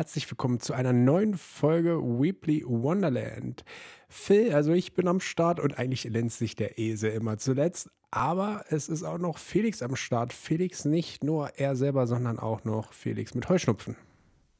herzlich 0.00 0.30
willkommen 0.30 0.60
zu 0.60 0.72
einer 0.72 0.94
neuen 0.94 1.34
Folge 1.34 2.00
Weebly 2.00 2.64
Wonderland. 2.66 3.66
Phil, 4.08 4.54
also 4.54 4.72
ich 4.72 4.94
bin 4.94 5.06
am 5.06 5.20
Start 5.20 5.60
und 5.60 5.78
eigentlich 5.78 6.04
lenzt 6.04 6.38
sich 6.38 6.56
der 6.56 6.78
Esel 6.78 7.10
immer 7.10 7.36
zuletzt, 7.36 7.90
aber 8.10 8.64
es 8.70 8.88
ist 8.88 9.02
auch 9.02 9.18
noch 9.18 9.36
Felix 9.36 9.82
am 9.82 9.96
Start. 9.96 10.32
Felix 10.32 10.86
nicht 10.86 11.22
nur 11.22 11.50
er 11.58 11.76
selber, 11.76 12.06
sondern 12.06 12.38
auch 12.38 12.64
noch 12.64 12.94
Felix 12.94 13.34
mit 13.34 13.50
Heuschnupfen. 13.50 13.94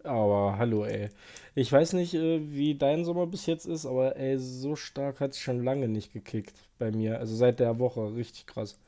Aber 0.05 0.59
hallo, 0.59 0.85
ey. 0.85 1.09
Ich 1.55 1.73
weiß 1.73 1.95
nicht, 1.95 2.13
äh, 2.13 2.43
wie 2.53 2.75
dein 2.75 3.07
Sommer 3.07 3.27
bis 3.27 3.47
jetzt 3.47 3.65
ist, 3.65 3.87
aber 3.87 4.17
ey, 4.17 4.37
so 4.37 4.77
stark 4.77 5.21
hat 5.21 5.31
es 5.31 5.39
schon 5.39 5.65
lange 5.65 5.89
nicht 5.89 6.13
gekickt 6.13 6.69
bei 6.79 6.91
mir. 6.91 7.19
Also 7.19 7.35
seit 7.35 7.61
der 7.61 7.79
Woche, 7.79 8.15
richtig 8.15 8.45
krass. 8.47 8.79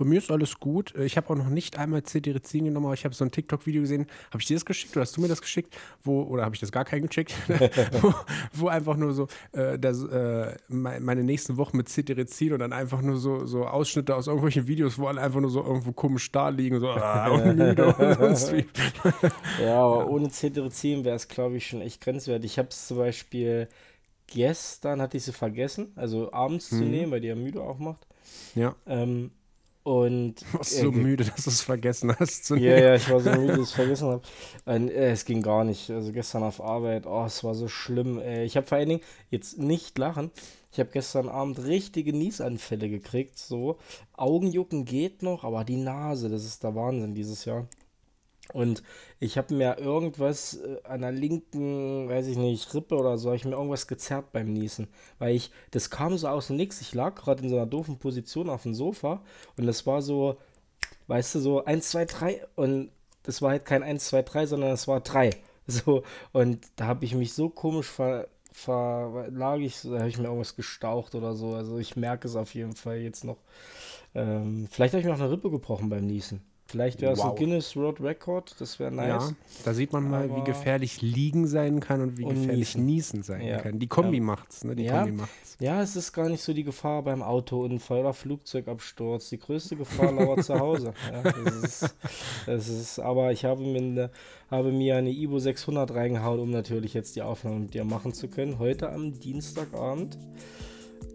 Bei 0.00 0.06
mir 0.06 0.16
ist 0.16 0.30
alles 0.30 0.58
gut. 0.58 0.94
Äh, 0.94 1.04
ich 1.04 1.18
habe 1.18 1.28
auch 1.28 1.36
noch 1.36 1.50
nicht 1.50 1.76
einmal 1.78 2.02
Cetirizin 2.02 2.64
genommen, 2.64 2.86
aber 2.86 2.94
ich 2.94 3.04
habe 3.04 3.14
so 3.14 3.22
ein 3.22 3.30
TikTok-Video 3.30 3.82
gesehen. 3.82 4.06
Habe 4.30 4.40
ich 4.40 4.46
dir 4.46 4.54
das 4.54 4.64
geschickt 4.64 4.96
oder 4.96 5.02
hast 5.02 5.14
du 5.14 5.20
mir 5.20 5.28
das 5.28 5.42
geschickt? 5.42 5.76
Wo, 6.02 6.22
oder 6.22 6.42
habe 6.42 6.54
ich 6.54 6.60
das 6.60 6.72
gar 6.72 6.86
keinen 6.86 7.08
geschickt? 7.08 7.34
wo, 8.00 8.14
wo, 8.54 8.68
einfach 8.68 8.96
nur 8.96 9.12
so 9.12 9.28
äh, 9.52 9.78
das, 9.78 10.02
äh, 10.04 10.56
meine 10.68 11.22
nächsten 11.22 11.58
Wochen 11.58 11.76
mit 11.76 11.90
Cetirizin 11.90 12.54
und 12.54 12.60
dann 12.60 12.72
einfach 12.72 13.02
nur 13.02 13.18
so, 13.18 13.44
so 13.44 13.66
Ausschnitte 13.66 14.16
aus 14.16 14.26
irgendwelchen 14.26 14.66
Videos, 14.66 14.98
wo 14.98 15.06
alle 15.06 15.20
einfach 15.20 15.40
nur 15.40 15.50
so 15.50 15.62
irgendwo 15.62 15.92
komisch 15.92 16.32
da 16.32 16.48
liegen, 16.48 16.80
so 16.80 16.88
ah, 16.88 17.28
und 17.32 17.58
müde 17.58 17.94
und 17.94 18.14
sonst 18.14 18.54
wie. 18.54 18.64
ja, 19.62 19.82
aber 19.82 20.08
ohne 20.08 20.30
Cetirizin 20.30 21.04
wäre 21.04 21.16
es, 21.16 21.28
glaube 21.28 21.58
ich, 21.58 21.66
schon 21.66 21.82
echt 21.82 22.00
grenzwertig. 22.00 22.52
Ich 22.52 22.58
habe 22.58 22.68
es 22.68 22.86
zum 22.86 22.96
Beispiel 22.96 23.68
gestern, 24.28 25.02
hatte 25.02 25.18
ich 25.18 25.24
sie 25.24 25.32
vergessen, 25.32 25.92
also 25.94 26.32
abends 26.32 26.70
hm. 26.70 26.78
zu 26.78 26.84
mhm. 26.84 26.90
nehmen, 26.90 27.12
weil 27.12 27.20
die 27.20 27.28
ja 27.28 27.34
müde 27.34 27.60
auch 27.60 27.78
macht. 27.78 28.06
Ja. 28.54 28.74
Ähm, 28.86 29.32
und 29.82 30.34
warst 30.52 30.76
so 30.76 30.88
äh, 30.88 30.92
müde, 30.92 31.24
dass 31.24 31.44
du 31.44 31.50
es 31.50 31.62
vergessen 31.62 32.14
hast 32.18 32.44
zu 32.44 32.56
Ja, 32.56 32.78
ja, 32.78 32.94
ich 32.94 33.08
war 33.10 33.20
so 33.20 33.30
müde, 33.30 33.48
dass 33.48 33.56
ich 33.56 33.62
es 33.64 33.72
vergessen 33.74 34.08
habe. 34.08 34.22
Äh, 34.66 35.10
es 35.10 35.24
ging 35.24 35.42
gar 35.42 35.64
nicht. 35.64 35.90
Also 35.90 36.12
gestern 36.12 36.42
auf 36.42 36.60
Arbeit, 36.60 37.06
oh, 37.06 37.24
es 37.24 37.42
war 37.44 37.54
so 37.54 37.68
schlimm. 37.68 38.18
Äh, 38.18 38.44
ich 38.44 38.56
habe 38.56 38.66
vor 38.66 38.78
allen 38.78 38.88
Dingen, 38.88 39.02
jetzt 39.30 39.58
nicht 39.58 39.96
lachen, 39.98 40.30
ich 40.72 40.78
habe 40.78 40.90
gestern 40.92 41.28
Abend 41.28 41.64
richtige 41.64 42.12
Niesanfälle 42.12 42.88
gekriegt. 42.88 43.38
So, 43.38 43.78
Augenjucken 44.12 44.84
geht 44.84 45.22
noch, 45.22 45.44
aber 45.44 45.64
die 45.64 45.76
Nase, 45.76 46.28
das 46.28 46.44
ist 46.44 46.62
der 46.62 46.74
Wahnsinn 46.74 47.14
dieses 47.14 47.44
Jahr. 47.44 47.66
Und 48.52 48.82
ich 49.18 49.38
habe 49.38 49.54
mir 49.54 49.78
irgendwas 49.78 50.54
äh, 50.54 50.78
an 50.84 51.02
der 51.02 51.12
linken, 51.12 52.08
weiß 52.08 52.26
ich 52.26 52.36
nicht, 52.36 52.72
Rippe 52.74 52.96
oder 52.96 53.18
so, 53.18 53.28
habe 53.28 53.36
ich 53.36 53.44
mir 53.44 53.52
irgendwas 53.52 53.86
gezerrt 53.86 54.32
beim 54.32 54.52
Niesen. 54.52 54.88
Weil 55.18 55.34
ich, 55.34 55.50
das 55.70 55.90
kam 55.90 56.16
so 56.16 56.28
aus 56.28 56.48
dem 56.48 56.56
Nix. 56.56 56.80
Ich 56.80 56.94
lag 56.94 57.14
gerade 57.14 57.42
in 57.42 57.48
so 57.48 57.56
einer 57.56 57.66
doofen 57.66 57.98
Position 57.98 58.50
auf 58.50 58.62
dem 58.64 58.74
Sofa 58.74 59.22
und 59.56 59.66
das 59.66 59.86
war 59.86 60.02
so, 60.02 60.36
weißt 61.06 61.36
du, 61.36 61.40
so 61.40 61.64
1, 61.64 61.90
2, 61.90 62.04
3 62.04 62.46
und 62.56 62.90
das 63.22 63.42
war 63.42 63.50
halt 63.50 63.64
kein 63.64 63.82
1, 63.82 64.06
2, 64.06 64.22
3, 64.22 64.46
sondern 64.46 64.70
es 64.70 64.88
war 64.88 65.00
3. 65.00 65.30
So, 65.66 66.02
und 66.32 66.66
da 66.74 66.86
habe 66.86 67.04
ich 67.04 67.14
mich 67.14 67.32
so 67.32 67.48
komisch 67.48 67.86
ver, 67.86 68.26
ver 68.50 69.28
lag 69.30 69.58
ich, 69.58 69.82
da 69.82 70.00
habe 70.00 70.08
ich 70.08 70.18
mir 70.18 70.24
irgendwas 70.24 70.56
gestaucht 70.56 71.14
oder 71.14 71.34
so. 71.34 71.54
Also 71.54 71.78
ich 71.78 71.94
merke 71.94 72.26
es 72.26 72.34
auf 72.34 72.54
jeden 72.54 72.74
Fall 72.74 72.96
jetzt 72.98 73.22
noch. 73.22 73.36
Ähm, 74.14 74.66
vielleicht 74.68 74.94
habe 74.94 75.00
ich 75.00 75.06
mir 75.06 75.14
auch 75.14 75.20
eine 75.20 75.30
Rippe 75.30 75.50
gebrochen 75.50 75.88
beim 75.88 76.06
Niesen. 76.06 76.42
Vielleicht 76.70 77.00
wäre 77.00 77.14
es 77.14 77.18
wow. 77.18 77.30
ein 77.30 77.36
Guinness 77.36 77.74
World 77.74 78.00
Record, 78.00 78.54
das 78.60 78.78
wäre 78.78 78.92
nice. 78.92 79.30
Ja, 79.30 79.36
da 79.64 79.74
sieht 79.74 79.92
man 79.92 80.08
mal, 80.08 80.30
Aber 80.30 80.36
wie 80.36 80.44
gefährlich 80.44 81.02
Liegen 81.02 81.48
sein 81.48 81.80
kann 81.80 82.00
und 82.00 82.16
wie 82.16 82.24
und 82.24 82.34
gefährlich 82.34 82.76
Niesen, 82.76 82.86
niesen 82.86 83.22
sein 83.24 83.44
ja. 83.44 83.58
kann. 83.58 83.80
Die 83.80 83.88
Kombi 83.88 84.18
ja. 84.18 84.22
macht's, 84.22 84.62
ne? 84.62 84.76
Die 84.76 84.84
ja. 84.84 85.00
Kombi 85.00 85.12
macht's. 85.16 85.56
Ja, 85.58 85.82
es 85.82 85.96
ist 85.96 86.12
gar 86.12 86.28
nicht 86.28 86.42
so 86.42 86.52
die 86.54 86.62
Gefahr 86.62 87.02
beim 87.02 87.24
Autounfall 87.24 88.00
oder 88.00 88.14
Flugzeugabsturz. 88.14 89.30
Die 89.30 89.38
größte 89.38 89.74
Gefahr 89.74 90.12
lauert 90.12 90.44
zu 90.44 90.58
Hause. 90.60 90.94
Ja, 91.10 91.22
das 91.22 91.54
ist, 91.64 91.94
das 92.46 92.68
ist, 92.68 92.98
aber 93.00 93.32
ich 93.32 93.44
habe 93.44 93.62
mir, 93.62 93.78
eine, 93.78 94.10
habe 94.48 94.70
mir 94.70 94.96
eine 94.96 95.10
Ibo 95.10 95.40
600 95.40 95.92
reingehauen, 95.92 96.38
um 96.38 96.50
natürlich 96.50 96.94
jetzt 96.94 97.16
die 97.16 97.22
Aufnahme 97.22 97.58
mit 97.60 97.74
dir 97.74 97.84
machen 97.84 98.14
zu 98.14 98.28
können. 98.28 98.60
Heute 98.60 98.92
am 98.92 99.18
Dienstagabend. 99.18 100.16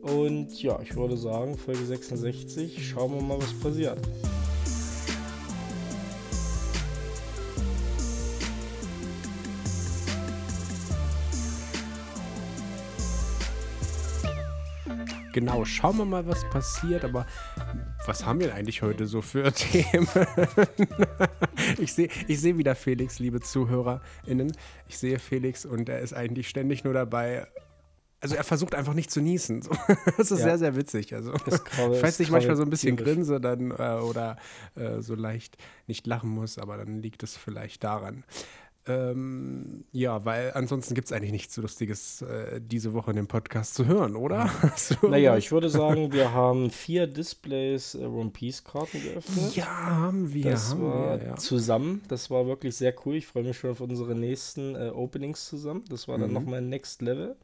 Und 0.02 0.62
ja, 0.62 0.80
ich 0.82 0.96
würde 0.96 1.16
sagen, 1.16 1.58
Folge 1.58 1.86
66. 1.86 2.90
Schauen 2.90 3.16
wir 3.16 3.22
mal, 3.22 3.38
was 3.42 3.54
passiert. 3.54 4.00
Genau, 15.36 15.66
schauen 15.66 15.98
wir 15.98 16.06
mal, 16.06 16.26
was 16.26 16.50
passiert. 16.50 17.04
Aber 17.04 17.26
was 18.06 18.26
haben 18.26 18.40
wir 18.40 18.56
eigentlich 18.56 18.82
heute 18.82 19.06
so 19.06 19.22
für 19.22 19.52
Themen? 19.52 20.08
ich 21.78 21.94
sehe 21.94 22.08
ich 22.30 22.40
seh 22.40 22.58
wieder 22.58 22.74
Felix, 22.74 23.20
liebe 23.20 23.42
ZuhörerInnen. 23.42 24.56
Ich 24.88 24.98
sehe 24.98 25.20
Felix 25.20 25.66
und 25.66 25.90
er 25.90 26.00
ist 26.00 26.14
eigentlich 26.14 26.48
ständig 26.48 26.86
nur 26.86 26.94
dabei. 26.94 27.48
Also 28.22 28.38
er 28.38 28.46
versucht 28.46 28.76
einfach 28.76 28.94
nicht 28.94 29.12
zu 29.12 29.20
niesen. 29.20 29.62
Das 30.18 30.32
ist 30.32 30.40
ja. 30.40 30.46
sehr, 30.46 30.58
sehr 30.58 30.76
witzig. 30.78 31.14
Also, 31.14 31.34
falls 32.00 32.18
ich 32.22 32.32
manchmal 32.32 32.56
so 32.56 32.64
ein 32.64 32.70
bisschen 32.70 32.96
tierisch. 32.96 33.14
grinse 33.14 33.42
dann, 33.42 33.72
äh, 33.72 34.00
oder 34.02 34.38
äh, 34.76 35.02
so 35.02 35.16
leicht 35.16 35.58
nicht 35.86 36.08
lachen 36.08 36.30
muss, 36.30 36.58
aber 36.58 36.78
dann 36.78 37.02
liegt 37.02 37.24
es 37.24 37.36
vielleicht 37.36 37.84
daran. 37.84 38.24
Ähm, 38.88 39.84
ja, 39.92 40.26
weil 40.26 40.52
ansonsten 40.54 40.94
gibt 40.94 41.08
es 41.08 41.12
eigentlich 41.12 41.32
nichts 41.32 41.58
Lustiges 41.58 42.22
äh, 42.22 42.62
diese 42.62 42.94
Woche 42.94 43.12
in 43.12 43.18
dem 43.18 43.28
Podcast 43.28 43.74
zu 43.74 43.88
hören, 43.88 44.16
oder? 44.16 44.52
naja, 45.02 45.36
ich 45.38 45.52
würde 45.52 45.70
sagen, 45.70 46.12
wir 46.12 46.34
haben 46.34 46.70
vier 46.70 47.08
Displays 47.08 47.96
äh, 47.96 48.06
One 48.06 48.30
Piece 48.30 48.64
Karten 48.64 49.02
geöffnet. 49.02 49.56
Ja, 49.56 49.66
haben 49.66 50.32
wir. 50.34 50.52
Das 50.52 50.72
haben 50.72 50.84
war 50.84 51.20
wir, 51.20 51.28
ja. 51.28 51.36
zusammen. 51.36 52.04
Das 52.10 52.30
war 52.30 52.46
wirklich 52.46 52.76
sehr 52.76 52.94
cool. 53.06 53.16
Ich 53.16 53.26
freue 53.26 53.44
mich 53.44 53.58
schon 53.58 53.72
auf 53.72 53.82
unsere 53.82 54.14
nächsten 54.14 54.76
äh, 54.76 54.90
Openings 54.90 55.48
zusammen. 55.48 55.84
Das 55.90 56.08
war 56.08 56.20
dann 56.20 56.30
mhm. 56.30 56.36
nochmal 56.36 56.62
Next 56.62 57.02
Level. 57.02 57.36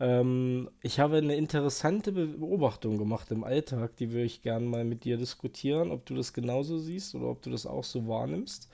Ähm, 0.00 0.68
ich 0.82 0.98
habe 0.98 1.18
eine 1.18 1.36
interessante 1.36 2.10
Beobachtung 2.10 2.98
gemacht 2.98 3.30
im 3.30 3.44
Alltag, 3.44 3.96
die 3.96 4.10
würde 4.10 4.24
ich 4.24 4.40
gerne 4.40 4.66
mal 4.66 4.84
mit 4.84 5.04
dir 5.04 5.18
diskutieren, 5.18 5.92
ob 5.92 6.06
du 6.06 6.16
das 6.16 6.32
genauso 6.32 6.78
siehst 6.78 7.14
oder 7.14 7.26
ob 7.26 7.42
du 7.42 7.50
das 7.50 7.66
auch 7.66 7.84
so 7.84 8.08
wahrnimmst. 8.08 8.68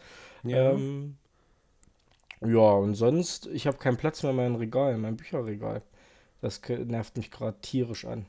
Ja. 0.45 0.71
Ähm, 0.71 1.17
ja, 2.41 2.71
und 2.73 2.95
sonst, 2.95 3.47
ich 3.47 3.67
habe 3.67 3.79
keinen 3.79 3.97
Platz 3.97 4.23
mehr 4.23 4.31
in 4.31 4.37
meinem 4.37 4.57
Regal, 4.57 4.95
in 4.95 5.01
meinem 5.01 5.17
Bücherregal. 5.17 5.83
Das 6.41 6.61
nervt 6.69 7.17
mich 7.17 7.31
gerade 7.31 7.59
tierisch 7.61 8.05
an. 8.05 8.27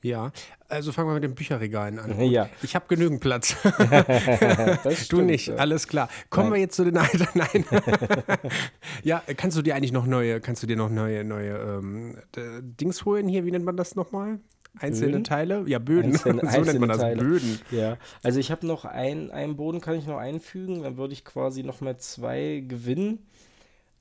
Ja, 0.00 0.30
also 0.68 0.92
fangen 0.92 1.08
wir 1.08 1.14
mit 1.14 1.24
den 1.24 1.34
Bücherregalen 1.34 1.98
an. 1.98 2.20
Ja. 2.30 2.48
Ich 2.62 2.74
habe 2.74 2.86
genügend 2.88 3.20
Platz. 3.20 3.56
du 5.08 5.20
nicht, 5.22 5.50
alles 5.50 5.88
klar. 5.88 6.08
Kommen 6.30 6.50
Nein. 6.50 6.54
wir 6.54 6.60
jetzt 6.62 6.76
zu 6.76 6.84
den 6.84 6.96
Alten. 6.96 7.26
Nein. 7.34 7.64
ja, 9.02 9.22
kannst 9.36 9.56
du 9.56 9.62
dir 9.62 9.74
eigentlich 9.74 9.92
noch 9.92 10.06
neue, 10.06 10.40
kannst 10.40 10.62
du 10.62 10.66
dir 10.66 10.76
noch 10.76 10.90
neue, 10.90 11.24
neue 11.24 11.80
ähm, 11.80 12.16
Dings 12.36 13.04
holen 13.04 13.28
hier? 13.28 13.44
Wie 13.44 13.50
nennt 13.50 13.64
man 13.64 13.76
das 13.76 13.96
nochmal? 13.96 14.38
Einzelne 14.80 15.12
Böden? 15.12 15.24
Teile? 15.24 15.64
Ja, 15.66 15.78
Böden. 15.78 16.12
Einzelne, 16.12 16.42
so 16.50 16.60
nennt 16.60 16.80
man 16.80 16.88
das, 16.88 16.98
Teile. 16.98 17.22
Böden. 17.22 17.60
Ja, 17.70 17.96
also 18.22 18.40
ich 18.40 18.50
habe 18.50 18.66
noch 18.66 18.84
ein, 18.84 19.30
einen 19.30 19.56
Boden 19.56 19.80
kann 19.80 19.96
ich 19.96 20.06
noch 20.06 20.18
einfügen, 20.18 20.82
dann 20.82 20.96
würde 20.96 21.12
ich 21.12 21.24
quasi 21.24 21.62
noch 21.62 21.80
mal 21.80 21.98
zwei 21.98 22.64
gewinnen. 22.66 23.26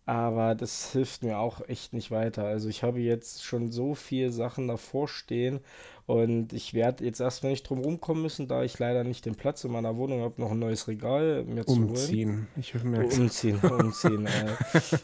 Aber 0.08 0.56
das 0.56 0.94
hilft 0.94 1.24
mir 1.24 1.38
auch 1.40 1.68
echt 1.70 1.94
nicht 1.94 2.12
weiter. 2.12 2.46
Also 2.46 2.70
ich 2.70 2.84
habe 2.84 3.00
jetzt 3.02 3.44
schon 3.46 3.72
so 3.72 3.94
viele 3.96 4.32
Sachen 4.32 4.68
davor 4.70 5.08
stehen 5.10 5.62
und 6.08 6.54
ich 6.54 6.74
werde 6.74 7.06
jetzt 7.06 7.20
erstmal 7.20 7.52
nicht 7.52 7.64
drum 7.70 7.80
rumkommen 7.80 8.24
müssen, 8.24 8.48
da 8.48 8.64
ich 8.64 8.80
leider 8.80 9.04
nicht 9.04 9.26
den 9.26 9.36
Platz 9.36 9.66
in 9.66 9.72
meiner 9.74 9.98
Wohnung 9.98 10.22
habe, 10.22 10.42
noch 10.42 10.52
ein 10.52 10.60
neues 10.60 10.88
Regal 10.88 11.44
mir 11.46 11.66
umziehen. 11.66 11.78
zu 11.96 12.48
holen. 12.48 12.48
Ich 12.56 12.74
merke 12.84 13.16
Umziehen, 13.16 13.64
umziehen. 13.70 14.28
äh, 14.28 14.58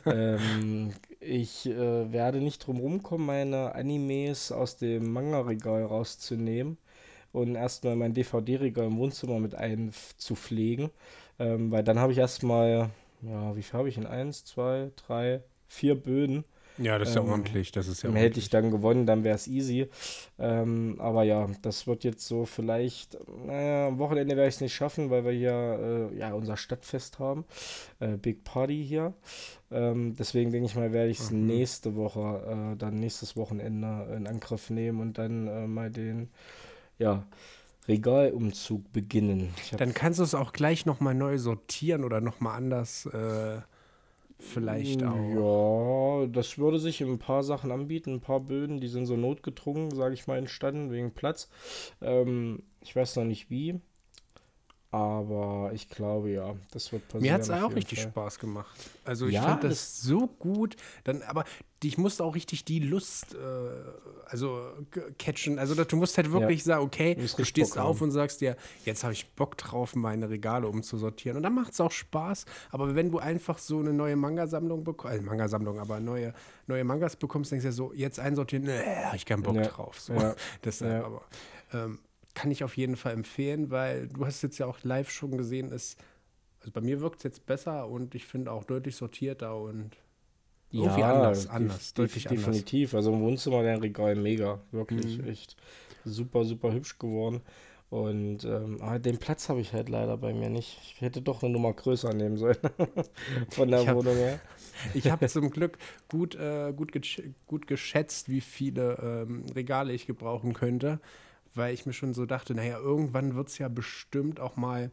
ähm, 0.06 0.94
ich 1.20 1.66
äh, 1.68 2.12
werde 2.12 2.40
nicht 2.42 2.66
drum 2.66 2.80
rumkommen, 2.80 3.26
meine 3.28 3.76
Animes 3.76 4.52
aus 4.52 4.78
dem 4.78 5.12
Manga-Regal 5.12 5.84
rauszunehmen 5.86 6.78
und 7.34 7.56
erstmal 7.56 7.96
mein 7.98 8.14
DVD-Regal 8.14 8.88
im 8.88 8.98
Wohnzimmer 8.98 9.40
mit 9.40 9.56
einzupflegen, 9.56 10.92
ähm, 11.40 11.72
weil 11.72 11.84
dann 11.84 12.00
habe 12.00 12.12
ich 12.14 12.20
erstmal, 12.20 12.90
ja, 13.26 13.56
wie 13.56 13.64
viel 13.64 13.80
habe 13.80 13.90
ich 13.90 13.98
in 13.98 14.06
Eins, 14.06 14.46
zwei, 14.46 14.92
drei, 14.96 15.42
vier 15.68 15.96
Böden 15.96 16.46
ja, 16.78 16.98
das 16.98 17.10
ist 17.10 17.16
ähm, 17.16 17.26
ja 17.26 17.32
ordentlich. 17.32 17.72
Das 17.72 17.88
ist 17.88 18.02
ja 18.02 18.10
ordentlich. 18.10 18.30
Hätte 18.30 18.40
ich 18.40 18.50
dann 18.50 18.72
gewonnen, 18.72 19.06
dann 19.06 19.24
wäre 19.24 19.36
es 19.36 19.48
easy. 19.48 19.90
Ähm, 20.40 20.96
aber 21.00 21.24
ja, 21.24 21.48
das 21.62 21.86
wird 21.88 22.04
jetzt 22.04 22.28
so 22.28 22.46
vielleicht, 22.46 23.18
naja, 23.46 23.88
am 23.88 24.00
Wochenende 24.00 24.36
werde 24.36 24.50
ich 24.50 24.56
es 24.56 24.62
nicht 24.62 24.74
schaffen, 24.74 25.10
weil 25.10 25.24
wir 25.24 25.32
hier 25.32 26.10
äh, 26.12 26.18
ja 26.18 26.34
unser 26.34 26.58
Stadtfest 26.58 27.20
haben. 27.20 27.46
Äh, 28.00 28.18
Big 28.18 28.44
Party 28.44 28.84
hier. 28.84 29.14
Ähm, 29.72 30.16
deswegen 30.16 30.52
denke 30.52 30.68
ich 30.68 30.76
mal, 30.76 30.94
werde 30.94 31.12
ich 31.12 31.20
es 31.20 31.32
mhm. 31.32 31.46
nächste 31.46 31.96
Woche, 31.96 32.74
äh, 32.74 32.78
dann 32.78 33.00
nächstes 33.00 33.36
Wochenende 33.38 34.14
in 34.16 34.28
Angriff 34.28 34.70
nehmen 34.70 35.00
und 35.00 35.18
dann 35.18 35.48
äh, 35.48 35.68
mal 35.68 35.92
den, 35.92 36.30
ja, 36.98 37.24
Regalumzug 37.88 38.92
beginnen. 38.92 39.54
Dann 39.78 39.94
kannst 39.94 40.20
du 40.20 40.24
es 40.24 40.36
auch 40.36 40.54
gleich 40.54 40.86
nochmal 40.86 41.16
neu 41.16 41.38
sortieren 41.38 42.04
oder 42.04 42.22
nochmal 42.22 42.58
anders 42.58 43.06
äh, 43.08 43.62
vielleicht 44.40 45.04
auch. 45.04 46.22
Ja, 46.24 46.28
das 46.28 46.58
würde 46.58 46.80
sich 46.80 47.02
in 47.02 47.10
ein 47.10 47.20
paar 47.20 47.44
Sachen 47.44 47.72
anbieten. 47.72 48.14
Ein 48.14 48.22
paar 48.22 48.40
Böden, 48.40 48.80
die 48.80 48.88
sind 48.88 49.06
so 49.06 49.16
notgedrungen, 49.16 49.92
sage 49.92 50.14
ich 50.14 50.28
mal, 50.28 50.38
entstanden 50.38 50.92
wegen 50.92 51.12
Platz. 51.12 51.50
Ähm, 52.02 52.64
ich 52.82 52.96
weiß 52.96 53.16
noch 53.18 53.26
nicht 53.26 53.50
wie. 53.50 53.80
Aber 54.94 55.72
ich 55.74 55.90
glaube 55.90 56.30
ja, 56.30 56.54
das 56.70 56.92
wird 56.92 57.08
passieren. 57.08 57.24
Mir 57.24 57.34
hat 57.34 57.42
es 57.42 57.50
auch 57.50 57.74
richtig 57.74 58.02
Fall. 58.04 58.12
Spaß 58.12 58.38
gemacht. 58.38 58.80
Also 59.04 59.26
ich 59.26 59.34
ja, 59.34 59.42
fand 59.42 59.64
das, 59.64 59.72
das, 59.72 60.02
so 60.04 60.28
gut. 60.28 60.76
Dann, 61.04 61.24
aber 61.24 61.46
ich 61.84 61.98
musste 61.98 62.24
auch 62.24 62.36
richtig 62.36 62.64
die 62.64 62.78
Lust 62.78 63.34
äh, 63.34 63.38
also 64.28 64.62
catchen. 65.18 65.58
Also 65.58 65.74
du 65.74 65.96
musst 65.96 66.16
halt 66.18 66.32
wirklich 66.32 66.60
ja. 66.60 66.76
sagen, 66.76 66.86
okay, 66.86 67.16
du, 67.16 67.26
du 67.26 67.44
stehst 67.44 67.74
Bock 67.74 67.84
auf 67.84 67.96
haben. 67.96 68.04
und 68.04 68.12
sagst 68.12 68.40
dir, 68.42 68.56
jetzt 68.86 69.04
habe 69.04 69.14
ich 69.14 69.32
Bock 69.32 69.58
drauf, 69.58 69.96
meine 69.96 70.30
Regale 70.30 70.68
umzusortieren. 70.68 71.38
Und 71.38 71.44
dann 71.44 71.56
macht 71.56 71.74
es 71.74 71.82
auch 71.82 71.92
Spaß. 71.92 72.46
Aber 72.70 72.94
wenn 72.94 73.10
du 73.10 73.18
einfach 73.18 73.58
so 73.58 73.80
eine 73.80 73.94
neue 73.94 74.16
Manga-Sammlung 74.16 74.84
bekommst, 74.84 75.18
äh, 75.18 75.22
Manga-Sammlung, 75.22 75.80
aber 75.80 76.00
neue, 76.00 76.36
neue 76.68 76.84
Mangas 76.84 77.16
bekommst, 77.16 77.52
denkst 77.52 77.64
du 77.64 77.70
ja 77.70 77.72
so, 77.72 77.94
jetzt 77.94 78.20
einsortieren, 78.20 78.66
nee, 78.66 78.78
habe 79.06 79.16
ich 79.16 79.26
keinen 79.26 79.42
Bock 79.42 79.60
drauf. 79.64 80.00
So. 80.00 80.14
Deshalb 80.64 81.04
aber. 81.04 81.24
Ähm, 81.74 81.98
kann 82.34 82.52
ich 82.52 82.64
auf 82.64 82.78
jeden 82.78 82.96
Fall 82.96 83.14
empfehlen, 83.14 83.70
weil 83.70 84.08
du 84.08 84.26
hast 84.26 84.42
jetzt 84.42 84.58
ja 84.58 84.66
auch 84.66 84.84
live 84.84 85.10
schon 85.10 85.38
gesehen, 85.38 85.72
ist, 85.72 86.00
also 86.60 86.72
bei 86.72 86.82
mir 86.82 87.02
wirkt 87.02 87.18
es 87.18 87.24
jetzt 87.24 87.46
besser 87.46 87.88
und 87.88 88.16
ich 88.16 88.26
finde 88.26 88.52
auch 88.52 88.64
deutlich 88.64 88.96
sortierter 88.96 89.58
und 89.58 89.92
irgendwie 90.72 91.02
ja, 91.02 91.14
anders, 91.14 91.48
anders, 91.48 91.94
deutlich 91.94 92.26
definitiv. 92.26 92.94
Anders. 92.94 93.06
Also 93.06 93.14
im 93.14 93.22
Wohnzimmer 93.22 93.62
der 93.62 93.82
Regal 93.82 94.16
mega, 94.16 94.60
wirklich 94.72 95.20
mhm. 95.20 95.28
echt 95.28 95.56
super, 96.04 96.44
super 96.44 96.74
hübsch 96.74 96.98
geworden. 96.98 97.42
Und 97.92 98.44
ähm, 98.46 98.80
den 99.04 99.20
Platz 99.20 99.50
habe 99.50 99.62
ich 99.62 99.72
halt 99.72 99.88
leider 99.88 100.18
bei 100.18 100.34
mir 100.34 100.50
nicht. 100.50 100.80
Ich 100.82 101.02
hätte 101.02 101.22
doch 101.22 101.44
eine 101.44 101.54
Nummer 101.54 101.74
größer 101.74 102.12
nehmen 102.16 102.38
sollen 102.38 102.58
von 103.50 103.70
der 103.70 103.86
hab, 103.86 103.96
Wohnung 103.96 104.16
her. 104.16 104.40
Ich 104.96 105.12
habe 105.12 105.28
zum 105.28 105.52
Glück 105.52 105.78
gut, 106.10 106.34
äh, 106.34 106.74
gut, 106.76 106.92
gut 107.46 107.68
geschätzt, 107.68 108.28
wie 108.30 108.42
viele 108.42 108.98
ähm, 109.00 109.46
Regale 109.54 109.94
ich 109.94 110.08
gebrauchen 110.08 110.54
könnte 110.54 111.00
weil 111.56 111.74
ich 111.74 111.86
mir 111.86 111.94
schon 111.94 112.14
so 112.14 112.26
dachte, 112.26 112.56
naja, 112.56 112.78
irgendwann 112.78 113.36
wird 113.36 113.50
es 113.50 113.58
ja 113.58 113.68
bestimmt 113.68 114.40
auch 114.40 114.56
mal 114.56 114.92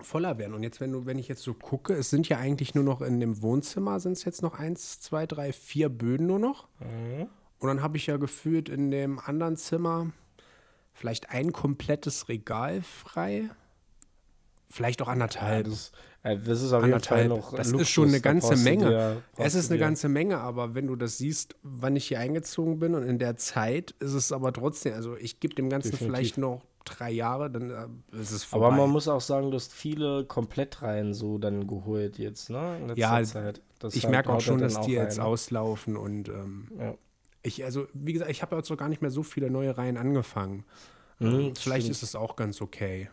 voller 0.00 0.38
werden. 0.38 0.54
Und 0.54 0.62
jetzt, 0.62 0.80
wenn 0.80 0.92
du, 0.92 1.06
wenn 1.06 1.18
ich 1.18 1.28
jetzt 1.28 1.42
so 1.42 1.54
gucke, 1.54 1.94
es 1.94 2.10
sind 2.10 2.28
ja 2.28 2.38
eigentlich 2.38 2.74
nur 2.74 2.84
noch 2.84 3.00
in 3.00 3.20
dem 3.20 3.42
Wohnzimmer, 3.42 4.00
sind 4.00 4.12
es 4.12 4.24
jetzt 4.24 4.42
noch 4.42 4.58
eins, 4.58 5.00
zwei, 5.00 5.26
drei, 5.26 5.52
vier 5.52 5.88
Böden 5.88 6.26
nur 6.26 6.38
noch. 6.38 6.68
Mhm. 6.80 7.28
Und 7.58 7.68
dann 7.68 7.82
habe 7.82 7.96
ich 7.96 8.06
ja 8.06 8.16
gefühlt 8.16 8.68
in 8.68 8.90
dem 8.90 9.18
anderen 9.18 9.56
Zimmer 9.56 10.10
vielleicht 10.92 11.30
ein 11.30 11.52
komplettes 11.52 12.28
Regal 12.28 12.82
frei. 12.82 13.50
Vielleicht 14.74 15.00
auch 15.02 15.06
anderthalb. 15.06 15.68
Ja, 15.68 15.72
das, 15.72 15.92
das 16.24 16.62
ist 16.62 16.72
jeden 16.72 17.00
Fall 17.00 17.28
noch. 17.28 17.54
Das 17.54 17.68
Luxus, 17.68 17.82
ist 17.82 17.90
schon 17.90 18.08
eine 18.08 18.20
ganze 18.20 18.56
Menge. 18.56 18.88
Dir, 18.88 19.22
es 19.36 19.54
ist 19.54 19.70
eine 19.70 19.78
dir. 19.78 19.84
ganze 19.84 20.08
Menge, 20.08 20.38
aber 20.38 20.74
wenn 20.74 20.88
du 20.88 20.96
das 20.96 21.16
siehst, 21.16 21.54
wann 21.62 21.94
ich 21.94 22.08
hier 22.08 22.18
eingezogen 22.18 22.80
bin 22.80 22.96
und 22.96 23.04
in 23.04 23.20
der 23.20 23.36
Zeit, 23.36 23.92
ist 24.00 24.14
es 24.14 24.32
aber 24.32 24.52
trotzdem, 24.52 24.94
also 24.94 25.16
ich 25.16 25.38
gebe 25.38 25.54
dem 25.54 25.70
Ganzen 25.70 25.92
Definitiv. 25.92 26.16
vielleicht 26.16 26.38
noch 26.38 26.64
drei 26.84 27.12
Jahre, 27.12 27.52
dann 27.52 27.70
äh, 27.70 28.20
ist 28.20 28.32
es 28.32 28.42
vorbei. 28.42 28.66
Aber 28.66 28.76
man 28.78 28.90
muss 28.90 29.06
auch 29.06 29.20
sagen, 29.20 29.52
du 29.52 29.56
hast 29.58 29.72
viele 29.72 30.24
Komplettreihen 30.24 31.14
so 31.14 31.38
dann 31.38 31.68
geholt 31.68 32.18
jetzt, 32.18 32.50
ne? 32.50 32.94
ja, 32.96 33.22
Zeit. 33.22 33.62
Das 33.78 33.94
ich 33.94 34.08
merke 34.08 34.32
auch 34.32 34.40
schon, 34.40 34.58
dass 34.58 34.80
die 34.80 34.94
jetzt 34.94 35.20
rein. 35.20 35.26
auslaufen 35.26 35.96
und 35.96 36.28
ähm, 36.30 36.66
ja. 36.76 36.94
ich, 37.44 37.64
also 37.64 37.86
wie 37.94 38.12
gesagt, 38.12 38.32
ich 38.32 38.42
habe 38.42 38.56
jetzt 38.56 38.70
noch 38.70 38.76
gar 38.76 38.88
nicht 38.88 39.02
mehr 39.02 39.12
so 39.12 39.22
viele 39.22 39.52
neue 39.52 39.78
Reihen 39.78 39.96
angefangen. 39.96 40.64
Mhm, 41.20 41.54
vielleicht 41.54 41.82
stimmt. 41.82 41.96
ist 41.96 42.02
es 42.02 42.16
auch 42.16 42.34
ganz 42.34 42.60
okay. 42.60 43.08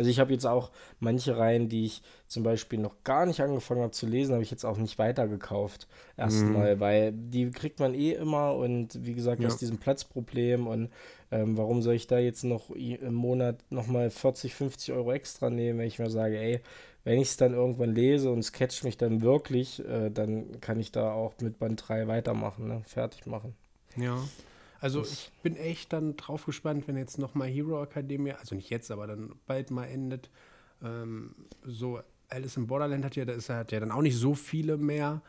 Also 0.00 0.08
ich 0.08 0.18
habe 0.18 0.32
jetzt 0.32 0.46
auch 0.46 0.70
manche 0.98 1.36
Reihen, 1.36 1.68
die 1.68 1.84
ich 1.84 2.00
zum 2.26 2.42
Beispiel 2.42 2.78
noch 2.78 3.04
gar 3.04 3.26
nicht 3.26 3.42
angefangen 3.42 3.82
habe 3.82 3.90
zu 3.90 4.06
lesen, 4.06 4.32
habe 4.32 4.42
ich 4.42 4.50
jetzt 4.50 4.64
auch 4.64 4.78
nicht 4.78 4.98
weitergekauft. 4.98 5.88
Erstmal, 6.16 6.76
mhm. 6.76 6.80
weil 6.80 7.12
die 7.12 7.50
kriegt 7.50 7.80
man 7.80 7.92
eh 7.92 8.12
immer 8.12 8.54
und 8.54 9.04
wie 9.04 9.12
gesagt, 9.12 9.42
ja. 9.42 9.48
aus 9.48 9.58
diesem 9.58 9.76
Platzproblem 9.76 10.66
und 10.66 10.88
ähm, 11.30 11.58
warum 11.58 11.82
soll 11.82 11.92
ich 11.92 12.06
da 12.06 12.18
jetzt 12.18 12.44
noch 12.44 12.70
im 12.70 13.12
Monat 13.12 13.58
nochmal 13.68 14.08
40, 14.08 14.54
50 14.54 14.94
Euro 14.94 15.12
extra 15.12 15.50
nehmen, 15.50 15.80
wenn 15.80 15.86
ich 15.86 15.98
mir 15.98 16.08
sage, 16.08 16.38
ey, 16.38 16.60
wenn 17.04 17.18
ich 17.18 17.28
es 17.28 17.36
dann 17.36 17.52
irgendwann 17.52 17.94
lese 17.94 18.30
und 18.30 18.38
es 18.38 18.52
catcht 18.52 18.84
mich 18.84 18.96
dann 18.96 19.20
wirklich, 19.20 19.86
äh, 19.86 20.08
dann 20.08 20.62
kann 20.62 20.80
ich 20.80 20.92
da 20.92 21.12
auch 21.12 21.34
mit 21.42 21.58
Band 21.58 21.86
3 21.86 22.08
weitermachen, 22.08 22.68
ne? 22.68 22.80
fertig 22.86 23.26
machen. 23.26 23.54
Ja. 23.98 24.18
Also 24.80 25.02
ich 25.02 25.30
bin 25.42 25.56
echt 25.56 25.92
dann 25.92 26.16
drauf 26.16 26.46
gespannt, 26.46 26.88
wenn 26.88 26.96
jetzt 26.96 27.18
nochmal 27.18 27.48
Hero 27.48 27.82
Academia, 27.82 28.36
also 28.36 28.54
nicht 28.54 28.70
jetzt, 28.70 28.90
aber 28.90 29.06
dann 29.06 29.34
bald 29.46 29.70
mal 29.70 29.84
endet. 29.84 30.30
Ähm, 30.82 31.34
so 31.64 32.00
Alice 32.28 32.56
in 32.56 32.66
Borderland 32.66 33.04
hat 33.04 33.16
ja, 33.16 33.24
da 33.24 33.32
ist, 33.32 33.50
hat 33.50 33.72
ja 33.72 33.80
dann 33.80 33.90
auch 33.90 34.02
nicht 34.02 34.16
so 34.16 34.34
viele 34.34 34.78
mehr. 34.78 35.20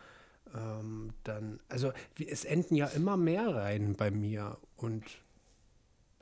Ähm, 0.55 1.09
dann, 1.23 1.59
also 1.67 1.91
es 2.25 2.45
enden 2.45 2.75
ja 2.75 2.87
immer 2.87 3.17
mehr 3.17 3.55
rein 3.55 3.95
bei 3.95 4.09
mir 4.09 4.57
und 4.77 5.03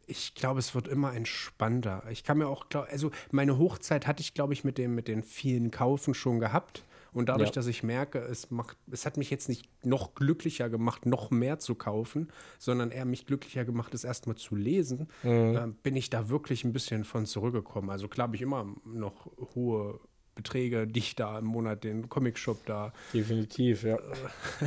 ich 0.07 0.33
glaube, 0.33 0.59
es 0.59 0.73
wird 0.73 0.87
immer 0.87 1.13
entspannter. 1.15 2.03
Ich 2.09 2.23
kann 2.23 2.39
mir 2.39 2.47
auch, 2.47 2.65
also 2.89 3.11
meine 3.31 3.59
Hochzeit 3.59 4.07
hatte 4.07 4.21
ich, 4.21 4.33
glaube 4.33 4.53
ich, 4.53 4.63
mit, 4.63 4.79
dem, 4.79 4.95
mit 4.95 5.07
den 5.07 5.21
vielen 5.21 5.69
Kaufen 5.69 6.15
schon 6.15 6.39
gehabt. 6.39 6.83
Und 7.11 7.29
dadurch, 7.29 7.49
ja. 7.49 7.53
dass 7.55 7.67
ich 7.67 7.83
merke, 7.83 8.19
es 8.19 8.51
macht, 8.51 8.77
es 8.91 9.05
hat 9.05 9.17
mich 9.17 9.29
jetzt 9.29 9.49
nicht 9.49 9.67
noch 9.83 10.15
glücklicher 10.15 10.69
gemacht, 10.69 11.05
noch 11.05 11.31
mehr 11.31 11.59
zu 11.59 11.75
kaufen, 11.75 12.29
sondern 12.57 12.91
eher 12.91 13.05
mich 13.05 13.25
glücklicher 13.25 13.65
gemacht, 13.65 13.93
es 13.93 14.03
erstmal 14.03 14.35
zu 14.35 14.55
lesen, 14.55 15.07
mhm. 15.23 15.55
äh, 15.55 15.67
bin 15.83 15.95
ich 15.95 16.09
da 16.09 16.29
wirklich 16.29 16.63
ein 16.63 16.73
bisschen 16.73 17.03
von 17.03 17.25
zurückgekommen. 17.25 17.89
Also 17.89 18.07
klar 18.07 18.27
habe 18.27 18.35
ich 18.35 18.41
immer 18.41 18.67
noch 18.85 19.31
hohe 19.55 19.99
Beträge, 20.35 20.87
die 20.87 20.99
ich 20.99 21.15
da 21.15 21.39
im 21.39 21.45
Monat 21.45 21.83
den 21.83 22.07
Comicshop 22.07 22.65
da. 22.65 22.93
Definitiv, 23.13 23.83
ja. 23.83 23.97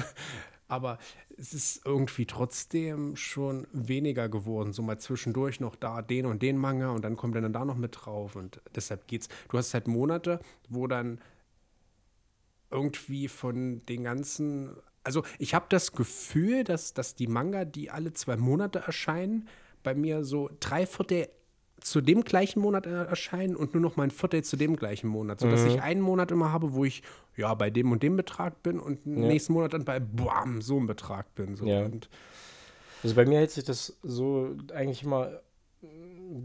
aber 0.68 0.98
es 1.36 1.52
ist 1.52 1.84
irgendwie 1.84 2.24
trotzdem 2.24 3.16
schon 3.16 3.66
weniger 3.72 4.28
geworden. 4.28 4.72
So 4.72 4.82
mal 4.82 4.98
zwischendurch 4.98 5.60
noch 5.60 5.76
da 5.76 6.02
den 6.02 6.24
und 6.26 6.40
den 6.42 6.56
Manga 6.56 6.90
und 6.90 7.04
dann 7.04 7.16
kommt 7.16 7.36
dann 7.36 7.52
da 7.52 7.64
noch 7.64 7.76
mit 7.76 7.96
drauf 8.00 8.36
und 8.36 8.60
deshalb 8.74 9.06
geht's. 9.06 9.28
Du 9.50 9.58
hast 9.58 9.74
halt 9.74 9.86
Monate, 9.86 10.40
wo 10.68 10.86
dann 10.86 11.20
irgendwie 12.72 13.28
von 13.28 13.84
den 13.86 14.04
ganzen. 14.04 14.76
Also 15.04 15.22
ich 15.38 15.54
habe 15.54 15.66
das 15.68 15.92
Gefühl, 15.92 16.64
dass, 16.64 16.94
dass 16.94 17.14
die 17.14 17.26
Manga, 17.26 17.64
die 17.64 17.90
alle 17.90 18.12
zwei 18.12 18.36
Monate 18.36 18.80
erscheinen, 18.80 19.48
bei 19.82 19.94
mir 19.94 20.24
so 20.24 20.50
drei 20.60 20.86
Viertel 20.86 21.28
zu 21.80 22.00
dem 22.00 22.22
gleichen 22.22 22.60
Monat 22.60 22.86
erscheinen 22.86 23.56
und 23.56 23.74
nur 23.74 23.82
noch 23.82 23.96
mein 23.96 24.12
Viertel 24.12 24.44
zu 24.44 24.56
dem 24.56 24.76
gleichen 24.76 25.08
Monat. 25.08 25.40
Sodass 25.40 25.62
mhm. 25.62 25.68
ich 25.68 25.82
einen 25.82 26.00
Monat 26.00 26.30
immer 26.30 26.52
habe, 26.52 26.74
wo 26.74 26.84
ich 26.84 27.02
ja 27.36 27.52
bei 27.54 27.70
dem 27.70 27.90
und 27.90 28.02
dem 28.02 28.16
Betrag 28.16 28.62
bin 28.62 28.78
und 28.78 29.00
ja. 29.04 29.12
nächsten 29.12 29.52
Monat 29.52 29.72
dann 29.72 29.84
bei 29.84 29.98
bam, 29.98 30.62
so 30.62 30.76
einem 30.76 30.86
Betrag 30.86 31.34
bin. 31.34 31.56
So. 31.56 31.66
Ja. 31.66 31.88
also 33.02 33.14
bei 33.16 33.26
mir 33.26 33.38
hält 33.38 33.50
sich 33.50 33.64
das 33.64 33.98
so 34.02 34.54
eigentlich 34.72 35.02
immer 35.02 35.40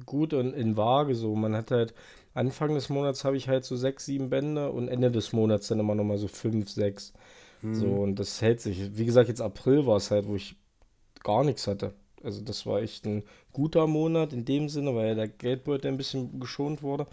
gut 0.05 0.33
und 0.33 0.53
in 0.53 0.75
Waage 0.77 1.15
so. 1.15 1.35
Man 1.35 1.55
hat 1.55 1.71
halt 1.71 1.93
Anfang 2.37 2.73
des 2.73 2.89
Monats 2.89 3.25
habe 3.25 3.35
ich 3.35 3.47
halt 3.47 3.65
so 3.65 3.75
sechs, 3.75 4.05
sieben 4.05 4.29
Bände 4.29 4.71
und 4.71 4.87
Ende 4.87 5.11
des 5.11 5.33
Monats 5.33 5.67
dann 5.67 5.79
immer 5.79 5.95
nochmal 5.95 6.17
so 6.17 6.27
fünf, 6.27 6.69
sechs. 6.69 7.13
Mhm. 7.61 7.75
So, 7.75 7.87
und 7.87 8.15
das 8.17 8.41
hält 8.41 8.61
sich. 8.61 8.97
Wie 8.97 9.05
gesagt, 9.05 9.27
jetzt 9.27 9.41
April 9.41 9.85
war 9.85 9.97
es 9.97 10.11
halt, 10.11 10.27
wo 10.27 10.35
ich 10.35 10.55
gar 11.23 11.43
nichts 11.43 11.67
hatte. 11.67 11.93
Also 12.23 12.41
das 12.41 12.65
war 12.65 12.81
echt 12.81 13.05
ein 13.05 13.23
guter 13.53 13.87
Monat 13.87 14.33
in 14.33 14.45
dem 14.45 14.69
Sinne, 14.69 14.95
weil 14.95 15.15
der 15.15 15.27
Geldbeutel 15.27 15.91
ein 15.91 15.97
bisschen 15.97 16.39
geschont 16.39 16.81
wurde. 16.81 17.07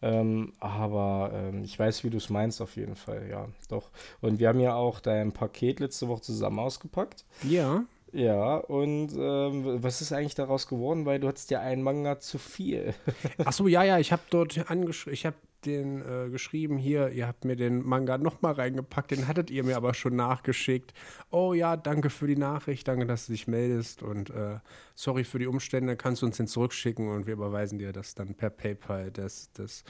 Ähm, 0.00 0.52
aber 0.60 1.32
ähm, 1.34 1.64
ich 1.64 1.78
weiß, 1.78 2.04
wie 2.04 2.10
du 2.10 2.18
es 2.18 2.30
meinst, 2.30 2.60
auf 2.60 2.76
jeden 2.76 2.94
Fall, 2.94 3.28
ja, 3.28 3.48
doch. 3.68 3.90
Und 4.20 4.38
wir 4.38 4.48
haben 4.48 4.60
ja 4.60 4.74
auch 4.74 5.00
dein 5.00 5.32
Paket 5.32 5.80
letzte 5.80 6.08
Woche 6.08 6.22
zusammen 6.22 6.60
ausgepackt. 6.60 7.24
Ja. 7.42 7.84
Ja, 8.12 8.56
und 8.56 9.12
ähm, 9.12 9.82
was 9.82 10.00
ist 10.00 10.12
eigentlich 10.12 10.34
daraus 10.34 10.66
geworden? 10.66 11.04
Weil 11.04 11.20
du 11.20 11.28
hattest 11.28 11.50
ja 11.50 11.60
einen 11.60 11.82
Manga 11.82 12.18
zu 12.18 12.38
viel. 12.38 12.94
Ach 13.44 13.52
so, 13.52 13.68
ja, 13.68 13.84
ja, 13.84 13.98
ich 13.98 14.12
habe 14.12 14.22
dort 14.30 14.70
angeschrieben, 14.70 15.14
ich 15.14 15.26
habe 15.26 15.36
den 15.64 16.02
äh, 16.02 16.30
geschrieben, 16.30 16.78
hier, 16.78 17.10
ihr 17.10 17.26
habt 17.26 17.44
mir 17.44 17.56
den 17.56 17.84
Manga 17.84 18.16
nochmal 18.16 18.52
reingepackt, 18.52 19.10
den 19.10 19.26
hattet 19.26 19.50
ihr 19.50 19.64
mir 19.64 19.76
aber 19.76 19.92
schon 19.92 20.16
nachgeschickt. 20.16 20.94
Oh 21.30 21.52
ja, 21.52 21.76
danke 21.76 22.10
für 22.10 22.26
die 22.26 22.36
Nachricht, 22.36 22.86
danke, 22.88 23.06
dass 23.06 23.26
du 23.26 23.32
dich 23.32 23.48
meldest 23.48 24.02
und 24.02 24.30
äh, 24.30 24.60
sorry 24.94 25.24
für 25.24 25.38
die 25.38 25.46
Umstände, 25.46 25.96
kannst 25.96 26.22
du 26.22 26.26
uns 26.26 26.36
den 26.36 26.46
zurückschicken 26.46 27.08
und 27.08 27.26
wir 27.26 27.34
überweisen 27.34 27.78
dir 27.78 27.92
das 27.92 28.14
dann 28.14 28.34
per 28.34 28.50
PayPal, 28.50 29.10
das, 29.10 29.52
das 29.52 29.84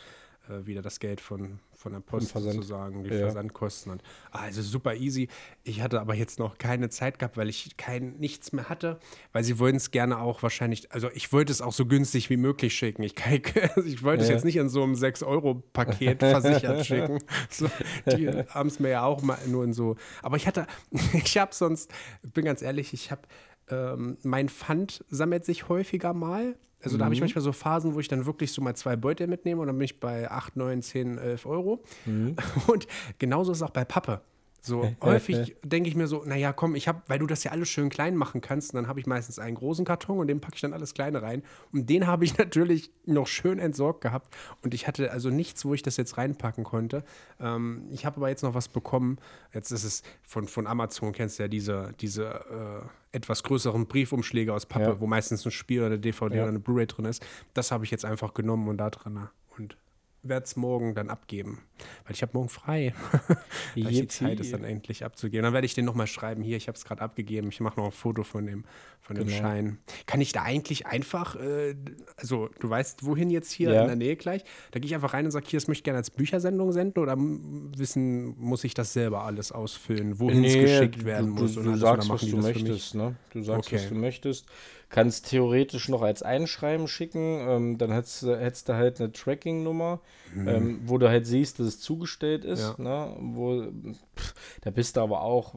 äh, 0.48 0.66
wieder 0.66 0.82
das 0.82 1.00
Geld 1.00 1.20
von, 1.20 1.58
von 1.74 1.92
der 1.92 2.00
Post 2.00 2.28
sozusagen, 2.28 3.04
die 3.04 3.10
ja. 3.10 3.18
Versandkosten. 3.18 3.92
Und, 3.92 4.02
also 4.30 4.62
super 4.62 4.94
easy. 4.94 5.28
Ich 5.64 5.80
hatte 5.80 6.00
aber 6.00 6.14
jetzt 6.14 6.38
noch 6.38 6.58
keine 6.58 6.88
Zeit 6.88 7.18
gehabt, 7.18 7.36
weil 7.36 7.48
ich 7.48 7.76
kein 7.76 8.16
nichts 8.18 8.52
mehr 8.52 8.68
hatte, 8.68 8.98
weil 9.32 9.44
sie 9.44 9.58
wollten 9.58 9.76
es 9.76 9.90
gerne 9.90 10.18
auch 10.18 10.42
wahrscheinlich, 10.42 10.90
also 10.92 11.10
ich 11.14 11.32
wollte 11.32 11.52
es 11.52 11.60
auch 11.60 11.72
so 11.72 11.86
günstig 11.86 12.30
wie 12.30 12.36
möglich 12.36 12.74
schicken. 12.74 13.02
Ich, 13.02 13.14
kann, 13.14 13.34
ich 13.84 14.02
wollte 14.02 14.22
ja. 14.22 14.28
es 14.28 14.28
jetzt 14.28 14.44
nicht 14.44 14.56
in 14.56 14.68
so 14.68 14.82
einem 14.82 14.94
6-Euro-Paket 14.94 16.18
versichert 16.20 16.86
schicken. 16.86 17.18
So, 17.50 17.70
die 18.06 18.28
haben 18.28 18.68
es 18.68 18.80
mir 18.80 18.90
ja 18.90 19.04
auch 19.04 19.22
mal 19.22 19.38
nur 19.46 19.64
in 19.64 19.72
so. 19.72 19.96
Aber 20.22 20.36
ich 20.36 20.46
hatte, 20.46 20.66
ich 21.12 21.38
habe 21.38 21.54
sonst, 21.54 21.92
bin 22.22 22.44
ganz 22.44 22.62
ehrlich, 22.62 22.92
ich 22.92 23.10
habe 23.10 23.22
ähm, 23.70 24.16
mein 24.22 24.48
Pfand 24.48 25.04
sammelt 25.08 25.44
sich 25.44 25.68
häufiger 25.68 26.14
mal. 26.14 26.56
Also 26.82 26.94
mhm. 26.94 26.98
da 26.98 27.04
habe 27.06 27.14
ich 27.14 27.20
manchmal 27.20 27.42
so 27.42 27.52
Phasen, 27.52 27.94
wo 27.94 28.00
ich 28.00 28.08
dann 28.08 28.26
wirklich 28.26 28.52
so 28.52 28.62
mal 28.62 28.74
zwei 28.74 28.96
Beutel 28.96 29.26
mitnehme 29.26 29.60
und 29.60 29.66
dann 29.66 29.76
bin 29.76 29.84
ich 29.84 30.00
bei 30.00 30.30
8, 30.30 30.56
9, 30.56 30.82
10, 30.82 31.18
11 31.18 31.46
Euro. 31.46 31.82
Mhm. 32.06 32.36
Und 32.66 32.86
genauso 33.18 33.52
ist 33.52 33.58
es 33.58 33.62
auch 33.62 33.70
bei 33.70 33.84
Pappe. 33.84 34.20
So 34.60 34.86
häufig 35.02 35.56
denke 35.64 35.88
ich 35.88 35.94
mir 35.94 36.06
so, 36.08 36.24
naja, 36.24 36.52
komm, 36.52 36.74
ich 36.74 36.88
habe, 36.88 37.00
weil 37.06 37.18
du 37.20 37.26
das 37.26 37.44
ja 37.44 37.52
alles 37.52 37.68
schön 37.68 37.88
klein 37.90 38.16
machen 38.16 38.40
kannst, 38.40 38.74
dann 38.74 38.88
habe 38.88 38.98
ich 39.00 39.06
meistens 39.06 39.38
einen 39.38 39.54
großen 39.54 39.84
Karton 39.84 40.18
und 40.18 40.26
den 40.26 40.40
packe 40.40 40.56
ich 40.56 40.60
dann 40.60 40.72
alles 40.72 40.94
kleine 40.94 41.22
rein. 41.22 41.42
Und 41.72 41.88
den 41.88 42.06
habe 42.06 42.24
ich 42.24 42.36
natürlich 42.38 42.90
noch 43.06 43.26
schön 43.28 43.58
entsorgt 43.58 44.00
gehabt. 44.00 44.34
Und 44.62 44.74
ich 44.74 44.86
hatte 44.88 45.10
also 45.12 45.30
nichts, 45.30 45.64
wo 45.64 45.74
ich 45.74 45.82
das 45.82 45.96
jetzt 45.96 46.18
reinpacken 46.18 46.64
konnte. 46.64 47.04
Ähm, 47.40 47.86
ich 47.92 48.04
habe 48.04 48.16
aber 48.16 48.28
jetzt 48.28 48.42
noch 48.42 48.54
was 48.54 48.68
bekommen. 48.68 49.18
Jetzt 49.54 49.70
ist 49.70 49.84
es 49.84 50.02
von, 50.22 50.48
von 50.48 50.66
Amazon, 50.66 51.12
kennst 51.12 51.38
du 51.38 51.44
ja 51.44 51.48
diese, 51.48 51.94
diese 52.00 52.24
äh, 53.12 53.16
etwas 53.16 53.42
größeren 53.44 53.86
Briefumschläge 53.86 54.52
aus 54.52 54.66
Pappe, 54.66 54.84
Ja. 54.84 55.00
wo 55.00 55.06
meistens 55.06 55.46
ein 55.46 55.50
Spiel 55.52 55.78
oder 55.80 55.86
eine 55.86 55.98
DVD 56.00 56.34
Ja. 56.36 56.42
oder 56.42 56.48
eine 56.50 56.58
Blu-ray 56.60 56.86
drin 56.86 57.04
ist. 57.06 57.24
Das 57.54 57.70
habe 57.70 57.84
ich 57.84 57.90
jetzt 57.90 58.04
einfach 58.04 58.34
genommen 58.34 58.68
und 58.68 58.76
da 58.78 58.90
drin. 58.90 59.18
Und 59.56 59.76
werde 60.28 60.44
es 60.44 60.56
morgen 60.56 60.94
dann 60.94 61.10
abgeben. 61.10 61.60
Weil 62.04 62.14
ich 62.14 62.22
habe 62.22 62.32
morgen 62.34 62.48
frei. 62.48 62.94
Ich 63.74 63.86
die. 63.86 64.08
Zeit 64.08 64.40
ist 64.40 64.52
dann 64.52 64.64
endlich 64.64 65.04
abzugeben. 65.04 65.44
Dann 65.44 65.52
werde 65.52 65.64
ich 65.66 65.74
den 65.74 65.84
nochmal 65.84 66.06
schreiben. 66.08 66.42
Hier, 66.42 66.56
ich 66.56 66.66
habe 66.68 66.76
es 66.76 66.84
gerade 66.84 67.02
abgegeben. 67.02 67.48
Ich 67.50 67.60
mache 67.60 67.78
noch 67.78 67.86
ein 67.86 67.92
Foto 67.92 68.24
von 68.24 68.46
dem, 68.46 68.64
von 69.00 69.14
dem 69.14 69.26
Genau. 69.26 69.38
Schein. 69.38 69.78
Kann 70.06 70.20
ich 70.20 70.32
da 70.32 70.42
eigentlich 70.42 70.86
einfach, 70.86 71.36
äh, 71.36 71.76
also 72.16 72.48
du 72.58 72.68
weißt, 72.68 73.04
wohin 73.04 73.30
jetzt 73.30 73.52
hier 73.52 73.70
Ja. 73.70 73.82
in 73.82 73.86
der 73.86 73.96
Nähe 73.96 74.16
gleich? 74.16 74.42
Da 74.72 74.80
gehe 74.80 74.88
ich 74.88 74.94
einfach 74.94 75.12
rein 75.14 75.24
und 75.26 75.30
sage, 75.30 75.46
hier, 75.48 75.58
das 75.60 75.68
möchte 75.68 75.80
ich 75.80 75.84
gerne 75.84 75.98
als 75.98 76.10
Büchersendung 76.10 76.72
senden 76.72 77.00
oder 77.02 77.16
wissen, 77.16 78.34
muss 78.38 78.64
ich 78.64 78.74
das 78.74 78.92
selber 78.92 79.22
alles 79.24 79.52
ausfüllen, 79.52 80.18
wohin 80.18 80.44
es 80.44 80.54
geschickt 80.54 81.04
werden 81.04 81.36
du, 81.36 81.42
muss? 81.42 81.54
Du, 81.54 81.60
und 81.60 81.66
du 81.66 81.76
sagst, 81.76 82.08
was 82.08 82.20
du 82.22 82.36
möchtest, 82.38 82.94
ne? 82.94 83.14
Du 83.32 83.42
sagst, 83.42 83.72
was 83.72 83.80
Okay. 83.80 83.88
du 83.90 83.94
möchtest. 84.00 84.46
Kannst 84.90 85.28
theoretisch 85.28 85.88
noch 85.88 86.00
als 86.02 86.22
Einschreiben 86.22 86.88
schicken. 86.88 87.40
Ähm, 87.46 87.78
dann 87.78 87.90
hättest, 87.92 88.22
du- 88.22 88.38
hättest 88.38 88.68
du 88.70 88.74
halt 88.74 89.00
eine 89.00 89.12
Tracking-Nummer, 89.12 90.00
ähm, 90.34 90.80
wo 90.86 90.96
du 90.98 91.08
halt 91.08 91.26
siehst, 91.26 91.58
dass 91.58 91.66
es 91.66 91.80
zugestellt 91.80 92.44
ist. 92.44 92.78
Mhm. 92.78 92.84
Ja. 92.86 93.06
Ne? 93.06 93.16
Wo, 93.20 93.62
pff, 94.16 94.34
da 94.62 94.70
bist 94.70 94.96
du 94.96 95.00
aber 95.02 95.20
auch 95.20 95.54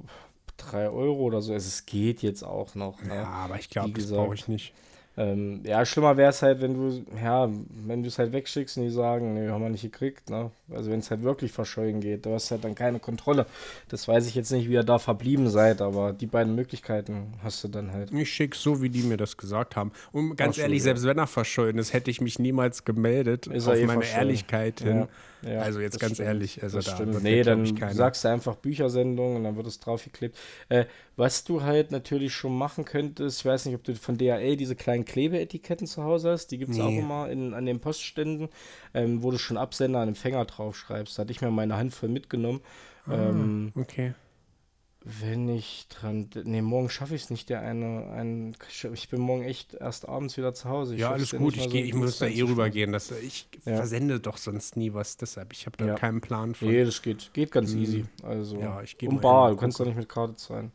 3 0.57 0.89
Euro 0.89 1.21
oder 1.21 1.41
so. 1.41 1.53
Also 1.53 1.67
es 1.67 1.85
geht 1.85 2.21
jetzt 2.21 2.43
auch 2.43 2.75
noch. 2.75 3.01
Ne? 3.03 3.15
Ja, 3.15 3.23
aber 3.25 3.57
ich 3.57 3.69
glaube, 3.69 3.91
das 3.93 4.11
brauche 4.11 4.35
ich 4.35 4.47
nicht. 4.49 4.73
Ähm, 5.17 5.61
ja, 5.65 5.85
schlimmer 5.85 6.15
wäre 6.15 6.29
es 6.29 6.41
halt, 6.41 6.61
wenn 6.61 6.73
du, 6.73 7.05
ja, 7.21 7.49
wenn 7.85 8.01
du 8.01 8.07
es 8.07 8.17
halt 8.17 8.31
wegschickst 8.31 8.77
und 8.77 8.83
die 8.83 8.89
sagen, 8.89 9.33
nee, 9.33 9.49
haben 9.49 9.61
wir 9.61 9.69
nicht 9.69 9.81
gekriegt, 9.81 10.29
ne? 10.29 10.51
Also 10.73 10.89
wenn 10.89 10.99
es 10.99 11.11
halt 11.11 11.21
wirklich 11.21 11.51
verschollen 11.51 11.99
geht, 11.99 12.25
du 12.25 12.33
hast 12.33 12.49
halt 12.49 12.63
dann 12.63 12.75
keine 12.75 12.99
Kontrolle. 12.99 13.45
Das 13.89 14.07
weiß 14.07 14.25
ich 14.27 14.35
jetzt 14.35 14.51
nicht, 14.51 14.69
wie 14.69 14.73
ihr 14.73 14.83
da 14.83 14.99
verblieben 14.99 15.49
seid, 15.49 15.81
aber 15.81 16.13
die 16.13 16.27
beiden 16.27 16.55
Möglichkeiten 16.55 17.33
hast 17.43 17.61
du 17.63 17.67
dann 17.67 17.91
halt. 17.91 18.13
Ich 18.13 18.31
schicke 18.31 18.55
so, 18.57 18.81
wie 18.81 18.89
die 18.89 19.03
mir 19.03 19.17
das 19.17 19.35
gesagt 19.35 19.75
haben. 19.75 19.91
Und 20.13 20.37
ganz 20.37 20.53
Ach 20.53 20.57
so, 20.57 20.61
ehrlich, 20.61 20.79
ja. 20.79 20.83
selbst 20.85 21.03
wenn 21.03 21.17
er 21.17 21.27
verschollen 21.27 21.77
ist, 21.77 21.91
hätte 21.91 22.09
ich 22.09 22.21
mich 22.21 22.39
niemals 22.39 22.85
gemeldet 22.85 23.47
Ist 23.47 23.67
auf 23.67 23.75
eh 23.75 23.85
meine 23.85 24.01
verschollen. 24.01 24.27
Ehrlichkeit 24.27 24.79
hin. 24.79 24.97
Ja, 24.97 25.07
ja, 25.43 25.61
also 25.61 25.79
jetzt 25.79 25.99
ganz 25.99 26.13
stimmt, 26.13 26.27
ehrlich, 26.27 26.61
also 26.61 26.77
das 26.77 26.85
da 26.85 26.95
stimmt. 26.95 27.23
Nee, 27.23 27.41
dann 27.41 27.65
sagst 27.93 28.23
du 28.23 28.27
einfach 28.27 28.55
Büchersendung 28.55 29.37
und 29.37 29.43
dann 29.43 29.55
wird 29.55 29.65
es 29.67 29.79
draufgeklebt. 29.79 30.37
Äh, 30.69 30.85
was 31.15 31.43
du 31.43 31.63
halt 31.63 31.91
natürlich 31.91 32.33
schon 32.33 32.55
machen 32.55 32.85
könntest, 32.85 33.39
ich 33.39 33.45
weiß 33.45 33.65
nicht, 33.65 33.75
ob 33.75 33.83
du 33.83 33.95
von 33.95 34.17
DHL 34.17 34.55
diese 34.55 34.75
kleinen 34.75 35.00
Klebeetiketten 35.05 35.87
zu 35.87 36.03
Hause 36.03 36.31
hast, 36.31 36.47
die 36.47 36.57
gibt 36.57 36.71
es 36.71 36.79
auch 36.79 36.89
Nee. 36.89 36.99
immer 36.99 37.29
in, 37.29 37.53
an 37.53 37.65
den 37.65 37.79
Postständen, 37.79 38.49
ähm, 38.93 39.23
wo 39.23 39.31
du 39.31 39.37
schon 39.37 39.57
Absender 39.57 40.01
und 40.01 40.09
Empfänger 40.09 40.45
draufschreibst. 40.45 41.17
Da 41.17 41.21
hatte 41.21 41.31
ich 41.31 41.41
mir 41.41 41.51
meine 41.51 41.77
Handvoll 41.77 42.09
mitgenommen. 42.09 42.61
Ähm, 43.09 43.71
Okay. 43.75 44.13
wenn 45.03 45.49
ich 45.49 45.87
dran. 45.89 46.29
Nee, 46.43 46.61
morgen 46.61 46.87
schaffe 46.91 47.15
ich 47.15 47.23
es 47.23 47.29
nicht, 47.31 47.49
der 47.49 47.61
eine. 47.61 48.11
Ein, 48.11 48.55
ich 48.93 49.09
bin 49.09 49.19
morgen 49.19 49.41
echt 49.43 49.73
erst 49.73 50.07
abends 50.07 50.37
wieder 50.37 50.53
zu 50.53 50.69
Hause. 50.69 50.93
Ich 50.93 51.01
Ja, 51.01 51.09
alles 51.11 51.31
gut. 51.31 51.55
Ich, 51.55 51.63
so 51.63 51.69
geh, 51.69 51.81
ich 51.81 51.95
muss 51.95 52.19
da 52.19 52.27
eh 52.27 52.41
rübergehen. 52.43 52.91
Das, 52.91 53.09
ich 53.09 53.47
Ja. 53.65 53.77
versende 53.77 54.19
doch 54.19 54.37
sonst 54.37 54.77
nie 54.77 54.93
was. 54.93 55.17
Deshalb, 55.17 55.53
ich 55.53 55.65
habe 55.65 55.77
da 55.77 55.87
Ja. 55.87 55.95
keinen 55.95 56.21
Plan 56.21 56.53
von. 56.53 56.67
Nee, 56.67 56.85
das 56.85 57.01
geht, 57.01 57.31
geht 57.33 57.51
ganz 57.51 57.73
easy. 57.73 58.05
Also. 58.21 58.59
Ja, 58.59 58.83
ich 58.83 58.95
geh 58.99 59.07
um 59.07 59.15
mal 59.15 59.21
Bar, 59.21 59.45
und 59.49 59.55
du 59.55 59.59
kannst 59.61 59.79
doch 59.79 59.85
nicht 59.85 59.97
mit 59.97 60.07
Karte 60.07 60.35
zahlen. 60.35 60.71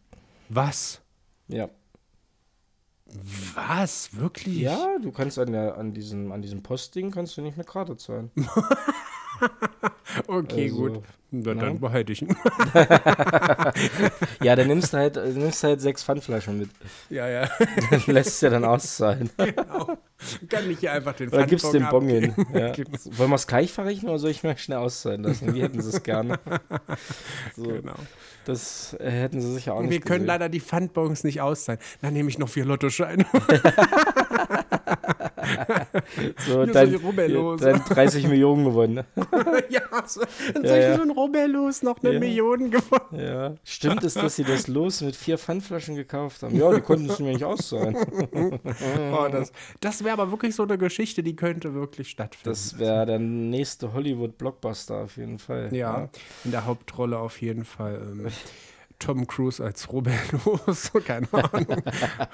Was? 0.49 1.01
Ja. 1.47 1.69
Was? 3.55 4.17
Wirklich? 4.17 4.59
Ja, 4.59 4.99
du 5.01 5.13
kannst 5.13 5.39
an, 5.39 5.53
der, 5.53 5.77
an, 5.79 5.95
diesem, 5.95 6.33
an 6.33 6.43
diesem 6.43 6.63
Postding 6.63 7.11
kannst 7.11 7.37
du 7.37 7.43
nicht 7.43 7.57
mit 7.57 7.67
Karte 7.67 7.97
zahlen. 7.97 8.31
Okay, 10.27 10.65
Also, 10.71 10.77
gut. 10.77 11.03
Na, 11.33 11.55
dann 11.55 11.81
behalte 11.81 12.13
ich 12.13 12.23
ihn. 12.23 12.35
Ja, 14.43 14.55
dann 14.57 14.69
nimmst 14.69 14.93
du 14.93 14.97
halt, 14.99 15.17
äh, 15.17 15.29
nimmst 15.31 15.63
halt 15.65 15.81
sechs 15.81 16.05
Pfandflaschen 16.05 16.59
mit. 16.59 16.71
ja, 17.11 17.29
ja. 17.29 17.49
Dann 17.91 18.03
lässt 18.07 18.29
es 18.31 18.41
ja 18.43 18.51
dann 18.51 18.65
auszahlen. 18.65 19.31
genau. 19.37 19.99
Kann 20.49 20.71
ich 20.71 20.79
hier 20.81 20.93
einfach 20.93 21.15
den 21.15 21.29
Oder 21.31 21.47
gibst 21.47 21.73
den 21.75 21.87
Bon 21.89 22.07
hin. 22.07 22.33
Ja. 22.55 22.73
Wollen 23.19 23.31
wir 23.31 23.35
es 23.35 23.47
gleich 23.47 23.73
verrechnen 23.73 24.09
oder 24.11 24.19
soll 24.19 24.31
ich 24.31 24.43
mir 24.45 24.57
schnell 24.57 24.79
auszahlen 24.79 25.25
lassen? 25.25 25.53
Wie 25.55 25.63
hätten 25.63 25.81
sie 25.83 25.89
es 25.91 26.03
gerne? 26.03 26.39
So, 27.57 27.65
Genau. 27.65 27.95
Das 28.45 28.95
äh, 29.01 29.11
hätten 29.11 29.41
sie 29.41 29.53
sicher 29.53 29.75
auch 29.75 29.79
Und 29.81 29.87
nicht 29.87 29.93
wir 29.95 30.01
können 30.03 30.21
gesehen. 30.21 30.27
leider 30.29 30.49
die 30.49 30.61
Pfandbons 30.61 31.25
nicht 31.25 31.41
auszahlen. 31.41 31.81
Dann 32.01 32.13
nehme 32.13 32.29
ich 32.31 32.39
noch 32.39 32.49
vier 32.49 32.65
Lottoscheine. 32.65 33.27
so, 36.47 36.67
dann, 36.67 36.95
Rubbellose. 36.97 37.65
dann 37.65 37.83
30 37.89 38.29
Millionen 38.29 38.65
gewonnen. 38.65 39.05
ja, 39.71 39.81
so, 40.07 40.21
dann 40.55 40.65
Ja, 40.65 40.77
ja. 40.77 40.97
so 40.97 41.03
ein 41.03 41.11
Robellos 41.11 41.83
noch 41.83 42.03
eine 42.03 42.15
Ja. 42.15 42.21
Million 42.21 42.71
gewonnen. 42.71 43.19
Ja. 43.19 43.55
Stimmt 43.65 44.05
es, 44.05 44.15
dass 44.15 44.37
sie 44.37 44.45
das 44.45 44.69
Los 44.69 45.01
mit 45.01 45.17
vier 45.17 45.39
Pfandflaschen 45.39 45.95
gekauft 45.97 46.43
haben? 46.43 46.55
Ja, 46.57 46.73
die 46.73 46.81
konnten 46.81 47.09
es 47.11 47.19
mir 47.19 47.33
nicht 47.33 47.45
auszahlen. 47.45 47.97
Oh, 49.13 49.29
das 49.31 49.53
das 49.81 50.05
wäre 50.05 50.13
aber 50.21 50.31
wirklich 50.31 50.55
so 50.55 50.63
eine 50.63 50.79
Geschichte, 50.79 51.23
die 51.23 51.37
könnte 51.37 51.75
wirklich 51.75 52.09
stattfinden. 52.11 52.51
Das 52.51 52.79
wäre 52.79 53.07
der 53.07 53.19
nächste 53.19 53.93
Hollywood-Blockbuster 53.93 54.97
auf 55.05 55.17
jeden 55.17 55.39
Fall. 55.39 55.69
ja, 55.73 56.09
in 56.45 56.51
der 56.51 56.67
Hauptrolle 56.67 57.19
auf 57.19 57.41
jeden 57.41 57.65
Fall. 57.65 58.01
Ähm, 58.03 58.27
Tom 58.99 59.27
Cruise 59.27 59.63
als 59.63 59.93
Robellos, 59.93 60.91
keine 61.05 61.29
Ahnung. 61.33 61.83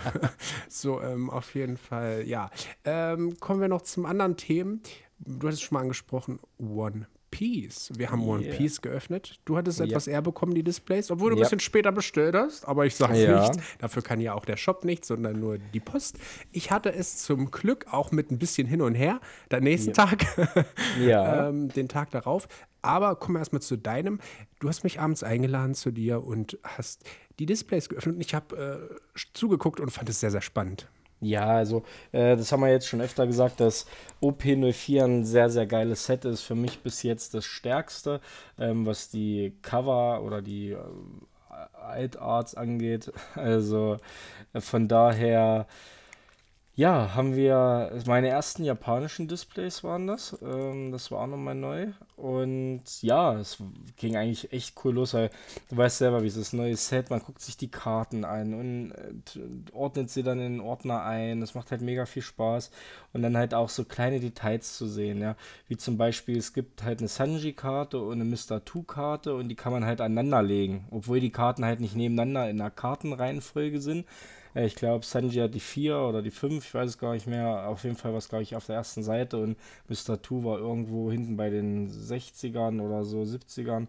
so, 0.68 1.00
ähm, 1.00 1.30
auf 1.30 1.54
jeden 1.54 1.76
Fall, 1.76 2.22
ja. 2.26 2.50
Ähm, 2.84 3.38
kommen 3.40 3.60
wir 3.60 3.68
noch 3.68 3.82
zum 3.82 4.06
anderen 4.06 4.36
Themen. 4.36 4.80
Du 5.18 5.46
hattest 5.46 5.62
schon 5.62 5.74
mal 5.76 5.82
angesprochen, 5.82 6.38
One 6.58 7.06
Piece. 7.30 7.90
Wir 7.96 8.10
haben 8.10 8.22
One 8.28 8.42
Yeah. 8.44 8.56
Piece 8.56 8.82
geöffnet. 8.82 9.40
Du 9.46 9.56
hattest 9.56 9.78
Ja. 9.78 9.86
etwas 9.86 10.06
eher 10.06 10.20
bekommen, 10.20 10.54
die 10.54 10.62
Displays, 10.62 11.10
obwohl 11.10 11.30
du 11.30 11.36
ein 11.36 11.38
Ja. 11.38 11.44
bisschen 11.44 11.60
später 11.60 11.90
bestellt 11.90 12.34
hast, 12.34 12.68
aber 12.68 12.84
ich 12.84 12.94
sage 12.94 13.22
Ja. 13.22 13.40
nichts. 13.48 13.56
Dafür 13.78 14.02
kann 14.02 14.20
ja 14.20 14.34
auch 14.34 14.44
der 14.44 14.58
Shop 14.58 14.84
nichts, 14.84 15.08
sondern 15.08 15.40
nur 15.40 15.56
die 15.58 15.80
Post. 15.80 16.18
Ich 16.50 16.70
hatte 16.70 16.92
es 16.92 17.18
zum 17.22 17.50
Glück 17.50 17.86
auch 17.90 18.12
mit 18.12 18.30
ein 18.30 18.38
bisschen 18.38 18.66
hin 18.66 18.82
und 18.82 18.94
her, 18.94 19.18
der 19.50 19.62
nächsten 19.62 19.94
Tag, 19.94 20.26
Ja. 21.00 21.48
ähm, 21.48 21.68
den 21.70 21.88
Tag 21.88 22.10
darauf. 22.10 22.48
Aber 22.82 23.16
kommen 23.16 23.36
wir 23.36 23.40
erstmal 23.40 23.62
zu 23.62 23.76
deinem. 23.76 24.20
Du 24.60 24.68
hast 24.68 24.84
mich 24.84 25.00
abends 25.00 25.22
eingeladen 25.22 25.74
zu 25.74 25.92
dir 25.92 26.24
und 26.24 26.58
hast 26.64 27.04
die 27.38 27.46
Displays 27.46 27.88
geöffnet 27.88 28.16
und 28.16 28.20
ich 28.20 28.34
habe 28.34 28.90
äh, 29.16 29.18
zugeguckt 29.32 29.80
und 29.80 29.90
fand 29.90 30.08
es 30.08 30.20
sehr, 30.20 30.30
sehr 30.30 30.42
spannend. 30.42 30.88
Ja, 31.22 31.46
also 31.46 31.84
äh, 32.10 32.36
das 32.36 32.50
haben 32.50 32.62
wir 32.62 32.70
jetzt 32.70 32.88
schon 32.88 33.00
öfter 33.00 33.28
gesagt, 33.28 33.60
dass 33.60 33.86
OP04 34.20 35.04
ein 35.04 35.24
sehr, 35.24 35.50
sehr 35.50 35.66
geiles 35.66 36.04
Set 36.04 36.24
ist. 36.24 36.42
Für 36.42 36.56
mich 36.56 36.80
bis 36.80 37.04
jetzt 37.04 37.34
das 37.34 37.44
stärkste, 37.44 38.20
ähm, 38.58 38.86
was 38.86 39.08
die 39.08 39.56
Cover 39.62 40.22
oder 40.24 40.42
die 40.42 40.72
äh, 40.72 40.78
Altarts 41.74 42.56
angeht. 42.56 43.12
Also 43.36 43.98
äh, 44.52 44.60
von 44.60 44.88
daher, 44.88 45.68
ja, 46.74 47.14
haben 47.14 47.36
wir 47.36 48.00
meine 48.06 48.28
ersten 48.28 48.64
japanischen 48.64 49.28
Displays 49.28 49.84
waren 49.84 50.06
das. 50.06 50.38
Ähm, 50.42 50.90
das 50.90 51.10
war 51.10 51.20
auch 51.20 51.26
nochmal 51.26 51.54
neu. 51.54 51.88
Und 52.16 53.02
ja, 53.02 53.34
es 53.38 53.58
ging 53.96 54.16
eigentlich 54.16 54.52
echt 54.54 54.74
cool 54.82 54.94
los, 54.94 55.12
weil 55.12 55.28
du 55.68 55.76
weißt 55.76 55.98
selber, 55.98 56.22
wie 56.22 56.28
es 56.28 56.36
ist, 56.36 56.54
neues 56.54 56.88
Set, 56.88 57.10
man 57.10 57.20
guckt 57.20 57.42
sich 57.42 57.58
die 57.58 57.70
Karten 57.70 58.24
an 58.24 58.54
und 58.54 58.92
äh, 59.36 59.72
ordnet 59.74 60.08
sie 60.08 60.22
dann 60.22 60.40
in 60.40 60.54
den 60.54 60.60
Ordner 60.62 61.02
ein. 61.04 61.40
Das 61.42 61.54
macht 61.54 61.70
halt 61.72 61.82
mega 61.82 62.06
viel 62.06 62.22
Spaß. 62.22 62.70
Und 63.12 63.20
dann 63.20 63.36
halt 63.36 63.52
auch 63.52 63.68
so 63.68 63.84
kleine 63.84 64.18
Details 64.20 64.74
zu 64.78 64.86
sehen, 64.86 65.20
ja. 65.20 65.36
Wie 65.68 65.76
zum 65.76 65.98
Beispiel, 65.98 66.38
es 66.38 66.54
gibt 66.54 66.84
halt 66.84 67.00
eine 67.00 67.08
Sanji-Karte 67.08 68.00
und 68.00 68.18
eine 68.18 68.24
Mr. 68.24 68.64
Two-Karte 68.64 69.34
und 69.34 69.50
die 69.50 69.56
kann 69.56 69.72
man 69.72 69.84
halt 69.84 70.00
aneinander 70.00 70.42
legen. 70.42 70.86
Obwohl 70.90 71.20
die 71.20 71.32
Karten 71.32 71.66
halt 71.66 71.80
nicht 71.80 71.96
nebeneinander 71.96 72.48
in 72.48 72.60
einer 72.62 72.70
Kartenreihenfolge 72.70 73.80
sind. 73.82 74.06
Äh, 74.54 74.66
Ich 74.66 74.74
glaube, 74.74 75.04
Sanji 75.04 75.38
hat 75.40 75.54
die 75.54 75.60
4 75.60 75.98
oder 75.98 76.22
die 76.22 76.30
5, 76.30 76.64
ich 76.66 76.74
weiß 76.74 76.90
es 76.90 76.98
gar 76.98 77.12
nicht 77.14 77.26
mehr. 77.26 77.68
Auf 77.68 77.84
jeden 77.84 77.96
Fall 77.96 78.12
war 78.12 78.18
es, 78.18 78.28
glaube 78.28 78.42
ich, 78.42 78.56
auf 78.56 78.66
der 78.66 78.76
ersten 78.76 79.02
Seite 79.02 79.38
und 79.38 79.56
Mr. 79.88 80.16
Two 80.16 80.44
war 80.44 80.58
irgendwo 80.58 81.10
hinten 81.10 81.36
bei 81.36 81.50
den 81.50 81.88
60ern 81.90 82.80
oder 82.80 83.04
so 83.04 83.24
70ern. 83.24 83.88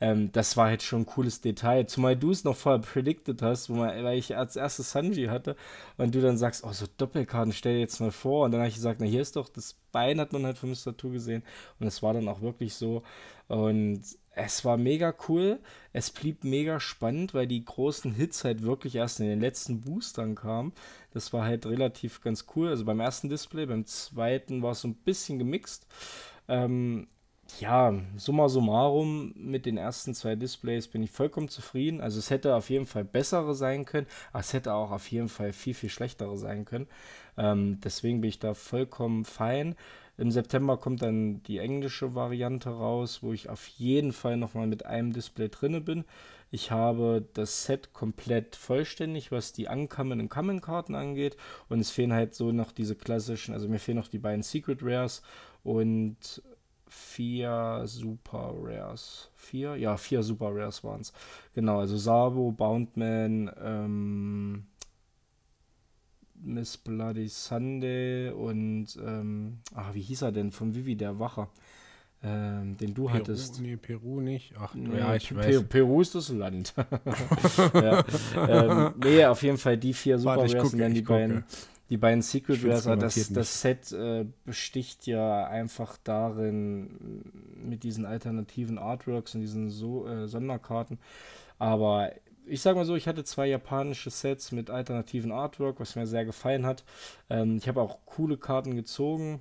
Ähm, 0.00 0.32
das 0.32 0.56
war 0.56 0.68
halt 0.68 0.82
schon 0.82 1.02
ein 1.02 1.06
cooles 1.06 1.40
Detail. 1.42 1.86
Zumal 1.86 2.16
du 2.16 2.30
es 2.30 2.44
noch 2.44 2.56
vorher 2.56 2.80
predicted 2.80 3.42
hast, 3.42 3.68
wo 3.70 3.74
man, 3.74 4.02
weil 4.04 4.18
ich 4.18 4.36
als 4.36 4.56
erstes 4.56 4.92
Sanji 4.92 5.26
hatte 5.26 5.56
und 5.98 6.14
du 6.14 6.20
dann 6.22 6.38
sagst, 6.38 6.64
oh, 6.64 6.72
so 6.72 6.86
Doppelkarten, 6.96 7.52
stell 7.52 7.74
dir 7.74 7.80
jetzt 7.80 8.00
mal 8.00 8.10
vor. 8.10 8.44
Und 8.46 8.52
dann 8.52 8.60
habe 8.60 8.68
ich 8.68 8.76
gesagt, 8.76 9.00
na, 9.00 9.06
hier 9.06 9.20
ist 9.22 9.36
doch 9.36 9.48
das 9.48 9.76
Bein, 9.92 10.20
hat 10.20 10.32
man 10.32 10.44
halt 10.46 10.58
von 10.58 10.70
Mr. 10.70 10.96
Two 10.96 11.10
gesehen. 11.10 11.42
Und 11.78 11.86
es 11.86 12.02
war 12.02 12.14
dann 12.14 12.28
auch 12.28 12.40
wirklich 12.40 12.74
so. 12.74 13.02
Und 13.48 14.02
es 14.34 14.64
war 14.64 14.76
mega 14.76 15.14
cool. 15.28 15.60
Es 15.92 16.10
blieb 16.10 16.44
mega 16.44 16.80
spannend, 16.80 17.34
weil 17.34 17.46
die 17.46 17.64
großen 17.64 18.14
Hits 18.14 18.44
halt 18.44 18.62
wirklich 18.62 18.94
erst 18.96 19.20
in 19.20 19.26
den 19.26 19.40
letzten 19.40 19.80
Boostern 19.80 20.34
kamen. 20.34 20.72
Das 21.12 21.32
war 21.32 21.44
halt 21.44 21.66
relativ 21.66 22.20
ganz 22.20 22.46
cool. 22.54 22.68
Also 22.68 22.84
beim 22.84 23.00
ersten 23.00 23.28
Display, 23.28 23.66
beim 23.66 23.86
zweiten 23.86 24.62
war 24.62 24.72
es 24.72 24.82
so 24.82 24.88
ein 24.88 24.94
bisschen 24.94 25.38
gemixt. 25.38 25.86
Ähm, 26.48 27.08
ja, 27.58 27.92
summa 28.16 28.48
summarum, 28.48 29.32
mit 29.36 29.66
den 29.66 29.76
ersten 29.76 30.14
zwei 30.14 30.36
Displays 30.36 30.86
bin 30.86 31.02
ich 31.02 31.10
vollkommen 31.10 31.48
zufrieden. 31.48 32.00
Also 32.00 32.18
es 32.18 32.30
hätte 32.30 32.54
auf 32.54 32.70
jeden 32.70 32.86
Fall 32.86 33.04
bessere 33.04 33.54
sein 33.54 33.84
können, 33.84 34.06
aber 34.32 34.40
es 34.40 34.52
hätte 34.52 34.72
auch 34.74 34.92
auf 34.92 35.10
jeden 35.10 35.28
Fall 35.28 35.52
viel, 35.52 35.74
viel 35.74 35.90
schlechtere 35.90 36.38
sein 36.38 36.64
können. 36.64 36.86
Ähm, 37.36 37.80
deswegen 37.82 38.20
bin 38.20 38.28
ich 38.28 38.38
da 38.38 38.54
vollkommen 38.54 39.24
fein. 39.24 39.74
Im 40.20 40.30
September 40.30 40.76
kommt 40.76 41.00
dann 41.00 41.42
die 41.44 41.56
englische 41.56 42.14
Variante 42.14 42.68
raus, 42.68 43.22
wo 43.22 43.32
ich 43.32 43.48
auf 43.48 43.66
jeden 43.68 44.12
Fall 44.12 44.36
nochmal 44.36 44.66
mit 44.66 44.84
einem 44.84 45.14
Display 45.14 45.48
drinne 45.48 45.80
bin. 45.80 46.04
Ich 46.50 46.70
habe 46.70 47.26
das 47.32 47.64
Set 47.64 47.94
komplett 47.94 48.54
vollständig, 48.54 49.32
was 49.32 49.54
die 49.54 49.66
Uncommon 49.66 50.20
und 50.20 50.28
Common 50.28 50.60
Karten 50.60 50.94
angeht. 50.94 51.38
Und 51.70 51.80
es 51.80 51.90
fehlen 51.90 52.12
halt 52.12 52.34
so 52.34 52.52
noch 52.52 52.70
diese 52.70 52.96
klassischen, 52.96 53.54
also 53.54 53.66
mir 53.66 53.78
fehlen 53.78 53.96
noch 53.96 54.08
die 54.08 54.18
beiden 54.18 54.42
Secret 54.42 54.80
Rares 54.82 55.22
und 55.64 56.42
vier 56.86 57.84
Super 57.86 58.52
Rares. 58.60 59.30
Vier? 59.36 59.76
Ja, 59.76 59.96
vier 59.96 60.22
Super 60.22 60.50
Rares 60.54 60.84
waren 60.84 61.00
es. 61.00 61.14
Genau, 61.54 61.78
also 61.78 61.96
Sabo, 61.96 62.52
Boundman, 62.52 63.50
ähm, 63.58 64.66
Miss 66.42 66.76
Bloody 66.76 67.28
Sunday 67.28 68.30
und, 68.30 68.86
ähm, 69.04 69.58
ach, 69.74 69.94
wie 69.94 70.00
hieß 70.02 70.22
er 70.22 70.32
denn? 70.32 70.50
Von 70.52 70.74
Vivi, 70.74 70.96
der 70.96 71.18
Wacher. 71.18 71.48
Ähm, 72.22 72.76
den 72.76 72.92
du 72.92 73.04
Peru, 73.06 73.14
hattest. 73.14 73.60
Nee, 73.62 73.76
Peru 73.76 74.20
nicht. 74.20 74.52
Ach, 74.60 74.74
Nee, 74.74 74.98
ja, 74.98 75.14
ich 75.14 75.30
Pe- 75.30 75.36
weiß. 75.36 75.64
Peru 75.64 76.02
ist 76.02 76.14
das 76.14 76.28
Land. 76.28 76.74
ja. 77.74 78.04
ähm, 78.46 78.94
nee, 79.02 79.24
auf 79.24 79.42
jeden 79.42 79.56
Fall 79.56 79.78
die 79.78 79.94
vier 79.94 80.18
Super 80.18 80.36
Warte, 80.36 80.58
gucke, 80.58 80.76
dann 80.76 80.92
die 80.92 81.02
gucke. 81.02 81.18
beiden, 81.18 81.44
die 81.88 81.96
beiden 81.96 82.20
Secret 82.20 82.62
Rares. 82.62 82.84
Das, 82.84 83.32
das 83.32 83.60
Set 83.62 83.92
äh, 83.92 84.26
besticht 84.44 85.06
ja 85.06 85.46
einfach 85.46 85.96
darin, 86.04 87.22
mit 87.64 87.84
diesen 87.84 88.04
alternativen 88.04 88.76
Artworks 88.78 89.34
und 89.34 89.40
diesen 89.40 89.70
so 89.70 90.06
äh, 90.06 90.28
Sonderkarten. 90.28 90.98
Aber 91.58 92.12
ich 92.46 92.62
sag 92.62 92.76
mal 92.76 92.84
so, 92.84 92.96
ich 92.96 93.06
hatte 93.06 93.24
zwei 93.24 93.46
japanische 93.46 94.10
Sets 94.10 94.52
mit 94.52 94.70
alternativen 94.70 95.32
Artwork, 95.32 95.80
was 95.80 95.96
mir 95.96 96.06
sehr 96.06 96.24
gefallen 96.24 96.66
hat. 96.66 96.84
Ähm, 97.28 97.56
ich 97.56 97.68
habe 97.68 97.80
auch 97.80 97.98
coole 98.06 98.36
Karten 98.36 98.76
gezogen. 98.76 99.40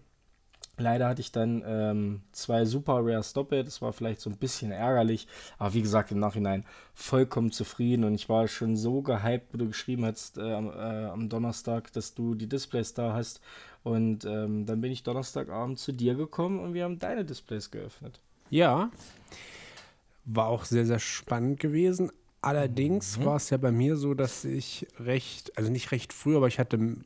Leider 0.77 1.09
hatte 1.09 1.19
ich 1.19 1.33
dann 1.33 1.61
ähm, 1.65 2.21
zwei 2.31 2.63
Super 2.63 2.99
Rares 3.01 3.33
doppelt. 3.33 3.67
Das 3.67 3.81
war 3.81 3.91
vielleicht 3.91 4.21
so 4.21 4.29
ein 4.29 4.37
bisschen 4.37 4.71
ärgerlich. 4.71 5.27
Aber 5.57 5.73
wie 5.73 5.81
gesagt, 5.81 6.11
im 6.11 6.19
Nachhinein 6.19 6.65
vollkommen 6.93 7.51
zufrieden. 7.51 8.05
Und 8.05 8.15
ich 8.15 8.29
war 8.29 8.47
schon 8.47 8.77
so 8.77 9.01
gehypt, 9.01 9.53
wo 9.53 9.57
du 9.57 9.67
geschrieben 9.67 10.05
hast 10.05 10.37
äh, 10.37 10.53
am, 10.53 10.69
äh, 10.69 11.05
am 11.07 11.27
Donnerstag, 11.27 11.91
dass 11.91 12.13
du 12.13 12.33
die 12.33 12.47
Displays 12.47 12.93
da 12.93 13.13
hast. 13.13 13.41
Und 13.83 14.23
ähm, 14.23 14.65
dann 14.65 14.79
bin 14.79 14.91
ich 14.91 15.03
Donnerstagabend 15.03 15.79
zu 15.79 15.91
dir 15.91 16.15
gekommen 16.15 16.59
und 16.59 16.73
wir 16.73 16.85
haben 16.85 16.99
deine 16.99 17.25
Displays 17.25 17.71
geöffnet. 17.71 18.19
Ja, 18.49 18.89
war 20.25 20.47
auch 20.47 20.65
sehr, 20.65 20.85
sehr 20.85 20.99
spannend 20.99 21.59
gewesen. 21.59 22.11
Allerdings 22.41 23.17
Mhm. 23.17 23.25
war 23.25 23.35
es 23.35 23.49
ja 23.49 23.57
bei 23.57 23.71
mir 23.71 23.97
so, 23.97 24.13
dass 24.13 24.45
ich 24.45 24.87
recht, 24.99 25.57
also 25.57 25.69
nicht 25.71 25.91
recht 25.91 26.13
früh, 26.13 26.35
aber 26.37 26.47
ich 26.47 26.57
hatte 26.59 26.97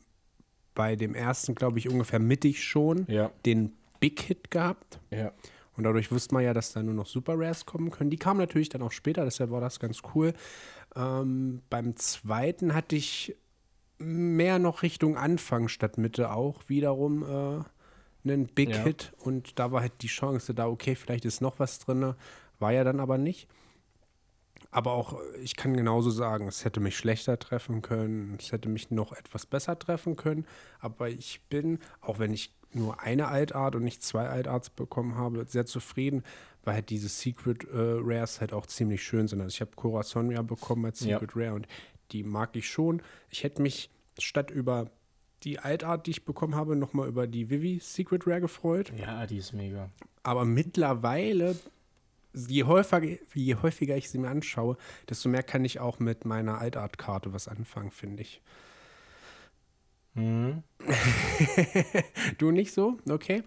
bei 0.76 0.96
dem 0.96 1.16
ersten, 1.16 1.56
glaube 1.56 1.80
ich, 1.80 1.90
ungefähr 1.90 2.20
mittig 2.20 2.64
schon 2.64 3.06
Ja. 3.08 3.32
den 3.46 3.74
Big 4.00 4.20
Hit 4.22 4.52
gehabt. 4.52 5.00
Ja. 5.12 5.32
Und 5.76 5.86
dadurch 5.86 6.12
wusste 6.12 6.36
man 6.36 6.44
ja, 6.44 6.54
dass 6.54 6.74
da 6.74 6.84
nur 6.84 6.94
noch 6.94 7.08
Super 7.08 7.34
Rares 7.36 7.66
kommen 7.66 7.90
können. 7.90 8.10
Die 8.12 8.18
kamen 8.18 8.40
natürlich 8.40 8.70
dann 8.70 8.82
auch 8.84 8.92
später, 8.92 9.24
deshalb 9.24 9.50
war 9.50 9.62
das 9.62 9.80
ganz 9.80 10.02
cool. 10.14 10.34
Ähm, 10.96 11.62
beim 11.70 11.96
zweiten 11.96 12.76
hatte 12.76 12.96
ich 12.96 13.36
mehr 13.98 14.60
noch 14.60 14.84
Richtung 14.84 15.18
Anfang 15.18 15.68
statt 15.68 15.98
Mitte 15.98 16.32
auch 16.32 16.62
wiederum 16.68 17.24
äh, 17.24 17.64
einen 18.30 18.46
Big 18.48 18.70
Ja. 18.70 18.84
Hit. 18.84 19.14
Und 19.18 19.58
da 19.58 19.72
war 19.72 19.82
halt 19.82 19.94
die 20.02 20.08
Chance 20.08 20.54
da, 20.54 20.68
okay, 20.68 20.94
vielleicht 20.96 21.26
ist 21.26 21.42
noch 21.42 21.58
was 21.60 21.80
drin. 21.80 22.14
War 22.60 22.72
ja 22.72 22.84
dann 22.84 23.00
aber 23.00 23.18
nicht. 23.18 23.48
Aber 24.72 24.94
auch, 24.94 25.20
äh, 25.20 25.40
ich 25.42 25.56
kann 25.56 25.76
genauso 25.76 26.10
sagen, 26.10 26.48
es 26.48 26.66
hätte 26.66 26.80
mich 26.80 26.98
schlechter 26.98 27.38
treffen 27.40 27.82
können, 27.82 28.38
es 28.40 28.52
hätte 28.52 28.70
mich 28.70 28.92
noch 28.92 29.14
etwas 29.14 29.46
besser 29.46 29.78
treffen 29.78 30.16
können. 30.16 30.46
Aber 30.80 31.10
ich 31.10 31.42
bin, 31.50 31.80
auch 32.02 32.20
wenn 32.20 32.34
ich 32.34 32.54
nur 32.72 33.02
eine 33.02 33.28
Altart 33.28 33.76
und 33.76 33.84
nicht 33.84 34.02
zwei 34.04 34.28
Altarts 34.28 34.70
bekommen 34.70 35.16
habe, 35.16 35.46
sehr 35.48 35.66
zufrieden, 35.66 36.24
weil 36.64 36.76
halt 36.76 36.90
diese 36.90 37.08
Secret 37.08 37.64
äh, 37.66 37.68
Rares 37.74 38.42
halt 38.42 38.54
auch 38.54 38.66
ziemlich 38.66 39.04
schön 39.04 39.28
sind. 39.28 39.42
Also 39.42 39.54
ich 39.54 39.62
habe 39.62 39.72
Corazon 39.76 40.32
ja 40.32 40.42
bekommen 40.42 40.86
als 40.86 41.00
Ja. 41.02 41.20
Secret 41.20 41.36
Rare 41.36 41.54
und 41.54 41.68
die 42.12 42.24
mag 42.24 42.56
ich 42.56 42.68
schon. 42.70 43.02
Ich 43.30 43.44
hätte 43.44 43.62
mich 43.62 43.90
statt 44.18 44.50
über 44.52 44.90
die 45.44 45.60
Altart, 45.60 46.08
die 46.08 46.12
ich 46.12 46.26
bekommen 46.26 46.56
habe, 46.56 46.76
nochmal 46.76 47.08
über 47.08 47.28
die 47.28 47.50
Vivi 47.50 47.80
Secret 47.82 48.26
Rare 48.26 48.42
gefreut. 48.42 48.92
Ja, 48.98 49.26
die 49.28 49.38
ist 49.38 49.54
mega. 49.54 49.90
Aber 50.24 50.46
mittlerweile, 50.46 51.56
je 52.34 52.64
häufiger, 52.64 53.18
je 53.34 53.56
häufiger 53.56 53.96
ich 53.96 54.10
sie 54.10 54.18
mir 54.18 54.30
anschaue, 54.30 54.78
desto 55.10 55.30
mehr 55.30 55.44
kann 55.44 55.66
ich 55.66 55.80
auch 55.80 56.00
mit 56.00 56.26
meiner 56.26 56.60
Altart-Karte 56.60 57.34
was 57.34 57.48
anfangen, 57.48 57.92
finde 57.92 58.24
ich. 58.24 58.42
Mhm. 60.16 60.64
Du 62.38 62.52
nicht 62.52 62.74
so? 62.74 62.98
Okay. 63.10 63.44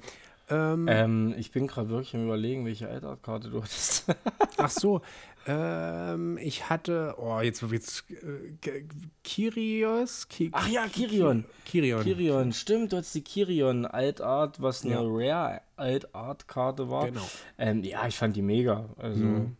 Ähm, 0.49 0.87
Ähm, 0.89 1.35
ich 1.37 1.51
bin 1.51 1.67
gerade 1.67 1.89
wirklich 1.89 2.15
am 2.15 2.25
überlegen, 2.25 2.65
welche 2.65 2.89
Altartkarte 2.89 3.51
du 3.51 3.63
hattest. 3.63 4.07
Ach 4.59 4.71
so. 4.71 5.03
Ähm, 5.49 6.39
ich 6.39 6.69
hatte, 6.71 7.15
oh, 7.19 7.41
jetzt, 7.41 7.63
jetzt 7.71 8.05
äh, 8.11 8.83
Kyrios? 9.23 10.29
Ki 10.29 10.51
Ach 10.53 10.69
ja, 10.69 10.87
Kirion. 10.89 11.45
Kirion. 11.65 12.03
Kirion, 12.03 12.53
stimmt, 12.53 12.93
du 12.93 12.97
hast 12.97 13.15
die 13.15 13.23
Kirion 13.23 13.87
Altart, 13.87 14.61
was 14.61 14.85
eine 14.85 14.95
Ja. 14.95 15.01
Rare 15.03 15.61
Altart-Karte 15.77 16.91
war. 16.91 17.07
Genau. 17.07 17.29
Ähm, 17.59 17.85
ja, 17.85 18.07
ich 18.07 18.17
fand 18.17 18.35
die 18.37 18.43
mega. 18.43 18.89
Also, 18.99 19.25
Mhm. 19.25 19.57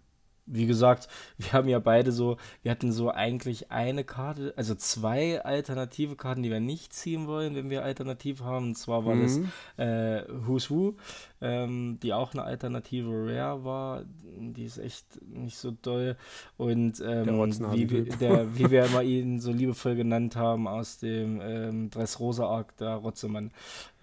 Wie 0.47 0.67
gesagt, 0.67 1.09
wir 1.39 1.53
haben 1.53 1.69
ja 1.69 1.79
beide 1.79 2.13
so, 2.13 2.37
wir 2.63 2.71
hatten 2.71 2.93
so 2.93 3.11
eigentlich 3.11 3.71
eine 3.71 4.05
Karte, 4.05 4.55
also 4.57 4.75
zwei 4.75 5.43
alternative 5.43 6.17
Karten, 6.17 6.43
die 6.43 6.51
wir 6.51 6.61
nicht 6.61 6.93
ziehen 6.93 7.27
wollen, 7.27 7.55
wenn 7.55 7.71
wir 7.71 7.83
alternativ 7.85 8.41
haben. 8.43 8.69
Und 8.69 8.75
zwar 8.77 9.05
war 9.05 9.17
das 9.17 9.39
Mhm. 9.39 9.49
äh, 9.77 10.23
Who's 10.47 10.71
Who, 10.71 10.95
ähm, 11.41 11.99
die 12.03 12.13
auch 12.13 12.33
eine 12.33 12.45
alternative 12.45 13.11
Rare 13.11 13.65
war. 13.65 14.05
Die 14.39 14.65
ist 14.65 14.79
echt 14.79 15.05
nicht 15.23 15.57
so 15.57 15.71
doll. 15.71 16.17
Und 16.57 17.01
ähm, 17.01 17.25
Der 17.25 17.35
wie, 17.73 17.87
der, 18.17 18.55
wie 18.59 18.71
wir 18.71 18.85
immer 18.85 19.03
ihn 19.03 19.41
so 19.41 19.51
liebevoll 19.53 19.97
genannt 19.97 20.37
haben 20.37 20.69
aus 20.69 20.99
dem 20.99 21.41
ähm, 21.43 21.91
Dressrosa-Arc, 21.91 22.77
der 22.77 22.95
Rotzemann. 22.97 23.51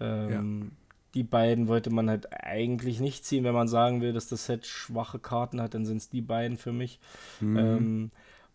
Ähm, 0.00 0.72
Die 1.14 1.22
beiden 1.22 1.68
wollte 1.68 1.90
man 1.90 2.10
halt 2.10 2.32
eigentlich 2.32 3.00
nicht 3.00 3.24
ziehen. 3.24 3.44
Wenn 3.44 3.54
man 3.54 3.68
sagen 3.68 4.00
will, 4.00 4.12
dass 4.12 4.28
das 4.28 4.46
Set 4.46 4.66
schwache 4.66 5.18
Karten 5.18 5.60
hat, 5.60 5.74
dann 5.74 5.86
sind 5.86 5.98
es 5.98 6.08
die 6.08 6.22
beiden 6.22 6.56
für 6.56 6.72
mich. 6.72 6.98
Mhm. 7.40 7.56
Ähm, 7.56 8.10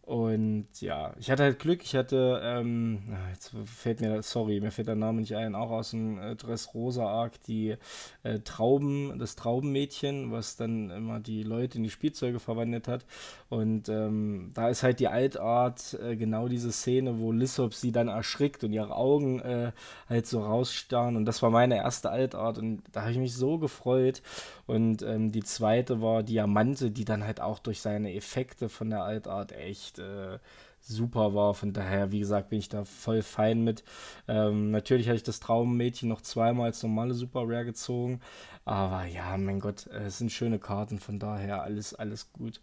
und 0.10 0.68
ja, 0.82 1.14
ich 1.20 1.30
hatte 1.30 1.44
halt 1.44 1.60
Glück. 1.60 1.84
Ich 1.84 1.96
hatte, 1.96 2.42
ähm, 2.44 3.04
ah, 3.12 3.30
jetzt 3.30 3.54
fällt 3.66 4.02
mir, 4.02 4.24
sorry, 4.24 4.60
mir 4.60 4.72
fällt 4.72 4.88
der 4.88 4.96
Name 4.96 5.22
nicht 5.22 5.36
ein, 5.36 5.54
auch 5.54 5.70
aus 5.70 5.92
dem 5.92 6.18
äh, 6.18 6.36
Dress 6.36 6.74
Rosa 6.74 7.06
Arc, 7.06 7.44
die 7.44 7.76
äh, 8.24 8.40
Trauben, 8.40 9.20
das 9.20 9.36
Traubenmädchen, 9.36 10.32
was 10.32 10.56
dann 10.56 10.90
immer 10.90 11.20
die 11.20 11.44
Leute 11.44 11.78
in 11.78 11.84
die 11.84 11.92
Spielzeuge 11.92 12.40
verwandelt 12.40 12.88
hat. 12.88 13.06
Und 13.50 13.88
ähm, 13.90 14.50
da 14.56 14.70
ist 14.70 14.82
halt 14.82 15.00
die 15.00 15.10
Altart 15.10 15.94
äh, 16.02 16.16
genau 16.16 16.48
diese 16.48 16.72
Szene, 16.72 17.20
wo 17.20 17.32
Lissop 17.32 17.76
sie 17.76 17.92
dann 17.92 18.08
erschrickt 18.08 18.64
und 18.64 18.74
ihre 18.74 18.96
Augen 18.96 19.40
äh, 19.42 19.74
halt 20.10 20.26
so 20.26 20.42
rausstarren. 20.42 21.18
Und 21.18 21.26
das 21.26 21.44
war 21.44 21.52
meine 21.52 21.78
erste 21.78 22.10
Altart 22.10 22.58
und 22.58 22.82
da 22.94 23.02
habe 23.02 23.12
ich 23.12 23.20
mich 23.20 23.36
so 23.36 23.60
gefreut. 23.60 24.24
Und 24.70 25.02
ähm, 25.02 25.32
die 25.32 25.42
zweite 25.42 26.00
war 26.00 26.22
Diamante, 26.22 26.92
die 26.92 27.04
dann 27.04 27.24
halt 27.24 27.42
auch 27.42 27.58
durch 27.58 27.82
seine 27.82 28.14
Effekte 28.14 28.70
von 28.70 28.92
der 28.92 29.02
Altart 29.02 29.52
echt 29.52 29.98
äh, 29.98 30.38
super 30.80 31.34
war. 31.34 31.56
Von 31.56 31.74
daher, 31.74 32.12
wie 32.12 32.20
gesagt, 32.20 32.50
bin 32.52 32.60
ich 32.60 32.70
da 32.70 32.86
voll 32.86 33.24
fein 33.24 33.64
mit. 33.64 33.84
Ähm, 34.28 34.70
natürlich 34.70 35.08
hatte 35.08 35.16
ich 35.16 35.24
das 35.24 35.40
Traummädchen 35.40 36.08
noch 36.08 36.22
zweimal 36.22 36.68
als 36.68 36.84
normale 36.84 37.16
Super 37.16 37.46
Rare 37.48 37.66
gezogen. 37.66 38.22
Aber 38.64 39.06
ja, 39.06 39.36
mein 39.38 39.60
Gott, 39.60 39.88
äh, 39.88 40.04
es 40.06 40.20
sind 40.20 40.32
schöne 40.32 40.60
Karten, 40.60 41.00
von 41.00 41.18
daher 41.18 41.64
alles, 41.64 41.96
alles 41.96 42.32
gut. 42.32 42.62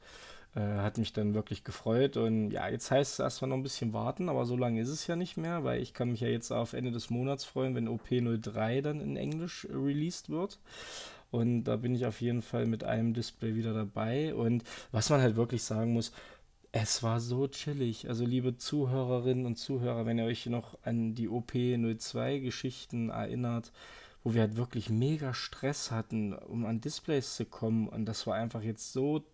Äh, 0.54 0.60
hat 0.60 0.98
mich 0.98 1.12
dann 1.12 1.34
wirklich 1.34 1.64
gefreut. 1.64 2.16
Und 2.16 2.52
ja, 2.52 2.68
jetzt 2.68 2.88
heißt 2.88 3.14
es 3.14 3.18
erstmal 3.18 3.48
noch 3.48 3.56
ein 3.56 3.64
bisschen 3.64 3.92
warten, 3.92 4.28
aber 4.28 4.46
so 4.46 4.56
lange 4.56 4.80
ist 4.80 4.90
es 4.90 5.08
ja 5.08 5.16
nicht 5.16 5.36
mehr, 5.36 5.64
weil 5.64 5.82
ich 5.82 5.92
kann 5.92 6.12
mich 6.12 6.20
ja 6.20 6.28
jetzt 6.28 6.52
auf 6.52 6.72
Ende 6.72 6.92
des 6.92 7.10
Monats 7.10 7.44
freuen, 7.44 7.74
wenn 7.74 7.88
OP03 7.88 8.80
dann 8.80 9.00
in 9.00 9.16
Englisch 9.16 9.64
äh, 9.64 9.74
released 9.74 10.30
wird. 10.30 10.60
Und 11.30 11.64
da 11.64 11.76
bin 11.76 11.94
ich 11.94 12.06
auf 12.06 12.20
jeden 12.20 12.42
Fall 12.42 12.66
mit 12.66 12.84
einem 12.84 13.14
Display 13.14 13.54
wieder 13.54 13.74
dabei. 13.74 14.34
Und 14.34 14.64
was 14.92 15.10
man 15.10 15.20
halt 15.20 15.36
wirklich 15.36 15.62
sagen 15.62 15.92
muss, 15.92 16.12
es 16.72 17.02
war 17.02 17.20
so 17.20 17.48
chillig. 17.48 18.08
Also 18.08 18.24
liebe 18.24 18.56
Zuhörerinnen 18.56 19.46
und 19.46 19.56
Zuhörer, 19.56 20.06
wenn 20.06 20.18
ihr 20.18 20.24
euch 20.24 20.46
noch 20.46 20.78
an 20.82 21.14
die 21.14 21.28
OP02-Geschichten 21.28 23.10
erinnert, 23.10 23.72
wo 24.22 24.34
wir 24.34 24.42
halt 24.42 24.56
wirklich 24.56 24.90
mega 24.90 25.32
Stress 25.34 25.90
hatten, 25.90 26.34
um 26.34 26.66
an 26.66 26.80
Displays 26.80 27.36
zu 27.36 27.44
kommen. 27.44 27.88
Und 27.88 28.04
das 28.06 28.26
war 28.26 28.34
einfach 28.34 28.62
jetzt 28.62 28.92
so, 28.92 29.24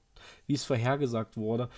wie 0.47 0.55
es 0.55 0.65
vorhergesagt 0.65 1.37
wurde, 1.37 1.69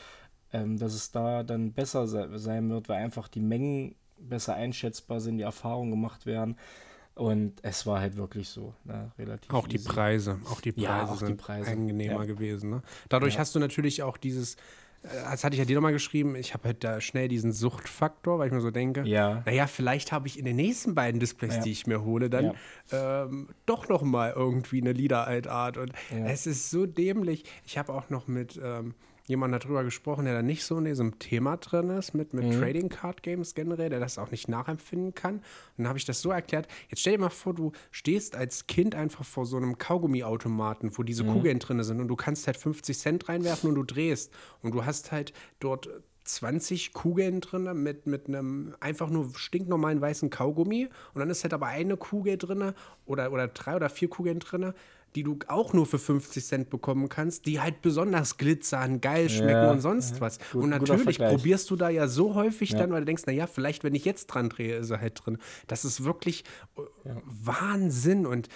ähm, 0.53 0.79
dass 0.79 0.95
es 0.95 1.11
da 1.11 1.43
dann 1.43 1.73
besser 1.73 2.07
se 2.07 2.39
sein 2.39 2.69
wird, 2.71 2.89
weil 2.89 3.03
einfach 3.03 3.29
die 3.29 3.41
Mengen 3.41 3.95
besser 4.19 4.55
einschätzbar 4.55 5.21
sind, 5.21 5.39
die 5.39 5.45
Erfahrungen 5.45 5.91
gemacht 5.91 6.27
werden. 6.27 6.57
Und 7.17 7.61
es 7.63 7.87
war 7.87 8.01
halt 8.01 8.17
wirklich 8.17 8.49
so, 8.49 8.75
ne, 8.85 9.13
relativ. 9.19 9.53
Auch 9.53 9.69
die 9.69 9.77
easy. 9.77 9.89
Preise, 9.89 10.39
auch 10.51 10.61
die 10.61 10.73
Preise 10.73 10.85
Ja, 10.87 11.05
auch 11.05 11.19
die 11.21 11.27
sind 11.27 11.37
Preise, 11.37 11.71
angenehmer 11.71 12.21
ja. 12.21 12.25
gewesen. 12.25 12.71
Ne? 12.71 12.83
Dadurch 13.09 13.35
Ja. 13.35 13.41
hast 13.41 13.55
du 13.55 13.61
natürlich 13.61 14.03
auch 14.03 14.17
dieses, 14.17 14.55
äh, 15.05 15.09
das 15.31 15.45
hatte 15.45 15.55
ich 15.55 15.61
ja 15.61 15.65
dir 15.65 15.77
nochmal 15.77 15.93
geschrieben, 15.93 16.35
ich 16.35 16.55
habe 16.55 16.65
halt 16.65 16.83
da 16.83 17.01
schnell 17.01 17.29
diesen 17.29 17.53
Suchtfaktor, 17.53 18.41
weil 18.41 18.49
ich 18.49 18.53
mir 18.53 18.61
so 18.61 18.73
denke, 18.73 19.03
Ja. 19.05 19.45
naja, 19.47 19.69
vielleicht 19.69 20.11
habe 20.11 20.27
ich 20.27 20.41
in 20.41 20.45
den 20.45 20.57
nächsten 20.57 20.97
beiden 20.97 21.21
Displays, 21.21 21.55
Ja. 21.57 21.63
die 21.63 21.71
ich 21.71 21.87
mir 21.87 22.03
hole, 22.03 22.29
dann 22.29 22.55
ähm, 22.91 23.49
doch 23.65 23.89
noch 23.89 24.03
mal 24.03 24.33
irgendwie 24.35 24.81
eine 24.81 24.93
Liederaltart. 24.93 25.77
Und 25.77 25.93
Ja. 26.11 26.27
es 26.27 26.49
ist 26.49 26.71
so 26.71 26.85
dämlich. 26.85 27.45
Ich 27.65 27.79
habe 27.79 27.93
auch 27.95 28.11
noch 28.11 28.27
mit 28.27 28.59
ähm, 28.61 28.95
jemandem 29.27 29.61
darüber 29.61 29.85
gesprochen, 29.85 30.27
der 30.27 30.35
da 30.35 30.43
nicht 30.43 30.65
so 30.65 30.77
in 30.77 30.85
diesem 30.85 31.19
Thema 31.19 31.57
drin 31.57 31.89
ist, 31.91 32.13
mit, 32.15 32.35
mit 32.35 32.45
Mhm. 32.45 32.61
Trading 32.61 32.89
Card 32.91 33.23
Games 33.23 33.55
generell, 33.55 33.89
der 33.91 34.01
das 34.01 34.19
auch 34.19 34.31
nicht 34.31 34.49
nachempfinden 34.49 35.15
kann. 35.15 35.37
Und 35.37 35.43
dann 35.79 35.89
habe 35.89 35.99
ich 35.99 36.05
das 36.05 36.21
so 36.21 36.31
erklärt. 36.31 36.69
Jetzt 36.89 37.01
stell 37.01 37.15
dir 37.15 37.21
mal 37.21 37.31
vor, 37.31 37.55
du 37.55 37.73
stehst 37.91 38.37
als 38.37 38.67
Kind 38.67 38.95
einfach 38.95 39.25
vor 39.25 39.47
so 39.47 39.57
einem 39.57 39.79
Kaugummiautomaten, 39.79 40.97
wo 40.97 41.03
Mhm. 41.03 41.07
diese 41.07 41.25
Kugeln 41.25 41.59
drin 41.59 41.83
sind 41.83 42.01
und 42.01 42.09
du 42.09 42.17
kannst 42.17 42.47
halt 42.47 42.57
50 42.57 42.99
Cent 42.99 43.29
reinwerfen 43.29 43.71
und 43.71 43.77
du 43.77 43.83
drehst. 43.83 44.33
Und 44.63 44.75
du 44.75 44.85
hast 44.85 45.11
halt 45.13 45.33
dort 45.59 45.89
20 46.25 46.93
Kugeln 46.95 47.41
drin 47.43 47.83
mit, 47.83 48.07
mit 48.07 48.29
einem 48.29 48.75
einfach 48.81 49.11
nur 49.11 49.31
stinknormalen 49.37 50.01
weißen 50.01 50.31
Kaugummi. 50.31 50.89
Und 51.13 51.21
dann 51.21 51.29
ist 51.31 51.45
halt 51.45 51.53
aber 51.53 51.67
eine 51.67 51.97
Kugel 51.99 52.39
drin 52.39 52.73
oder, 53.05 53.31
oder 53.33 53.49
drei 53.49 53.77
oder 53.77 53.91
vier 53.91 54.09
Kugeln 54.09 54.39
drin, 54.39 54.73
die 55.15 55.23
du 55.23 55.39
auch 55.49 55.73
nur 55.73 55.87
für 55.87 55.99
50 55.99 56.45
Cent 56.45 56.71
bekommen 56.71 57.09
kannst, 57.09 57.47
die 57.47 57.61
halt 57.61 57.83
besonders 57.83 58.37
glitzern, 58.37 59.01
geil 59.01 59.31
schmecken 59.31 59.63
Ja, 59.65 59.71
und 59.71 59.81
sonst 59.81 60.21
was. 60.21 60.39
Gut- 60.53 60.63
und 60.65 60.71
natürlich 60.71 61.19
probierst 61.19 61.71
du 61.71 61.77
da 61.77 61.89
ja 61.89 62.09
so 62.09 62.35
häufig 62.35 62.71
Ja. 62.71 62.79
dann, 62.79 62.91
weil 62.93 63.01
du 63.01 63.07
denkst, 63.07 63.25
naja, 63.27 63.47
vielleicht, 63.47 63.85
wenn 63.85 63.95
ich 63.95 64.05
jetzt 64.05 64.27
dran 64.27 64.49
drehe, 64.49 64.77
ist 64.77 64.91
er 64.91 65.01
halt 65.01 65.21
drin. 65.25 65.39
Das 65.69 65.85
ist 65.85 66.05
wirklich 66.05 66.45
Wahnsinn 67.25 68.27
und 68.27 68.49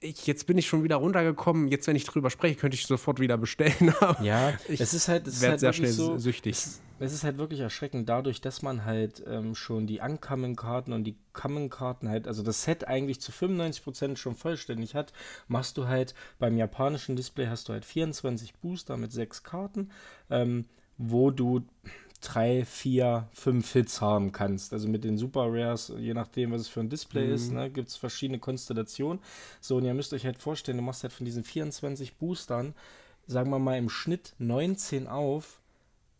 ich, 0.00 0.26
jetzt 0.26 0.46
bin 0.46 0.56
ich 0.58 0.66
schon 0.66 0.84
wieder 0.84 0.96
runtergekommen. 0.96 1.68
Jetzt, 1.68 1.86
wenn 1.86 1.96
ich 1.96 2.04
drüber 2.04 2.30
spreche, 2.30 2.54
könnte 2.54 2.76
ich 2.76 2.86
sofort 2.86 3.18
wieder 3.18 3.36
bestellen. 3.36 3.94
aber 4.00 4.22
Ja, 4.22 4.52
ich 4.68 4.80
es 4.80 4.94
ist 4.94 5.08
halt, 5.08 5.26
es 5.26 5.36
ist 5.36 5.48
halt 5.48 5.60
sehr 5.60 5.72
schnell 5.72 5.90
so, 5.90 6.18
süchtig. 6.18 6.56
Es, 6.56 6.80
es 7.00 7.12
ist 7.12 7.24
halt 7.24 7.38
wirklich 7.38 7.60
erschreckend, 7.60 8.08
dadurch, 8.08 8.40
dass 8.40 8.62
man 8.62 8.84
halt 8.84 9.24
ähm, 9.26 9.54
schon 9.54 9.86
die 9.86 10.00
Uncommon-Karten 10.00 10.92
und 10.92 11.04
die 11.04 11.16
Common-Karten 11.32 12.08
halt, 12.08 12.28
also 12.28 12.42
das 12.42 12.62
Set 12.62 12.86
eigentlich 12.86 13.20
zu 13.20 13.32
95% 13.32 14.16
schon 14.16 14.34
vollständig 14.34 14.94
hat, 14.94 15.12
machst 15.48 15.76
du 15.76 15.88
halt 15.88 16.14
beim 16.38 16.56
japanischen 16.56 17.16
Display 17.16 17.48
hast 17.48 17.68
du 17.68 17.72
halt 17.72 17.84
24 17.84 18.54
Booster 18.54 18.96
mit 18.96 19.12
sechs 19.12 19.42
Karten, 19.42 19.90
ähm, 20.30 20.64
wo 20.96 21.30
du 21.30 21.62
drei, 22.20 22.64
vier, 22.64 23.28
fünf 23.32 23.72
Hits 23.72 24.00
haben 24.00 24.32
kannst. 24.32 24.72
Also 24.72 24.88
mit 24.88 25.04
den 25.04 25.18
Super 25.18 25.46
Rares, 25.48 25.92
je 25.98 26.14
nachdem, 26.14 26.50
was 26.50 26.62
es 26.62 26.68
für 26.68 26.80
ein 26.80 26.88
Display 26.88 27.32
ist, 27.32 27.52
ne, 27.52 27.70
gibt 27.70 27.88
es 27.88 27.96
verschiedene 27.96 28.38
Konstellationen. 28.38 29.22
So, 29.60 29.76
und 29.76 29.84
ihr 29.84 29.94
müsst 29.94 30.12
euch 30.12 30.24
halt 30.24 30.38
vorstellen, 30.38 30.78
du 30.78 30.82
machst 30.82 31.02
halt 31.02 31.12
von 31.12 31.24
diesen 31.24 31.44
24 31.44 32.16
Boostern, 32.16 32.74
sagen 33.26 33.50
wir 33.50 33.58
mal 33.58 33.78
im 33.78 33.88
Schnitt 33.88 34.34
19 34.38 35.06
auf, 35.06 35.60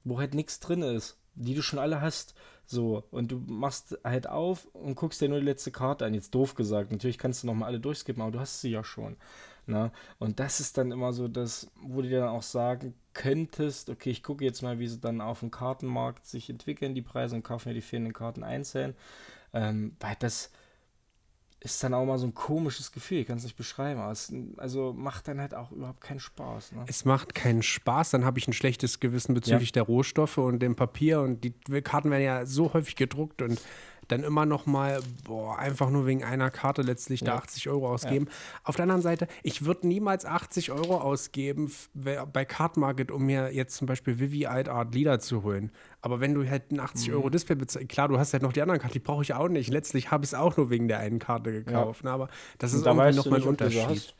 wo 0.04 0.18
halt 0.18 0.34
nichts 0.34 0.60
drin 0.60 0.82
ist, 0.82 1.18
die 1.34 1.54
du 1.54 1.62
schon 1.62 1.78
alle 1.78 2.00
hast. 2.00 2.34
So, 2.66 3.04
und 3.10 3.32
du 3.32 3.42
machst 3.46 3.98
halt 4.04 4.28
auf 4.28 4.66
und 4.74 4.94
guckst 4.94 5.20
dir 5.20 5.28
nur 5.28 5.40
die 5.40 5.46
letzte 5.46 5.70
Karte 5.70 6.04
an. 6.04 6.14
Jetzt 6.14 6.34
doof 6.34 6.54
gesagt. 6.54 6.92
Natürlich 6.92 7.18
kannst 7.18 7.42
du 7.42 7.46
nochmal 7.46 7.70
alle 7.70 7.80
durchskippen, 7.80 8.22
aber 8.22 8.32
du 8.32 8.40
hast 8.40 8.60
sie 8.60 8.70
ja 8.70 8.84
schon. 8.84 9.16
Na? 9.68 9.92
Und 10.18 10.40
das 10.40 10.60
ist 10.60 10.78
dann 10.78 10.90
immer 10.92 11.12
so 11.12 11.28
das, 11.28 11.70
wo 11.82 12.00
du 12.00 12.08
dir 12.08 12.20
dann 12.20 12.30
auch 12.30 12.42
sagen 12.42 12.94
könntest, 13.12 13.90
okay, 13.90 14.10
ich 14.10 14.22
gucke 14.22 14.44
jetzt 14.44 14.62
mal, 14.62 14.78
wie 14.78 14.88
sie 14.88 14.98
dann 14.98 15.20
auf 15.20 15.40
dem 15.40 15.50
Kartenmarkt 15.50 16.24
sich 16.24 16.48
entwickeln, 16.48 16.94
die 16.94 17.02
Preise, 17.02 17.36
und 17.36 17.42
kaufe 17.42 17.68
mir 17.68 17.74
die 17.74 17.82
fehlenden 17.82 18.14
Karten 18.14 18.42
einzeln. 18.44 18.94
Ähm, 19.52 19.94
weil 20.00 20.16
das 20.20 20.50
ist 21.60 21.82
dann 21.82 21.92
auch 21.92 22.04
mal 22.06 22.18
so 22.18 22.26
ein 22.26 22.34
komisches 22.34 22.92
Gefühl, 22.92 23.18
ich 23.18 23.26
kann 23.26 23.36
es 23.36 23.44
nicht 23.44 23.56
beschreiben, 23.56 24.00
aber 24.00 24.12
es 24.12 24.32
also 24.56 24.92
macht 24.92 25.28
dann 25.28 25.40
halt 25.40 25.54
auch 25.54 25.72
überhaupt 25.72 26.00
keinen 26.00 26.20
Spaß. 26.20 26.72
Ne? 26.72 26.84
Es 26.86 27.04
macht 27.04 27.34
keinen 27.34 27.62
Spaß, 27.62 28.10
dann 28.10 28.24
habe 28.24 28.38
ich 28.38 28.46
ein 28.46 28.52
schlechtes 28.52 29.00
Gewissen 29.00 29.34
bezüglich 29.34 29.72
der 29.72 29.82
Rohstoffe 29.82 30.38
und 30.38 30.60
dem 30.60 30.76
Papier 30.76 31.20
und 31.20 31.42
die 31.42 31.52
Karten 31.82 32.10
werden 32.10 32.22
ja 32.22 32.46
so 32.46 32.72
häufig 32.72 32.96
gedruckt 32.96 33.42
und 33.42 33.60
dann 34.08 34.24
immer 34.24 34.46
noch 34.46 34.66
mal, 34.66 35.00
boah, 35.24 35.58
einfach 35.58 35.90
nur 35.90 36.06
wegen 36.06 36.24
einer 36.24 36.50
Karte 36.50 36.82
letztlich 36.82 37.20
da 37.20 37.32
Ja. 37.32 37.36
80 37.38 37.68
Euro 37.68 37.88
ausgeben. 37.90 38.28
Auf 38.64 38.76
der 38.76 38.84
anderen 38.84 39.02
Seite, 39.02 39.28
ich 39.42 39.64
würde 39.64 39.86
niemals 39.86 40.24
80 40.24 40.72
Euro 40.72 40.96
ausgeben 40.98 41.70
bei 41.94 42.44
Card 42.44 42.76
Market, 42.78 43.10
um 43.10 43.26
mir 43.26 43.52
jetzt 43.52 43.76
zum 43.76 43.86
Beispiel 43.86 44.18
Vivi 44.18 44.46
Alt 44.46 44.68
Art 44.68 44.94
Lieder 44.94 45.20
zu 45.20 45.42
holen. 45.42 45.70
Aber 46.00 46.20
wenn 46.20 46.34
du 46.34 46.48
halt 46.48 46.70
ein 46.72 46.80
80 46.80 47.08
Mhm. 47.08 47.14
Euro 47.14 47.28
Display 47.30 47.56
bezahlst, 47.56 47.88
klar, 47.88 48.08
du 48.08 48.18
hast 48.18 48.32
halt 48.32 48.42
noch 48.42 48.52
die 48.52 48.62
anderen 48.62 48.80
Karten, 48.80 48.94
die 48.94 48.98
brauche 49.00 49.22
ich 49.22 49.34
auch 49.34 49.48
nicht. 49.48 49.68
Letztlich 49.70 50.10
habe 50.10 50.24
ich 50.24 50.30
es 50.30 50.34
auch 50.34 50.56
nur 50.56 50.70
wegen 50.70 50.88
der 50.88 50.98
einen 51.00 51.18
Karte 51.18 51.52
gekauft. 51.52 52.04
ne? 52.04 52.10
Aber 52.10 52.28
das 52.58 52.72
ist 52.72 52.86
da 52.86 52.90
irgendwie 52.90 53.06
weißt 53.08 53.16
noch 53.18 53.24
du 53.24 53.30
mal 53.30 53.36
ein 53.42 53.48
Unterschied. 53.48 54.14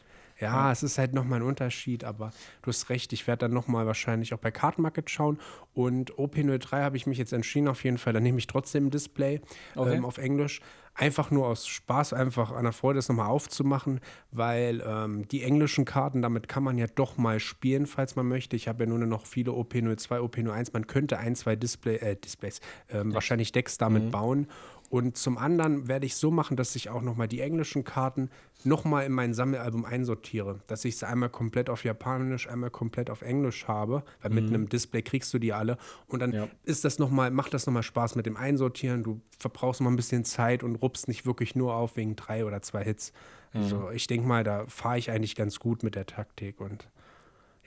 Hast. 0.46 0.55
Ja, 0.55 0.72
es 0.72 0.83
ist 0.83 0.98
halt 0.98 1.14
nochmal 1.14 1.40
ein 1.40 1.46
Unterschied, 1.46 2.05
aber 2.05 2.31
du 2.62 2.68
hast 2.68 2.90
recht, 2.90 3.12
ich 3.12 3.27
werde 3.27 3.46
dann 3.46 3.53
nochmal 3.53 3.87
wahrscheinlich 3.87 4.35
auch 4.35 4.38
bei 4.38 4.51
Card 4.51 4.79
Market 4.79 5.11
schauen 5.11 5.38
und 5.74 6.12
OP03 6.14 6.83
habe 6.83 6.96
ich 6.96 7.07
mich 7.07 7.18
jetzt 7.18 7.33
entschieden 7.33 7.68
auf 7.68 7.85
jeden 7.85 7.98
Fall, 7.98 8.12
dann 8.12 8.22
nehme 8.22 8.38
ich 8.38 8.46
trotzdem 8.46 8.87
ein 8.87 8.90
Display 8.90 9.40
Okay. 9.74 9.96
ähm, 9.96 10.05
auf 10.05 10.18
Englisch, 10.18 10.61
einfach 10.94 11.31
nur 11.31 11.46
aus 11.46 11.66
Spaß, 11.66 12.12
einfach 12.12 12.51
an 12.51 12.64
der 12.64 12.72
Freude, 12.72 12.96
das 12.98 13.09
nochmal 13.09 13.29
aufzumachen, 13.29 14.01
weil 14.33 14.83
ähm, 14.87 15.29
die 15.29 15.42
englischen 15.42 15.85
Karten, 15.85 16.22
damit 16.22 16.48
kann 16.48 16.62
man 16.62 16.77
ja 16.77 16.87
doch 16.87 17.16
mal 17.16 17.40
spielen, 17.40 17.87
falls 17.87 18.16
man 18.16 18.27
möchte. 18.27 18.57
Ich 18.57 18.68
habe 18.68 18.85
ja 18.85 18.90
nur 18.90 18.98
noch 18.98 19.27
viele 19.27 19.53
OP02, 19.53 20.18
OP01, 20.18 20.70
man 20.72 20.87
könnte 20.87 21.18
ein, 21.18 21.37
zwei 21.37 21.57
Display, 21.57 21.96
äh, 21.96 22.16
Displays, 22.16 22.61
ähm, 22.90 23.14
wahrscheinlich 23.14 23.53
Decks 23.53 23.79
damit 23.79 24.11
bauen 24.11 24.48
und 24.90 25.16
zum 25.18 25.37
anderen 25.37 25.87
werde 25.87 26.07
ich 26.07 26.16
so 26.16 26.31
machen, 26.31 26.57
dass 26.57 26.74
ich 26.74 26.88
auch 26.88 27.03
nochmal 27.03 27.29
die 27.29 27.40
englischen 27.40 27.85
Karten 27.85 28.31
nochmal 28.64 29.05
in 29.05 29.12
mein 29.12 29.35
Sammelalbum 29.35 29.85
einsortiere. 29.85 30.61
Dass 30.66 30.85
ich 30.85 30.96
sie 30.96 31.07
einmal 31.07 31.29
komplett 31.29 31.68
auf 31.68 31.85
Japanisch, 31.85 32.48
einmal 32.48 32.70
komplett 32.70 33.11
auf 33.11 33.20
Englisch 33.22 33.68
habe. 33.68 34.03
Weil 34.22 34.31
mit 34.31 34.48
einem 34.48 34.68
Display 34.68 35.03
kriegst 35.03 35.33
du 35.35 35.38
die 35.38 35.53
alle. 35.53 35.77
Und 36.07 36.20
dann 36.20 36.33
Ja. 36.33 36.48
ist 36.64 36.85
das 36.87 36.98
noch 36.98 37.11
mal, 37.11 37.31
macht 37.31 37.53
das 37.53 37.66
nochmal 37.66 37.83
Spaß 37.83 38.14
mit 38.16 38.24
dem 38.24 38.37
Einsortieren. 38.38 39.03
Du 39.03 39.20
verbrauchst 39.38 39.81
mal 39.83 39.90
ein 39.90 39.96
bisschen 39.96 40.24
Zeit 40.24 40.62
und 40.62 40.77
rupst 40.77 41.07
nicht 41.07 41.27
wirklich 41.27 41.55
nur 41.55 41.74
auf 41.74 41.96
wegen 41.96 42.16
drei 42.16 42.44
oder 42.46 42.62
zwei 42.62 42.83
Hits. 42.83 43.12
Also 43.55 43.90
ich 43.90 44.07
denke 44.07 44.27
mal, 44.27 44.44
da 44.44 44.64
fahre 44.68 44.98
ich 44.98 45.11
eigentlich 45.11 45.35
ganz 45.35 45.59
gut 45.59 45.83
mit 45.83 45.94
der 45.94 46.07
Taktik 46.07 46.61
und 46.61 46.88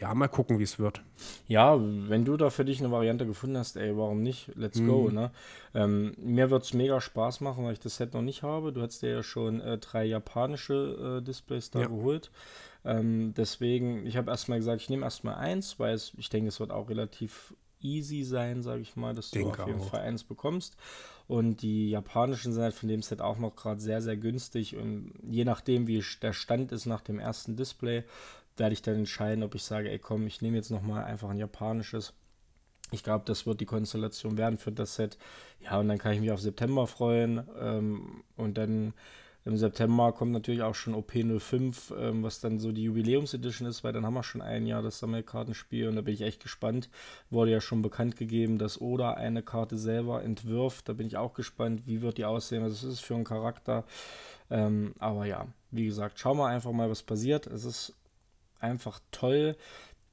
ja, 0.02 0.14
mal 0.16 0.28
gucken, 0.28 0.58
wie 0.60 0.64
es 0.64 0.80
wird. 0.80 1.02
Ja, 1.48 1.80
wenn 1.80 2.26
du 2.26 2.36
da 2.36 2.50
für 2.50 2.66
dich 2.66 2.80
eine 2.80 2.92
Variante 2.92 3.26
gefunden 3.28 3.58
hast, 3.58 3.76
ey, 3.78 3.96
warum 3.96 4.24
nicht? 4.24 4.50
Let's 4.56 4.84
go, 4.84 5.08
Mhm. 5.10 5.14
ne? 5.14 5.32
Ähm, 5.76 6.14
mir 6.18 6.50
wird 6.50 6.64
es 6.64 6.74
mega 6.74 7.00
Spaß 7.00 7.40
machen, 7.42 7.64
weil 7.66 7.74
ich 7.74 7.80
das 7.80 7.98
Set 7.98 8.14
noch 8.14 8.24
nicht 8.24 8.42
habe. 8.42 8.74
Du 8.74 8.82
hast 8.82 9.02
dir 9.04 9.12
ja 9.12 9.24
schon 9.24 9.62
äh, 9.62 9.78
drei 9.78 10.06
japanische 10.06 11.20
äh, 11.20 11.24
Displays 11.24 11.70
da 11.70 11.82
Ja. 11.82 11.88
geholt. 11.88 12.32
Ähm, 12.84 13.34
deswegen, 13.38 14.08
ich 14.08 14.18
habe 14.18 14.32
erstmal 14.32 14.58
gesagt, 14.58 14.82
ich 14.82 14.90
nehme 14.90 15.04
erstmal 15.06 15.36
eins, 15.36 15.80
weil 15.80 15.94
es, 15.94 16.14
ich 16.18 16.30
denke, 16.30 16.48
es 16.50 16.60
wird 16.60 16.72
auch 16.72 16.90
relativ 16.90 17.54
easy 17.84 18.24
sein, 18.24 18.62
sage 18.64 18.82
ich 18.82 18.96
mal, 18.96 19.14
dass 19.14 19.32
du 19.32 19.40
Denke 19.40 19.62
auf 19.62 19.68
jeden 19.68 19.82
auch. 19.82 19.90
Fall 19.90 20.02
eins 20.02 20.24
bekommst. 20.24 20.76
Und 21.28 21.62
die 21.62 21.90
japanischen 21.92 22.52
sind 22.54 22.62
halt 22.62 22.74
von 22.74 22.90
dem 22.90 23.02
Set 23.02 23.22
auch 23.22 23.38
noch 23.38 23.56
gerade 23.56 23.80
sehr, 23.80 24.02
sehr 24.02 24.18
günstig. 24.18 24.76
Und 24.76 25.14
je 25.30 25.46
nachdem, 25.46 25.88
wie 25.88 26.04
der 26.22 26.34
Stand 26.34 26.72
ist 26.72 26.86
nach 26.88 27.02
dem 27.02 27.20
ersten 27.20 27.56
Display, 27.56 28.04
werde 28.58 28.74
ich 28.74 28.82
dann 28.82 28.96
entscheiden, 28.96 29.44
ob 29.44 29.56
ich 29.56 29.64
sage, 29.64 29.90
ey 29.90 30.00
komm, 30.00 30.28
ich 30.28 30.42
nehme 30.42 30.58
jetzt 30.58 30.72
nochmal 30.72 31.04
einfach 31.06 31.30
ein 31.30 31.38
japanisches. 31.38 32.14
Ich 32.92 33.04
glaube, 33.04 33.24
das 33.26 33.46
wird 33.46 33.62
die 33.62 33.66
Konstellation 33.66 34.38
werden 34.38 34.58
für 34.58 34.72
das 34.72 34.96
Set. 34.96 35.18
Ja, 35.62 35.80
und 35.80 35.88
dann 35.88 35.98
kann 35.98 36.14
ich 36.14 36.20
mich 36.20 36.32
auf 36.32 36.42
September 36.42 36.88
freuen. 36.88 37.44
Ähm, 37.60 38.24
und 38.36 38.58
dann 38.58 38.94
im 39.44 39.58
September 39.58 40.12
kommt 40.12 40.34
natürlich 40.34 40.62
auch 40.62 40.76
schon 40.76 40.94
OP05, 40.94 41.98
ähm, 41.98 42.22
was 42.22 42.42
dann 42.42 42.60
so 42.60 42.72
die 42.72 42.84
Jubiläumsedition 42.84 43.68
ist, 43.68 43.84
weil 43.84 43.92
dann 43.92 44.06
haben 44.06 44.14
wir 44.14 44.24
schon 44.24 44.42
ein 44.42 44.68
Jahr 44.68 44.84
das 44.84 45.00
Sammelkartenspiel 45.00 45.88
und 45.88 45.96
da 45.96 46.02
bin 46.02 46.14
ich 46.14 46.22
echt 46.22 46.44
gespannt. 46.44 46.90
Wurde 47.32 47.52
ja 47.52 47.60
schon 47.60 47.82
bekannt 47.82 48.18
gegeben, 48.18 48.60
dass 48.60 48.80
Oda 48.80 49.14
eine 49.14 49.42
Karte 49.42 49.78
selber 49.78 50.24
entwirft. 50.24 50.90
Da 50.90 50.94
bin 50.94 51.08
ich 51.08 51.18
auch 51.18 51.34
gespannt, 51.34 51.84
wie 51.88 52.02
wird 52.02 52.20
die 52.20 52.26
aussehen, 52.26 52.64
was 52.64 52.74
ist 52.74 52.84
es 52.84 53.00
für 53.00 53.16
ein 53.16 53.24
Charakter. 53.24 53.84
Ähm, 54.52 54.94
aber 55.00 55.26
ja, 55.26 55.48
wie 55.72 55.86
gesagt, 55.86 56.20
schauen 56.20 56.38
wir 56.38 56.48
einfach 56.48 56.72
mal, 56.72 56.90
was 56.90 57.02
passiert. 57.02 57.48
Es 57.48 57.66
ist 57.66 57.96
einfach 58.62 59.00
toll, 59.12 59.56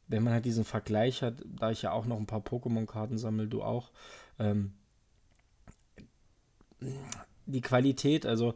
wenn 0.08 0.22
man 0.22 0.32
halt 0.32 0.44
diesen 0.44 0.64
Vergleich 0.64 1.22
hat, 1.22 1.42
da 1.46 1.70
ich 1.70 1.82
ja 1.82 1.92
auch 1.92 2.06
noch 2.06 2.16
ein 2.18 2.26
paar 2.26 2.40
Pokémon-Karten 2.40 3.18
sammle, 3.18 3.46
du 3.46 3.62
auch. 3.62 3.90
Ähm, 4.38 4.72
die 7.46 7.60
Qualität, 7.60 8.26
also 8.26 8.54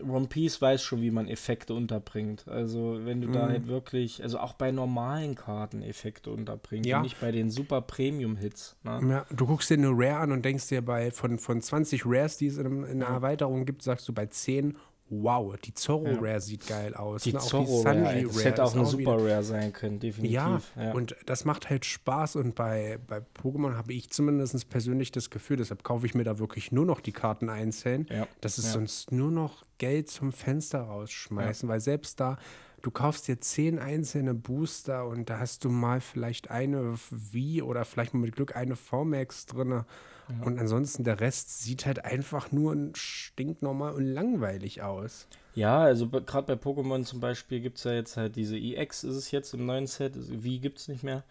One 0.00 0.28
Piece 0.28 0.62
weiß 0.62 0.80
schon, 0.80 1.00
wie 1.00 1.10
man 1.10 1.26
Effekte 1.26 1.74
unterbringt. 1.74 2.46
Also 2.46 3.00
wenn 3.04 3.20
du 3.20 3.28
da 3.28 3.46
Mhm. 3.46 3.50
halt 3.50 3.66
wirklich, 3.66 4.22
also 4.22 4.38
auch 4.38 4.52
bei 4.52 4.70
normalen 4.70 5.34
Karten 5.34 5.82
Effekte 5.82 6.30
unterbringst, 6.30 6.88
Ja. 6.88 7.02
nicht 7.02 7.20
bei 7.20 7.32
den 7.32 7.50
super 7.50 7.80
Premium-Hits. 7.80 8.76
Ne? 8.84 9.00
Ja, 9.10 9.26
du 9.34 9.46
guckst 9.46 9.70
dir 9.70 9.74
eine 9.74 9.88
Rare 9.90 10.18
an 10.20 10.30
und 10.32 10.44
denkst 10.44 10.68
dir 10.68 10.82
bei 10.82 11.10
von, 11.10 11.38
von 11.40 11.60
20 11.60 12.02
Rares, 12.06 12.36
die 12.36 12.46
es 12.46 12.58
in, 12.58 12.84
in 12.84 13.02
einer 13.02 13.12
Erweiterung 13.12 13.64
gibt, 13.66 13.82
sagst 13.82 14.06
du 14.06 14.12
bei 14.12 14.26
10, 14.26 14.76
wow, 15.10 15.56
die 15.56 15.74
Zorro 15.74 16.06
ja. 16.06 16.18
Rare 16.20 16.40
sieht 16.40 16.66
geil 16.66 16.94
aus. 16.94 17.22
Die 17.22 17.32
ne? 17.32 17.38
Zorro 17.38 17.82
die 17.82 17.88
Rare, 17.88 18.22
das 18.22 18.44
hätte 18.44 18.64
auch 18.64 18.72
eine 18.72 18.82
auch 18.82 18.90
Super 18.90 19.16
Rare 19.18 19.42
sein 19.42 19.72
können, 19.72 20.00
definitiv. 20.00 20.34
Ja, 20.34 20.60
ja, 20.76 20.92
und 20.92 21.16
das 21.26 21.44
macht 21.44 21.70
halt 21.70 21.84
Spaß 21.84 22.36
und 22.36 22.54
bei, 22.54 22.98
bei 23.06 23.18
Pokémon 23.42 23.76
habe 23.76 23.92
ich 23.92 24.10
zumindest 24.10 24.68
persönlich 24.68 25.12
das 25.12 25.30
Gefühl, 25.30 25.56
deshalb 25.56 25.84
kaufe 25.84 26.06
ich 26.06 26.14
mir 26.14 26.24
da 26.24 26.38
wirklich 26.38 26.72
nur 26.72 26.84
noch 26.84 27.00
die 27.00 27.12
Karten 27.12 27.48
einzeln, 27.48 28.06
ja. 28.10 28.26
dass 28.40 28.58
es 28.58 28.66
ja. 28.66 28.72
sonst 28.72 29.12
nur 29.12 29.30
noch 29.30 29.64
Geld 29.78 30.10
zum 30.10 30.32
Fenster 30.32 30.80
rausschmeißen, 30.80 31.68
weil 31.68 31.80
selbst 31.80 32.20
da 32.20 32.36
du 32.82 32.90
kaufst 32.90 33.28
dir 33.28 33.40
zehn 33.40 33.78
einzelne 33.78 34.34
Booster 34.34 35.06
und 35.06 35.30
da 35.30 35.38
hast 35.38 35.64
du 35.64 35.70
mal 35.70 36.00
vielleicht 36.00 36.50
eine 36.50 36.96
V 36.96 37.64
oder 37.64 37.84
vielleicht 37.84 38.14
mal 38.14 38.20
mit 38.20 38.36
Glück 38.36 38.56
eine 38.56 38.76
VMAX 38.76 39.46
drin. 39.46 39.84
Ja. 40.28 40.44
Und 40.44 40.58
ansonsten 40.58 41.04
der 41.04 41.20
Rest 41.20 41.62
sieht 41.62 41.86
halt 41.86 42.04
einfach 42.04 42.52
nur 42.52 42.76
stinknormal 42.94 43.94
und 43.94 44.04
langweilig 44.04 44.82
aus. 44.82 45.26
Ja, 45.54 45.80
also 45.80 46.08
gerade 46.08 46.54
bei 46.54 46.62
Pokémon 46.62 47.02
zum 47.04 47.20
Beispiel 47.20 47.60
gibt 47.60 47.78
es 47.78 47.84
ja 47.84 47.92
jetzt 47.92 48.16
halt 48.16 48.36
diese 48.36 48.56
EX, 48.56 49.04
ist 49.04 49.16
es 49.16 49.30
jetzt 49.30 49.54
im 49.54 49.66
neuen 49.66 49.86
Set, 49.86 50.14
also 50.14 50.34
V 50.34 50.60
gibt 50.60 50.78
es 50.78 50.88
nicht 50.88 51.02
mehr, 51.02 51.24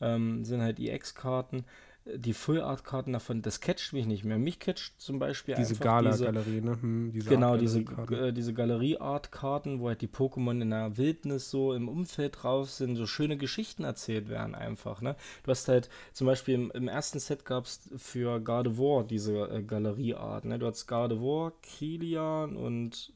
ähm, 0.00 0.44
sind 0.44 0.60
halt 0.60 0.78
EX-Karten 0.78 1.64
die 2.04 2.32
Full 2.32 2.60
Art 2.60 2.84
Karten 2.84 3.12
davon, 3.12 3.42
das 3.42 3.60
catcht 3.60 3.92
mich 3.92 4.06
nicht 4.06 4.24
mehr. 4.24 4.38
Mich 4.38 4.58
catcht 4.58 5.00
zum 5.00 5.18
Beispiel 5.18 5.54
diese 5.54 5.76
Gala 5.76 6.10
diese 6.10 6.24
Galerie, 6.24 6.60
ne? 6.60 6.72
Hm, 6.80 7.12
diese 7.12 7.30
genau 7.30 7.56
diese 7.56 7.80
äh, 7.80 8.32
diese 8.32 8.54
Galerie 8.54 8.98
Art 8.98 9.30
Karten, 9.30 9.80
wo 9.80 9.88
halt 9.88 10.00
die 10.00 10.08
Pokémon 10.08 10.60
in 10.60 10.70
der 10.70 10.96
Wildnis 10.96 11.50
so 11.50 11.72
im 11.74 11.88
Umfeld 11.88 12.42
drauf 12.42 12.70
sind, 12.70 12.96
so 12.96 13.06
schöne 13.06 13.36
Geschichten 13.36 13.84
erzählt 13.84 14.28
werden 14.28 14.54
einfach. 14.54 15.00
Ne? 15.00 15.16
Du 15.44 15.50
hast 15.50 15.68
halt 15.68 15.88
zum 16.12 16.26
Beispiel 16.26 16.54
im, 16.54 16.70
im 16.72 16.88
ersten 16.88 17.20
Set 17.20 17.44
gab 17.44 17.66
es 17.66 17.88
für 17.96 18.40
Gardevoir 18.40 19.04
diese 19.04 19.48
äh, 19.48 19.62
Galerie 19.62 20.14
Art. 20.14 20.44
Ne? 20.44 20.58
Du 20.58 20.66
hast 20.66 20.86
Gardevoir, 20.86 21.52
Kilian 21.62 22.56
und 22.56 23.12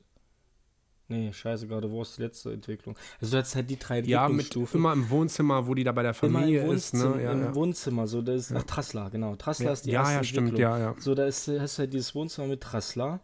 Nee, 1.08 1.32
scheiße, 1.32 1.68
gerade 1.68 1.90
wo 1.90 2.02
ist 2.02 2.18
die 2.18 2.22
letzte 2.22 2.52
Entwicklung? 2.52 2.96
Also 3.20 3.32
du 3.32 3.38
hast 3.38 3.54
halt 3.54 3.70
die 3.70 3.78
drei 3.78 3.98
Entwicklungsstufen. 3.98 4.82
Ja, 4.82 4.88
mit, 4.88 4.96
immer 4.96 5.04
im 5.04 5.10
Wohnzimmer, 5.10 5.66
wo 5.66 5.74
die 5.74 5.84
da 5.84 5.92
bei 5.92 6.02
der 6.02 6.14
Familie 6.14 6.62
immer 6.62 6.70
im 6.70 6.76
ist. 6.76 6.94
Ne? 6.94 7.22
Ja, 7.22 7.32
Im 7.32 7.42
ja. 7.42 7.54
Wohnzimmer, 7.54 8.06
so, 8.08 8.22
das 8.22 8.50
ist, 8.50 8.56
ach, 8.56 8.64
Trassler, 8.64 9.10
genau. 9.10 9.36
Trassler 9.36 9.66
ja. 9.66 9.72
ist 9.72 9.86
die 9.86 9.90
ja, 9.90 10.00
erste 10.00 10.16
Ja, 10.16 10.24
stimmt, 10.24 10.58
ja, 10.58 10.78
ja. 10.78 10.94
So, 10.98 11.14
da 11.14 11.26
ist, 11.26 11.48
hast 11.48 11.78
du 11.78 11.80
halt 11.80 11.92
dieses 11.92 12.14
Wohnzimmer 12.14 12.48
mit 12.48 12.60
Trassler 12.60 13.20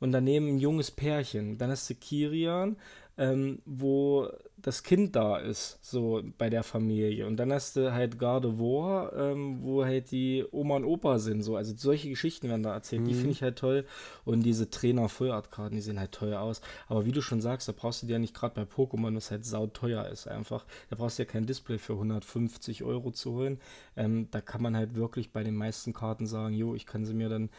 und 0.00 0.12
daneben 0.12 0.48
ein 0.48 0.58
junges 0.58 0.90
Pärchen. 0.90 1.58
Dann 1.58 1.70
hast 1.70 1.90
du 1.90 1.94
Kirian, 1.94 2.76
ähm, 3.18 3.60
wo 3.66 4.30
das 4.66 4.82
Kind 4.82 5.14
da 5.14 5.36
ist, 5.36 5.78
so 5.80 6.24
bei 6.38 6.50
der 6.50 6.64
Familie. 6.64 7.28
Und 7.28 7.36
dann 7.36 7.52
hast 7.52 7.76
du 7.76 7.92
halt 7.92 8.18
Gardevoir, 8.18 9.12
ähm, 9.16 9.62
wo 9.62 9.84
halt 9.84 10.10
die 10.10 10.44
Oma 10.50 10.74
und 10.74 10.84
Opa 10.84 11.20
sind. 11.20 11.42
So. 11.42 11.54
Also 11.54 11.72
solche 11.76 12.08
Geschichten 12.08 12.48
werden 12.48 12.64
da 12.64 12.74
erzählt. 12.74 13.02
Mhm. 13.02 13.06
Die 13.06 13.14
finde 13.14 13.30
ich 13.30 13.42
halt 13.44 13.60
toll. 13.60 13.84
Und 14.24 14.42
diese 14.42 14.68
Trainer-Fullart-Karten, 14.68 15.76
die 15.76 15.80
sehen 15.80 16.00
halt 16.00 16.10
teuer 16.10 16.40
aus. 16.40 16.62
Aber 16.88 17.06
wie 17.06 17.12
du 17.12 17.22
schon 17.22 17.40
sagst, 17.40 17.68
da 17.68 17.72
brauchst 17.76 18.02
du 18.02 18.08
dir 18.08 18.14
ja 18.14 18.18
nicht 18.18 18.34
gerade 18.34 18.56
bei 18.56 18.62
Pokémon, 18.62 19.14
was 19.14 19.30
halt 19.30 19.44
sauteuer 19.44 20.08
ist 20.08 20.26
einfach. 20.26 20.66
Da 20.90 20.96
brauchst 20.96 21.20
du 21.20 21.22
ja 21.22 21.28
kein 21.28 21.46
Display 21.46 21.78
für 21.78 21.92
150 21.92 22.82
Euro 22.82 23.12
zu 23.12 23.34
holen. 23.34 23.60
Ähm, 23.96 24.26
da 24.32 24.40
kann 24.40 24.62
man 24.62 24.76
halt 24.76 24.96
wirklich 24.96 25.30
bei 25.30 25.44
den 25.44 25.54
meisten 25.54 25.92
Karten 25.92 26.26
sagen, 26.26 26.56
jo, 26.56 26.74
ich 26.74 26.86
kann 26.86 27.04
sie 27.04 27.14
mir 27.14 27.28
dann 27.28 27.50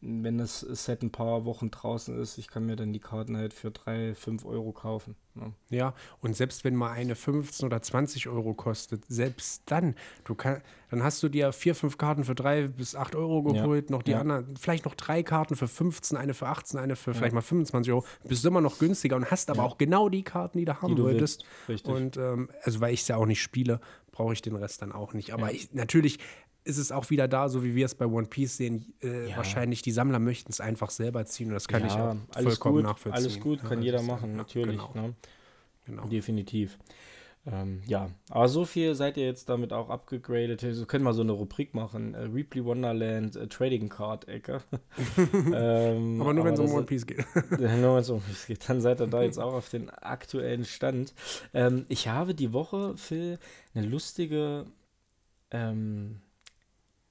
wenn 0.00 0.38
das 0.38 0.60
Set 0.60 1.02
ein 1.02 1.10
paar 1.10 1.44
Wochen 1.44 1.70
draußen 1.70 2.20
ist, 2.20 2.38
ich 2.38 2.48
kann 2.48 2.66
mir 2.66 2.76
dann 2.76 2.92
die 2.92 3.00
Karten 3.00 3.36
halt 3.36 3.52
für 3.52 3.70
3, 3.70 4.14
5 4.14 4.44
Euro 4.44 4.72
kaufen. 4.72 5.16
Ne? 5.34 5.52
Ja, 5.70 5.94
und 6.20 6.36
selbst 6.36 6.62
wenn 6.62 6.76
mal 6.76 6.92
eine 6.92 7.16
15 7.16 7.66
oder 7.66 7.82
20 7.82 8.28
Euro 8.28 8.54
kostet, 8.54 9.04
selbst 9.08 9.62
dann, 9.66 9.96
du 10.24 10.36
kann, 10.36 10.62
dann 10.90 11.02
hast 11.02 11.22
du 11.24 11.28
dir 11.28 11.52
vier, 11.52 11.74
fünf 11.74 11.98
Karten 11.98 12.22
für 12.22 12.36
3 12.36 12.68
bis 12.68 12.94
8 12.94 13.16
Euro 13.16 13.42
geholt, 13.42 13.90
ja. 13.90 13.96
noch 13.96 14.02
die 14.02 14.12
ja. 14.12 14.20
anderen, 14.20 14.56
vielleicht 14.56 14.84
noch 14.84 14.94
drei 14.94 15.24
Karten 15.24 15.56
für 15.56 15.66
15, 15.66 16.16
eine 16.16 16.34
für 16.34 16.46
18, 16.46 16.78
eine 16.78 16.94
für 16.94 17.10
ja. 17.10 17.16
vielleicht 17.16 17.34
mal 17.34 17.40
25 17.40 17.92
Euro, 17.92 18.04
bist 18.28 18.44
du 18.44 18.48
immer 18.48 18.60
noch 18.60 18.78
günstiger 18.78 19.16
und 19.16 19.30
hast 19.30 19.50
aber 19.50 19.64
auch 19.64 19.76
genau 19.76 20.08
die 20.08 20.22
Karten, 20.22 20.58
die 20.58 20.66
du 20.66 20.80
haben 20.80 20.90
die 20.90 20.94
du 20.94 21.04
wolltest. 21.04 21.44
Richtig. 21.68 21.92
Und 21.92 22.16
ähm, 22.16 22.48
also 22.62 22.80
weil 22.80 22.94
ich 22.94 23.00
es 23.00 23.08
ja 23.08 23.16
auch 23.16 23.26
nicht 23.26 23.42
spiele, 23.42 23.80
brauche 24.12 24.32
ich 24.32 24.42
den 24.42 24.54
Rest 24.54 24.80
dann 24.82 24.92
auch 24.92 25.12
nicht. 25.12 25.32
Aber 25.32 25.52
ich, 25.52 25.72
natürlich 25.72 26.20
ist 26.64 26.78
es 26.78 26.90
auch 26.90 27.10
wieder 27.10 27.28
da, 27.28 27.48
so 27.48 27.62
wie 27.62 27.74
wir 27.74 27.84
es 27.84 27.94
bei 27.94 28.06
One 28.06 28.26
Piece 28.26 28.56
sehen. 28.56 28.94
Äh, 29.02 29.30
ja. 29.30 29.36
Wahrscheinlich 29.36 29.82
die 29.82 29.92
Sammler 29.92 30.18
möchten 30.18 30.50
es 30.50 30.60
einfach 30.60 30.90
selber 30.90 31.24
ziehen 31.26 31.48
und 31.48 31.54
das 31.54 31.68
kann 31.68 31.82
ja, 31.82 31.86
ich 31.88 31.94
auch 31.94 32.42
vollkommen 32.42 32.76
gut, 32.76 32.84
nachvollziehen. 32.84 33.24
Alles 33.24 33.40
gut, 33.40 33.62
kann 33.62 33.78
ja, 33.78 33.86
jeder 33.86 34.02
machen, 34.02 34.36
natürlich. 34.36 34.78
Genau. 34.78 35.06
Ne? 35.06 35.14
genau. 35.86 36.06
Definitiv. 36.06 36.78
Ähm, 37.46 37.82
ja, 37.86 38.08
aber 38.30 38.48
so 38.48 38.64
viel 38.64 38.94
seid 38.94 39.18
ihr 39.18 39.26
jetzt 39.26 39.50
damit 39.50 39.74
auch 39.74 39.90
abgegradet. 39.90 40.62
Wir 40.62 40.86
können 40.86 41.04
mal 41.04 41.12
so 41.12 41.20
eine 41.20 41.32
Ruprik 41.32 41.74
machen: 41.74 42.14
äh, 42.14 42.20
Replay 42.20 42.64
Wonderland 42.64 43.36
äh, 43.36 43.46
Trading 43.48 43.90
Card 43.90 44.26
Ecke. 44.28 44.62
ähm, 45.52 46.22
aber 46.22 46.32
nur 46.32 46.44
wenn 46.44 46.54
es 46.54 46.60
um 46.60 46.72
One 46.72 46.86
Piece 46.86 47.04
geht. 47.04 47.26
nur 47.50 47.60
wenn 47.60 47.96
es 47.96 48.08
um 48.08 48.16
One 48.16 48.24
Piece 48.26 48.46
geht. 48.46 48.66
Dann 48.66 48.80
seid 48.80 49.00
ihr 49.02 49.08
da 49.08 49.22
jetzt 49.22 49.38
auch 49.38 49.52
auf 49.52 49.68
den 49.68 49.90
aktuellen 49.90 50.64
Stand. 50.64 51.12
Ähm, 51.52 51.84
ich 51.90 52.08
habe 52.08 52.34
die 52.34 52.54
Woche, 52.54 52.96
Phil, 52.96 53.38
eine 53.74 53.86
lustige 53.86 54.64
ähm, 55.50 56.20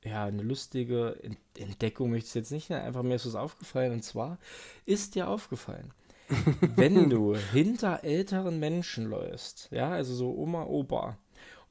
ja, 0.04 0.26
eine 0.26 0.44
lustige 0.44 1.18
Entdeckung 1.58 2.12
möchte 2.12 2.28
ich 2.28 2.36
jetzt 2.36 2.52
nicht, 2.52 2.72
einfach 2.72 3.04
mir 3.04 3.16
ist 3.16 3.26
was 3.26 3.36
aufgefallen. 3.36 3.94
Und 3.94 4.04
zwar 4.04 4.38
ist 4.86 5.16
dir 5.16 5.30
aufgefallen, 5.30 5.92
wenn 6.76 7.10
du 7.10 7.36
hinter 7.36 8.04
älteren 8.04 8.60
Menschen 8.60 9.06
läufst, 9.06 9.70
ja, 9.72 9.92
also 9.92 10.14
so 10.14 10.36
Oma, 10.36 10.66
Opa, 10.66 11.18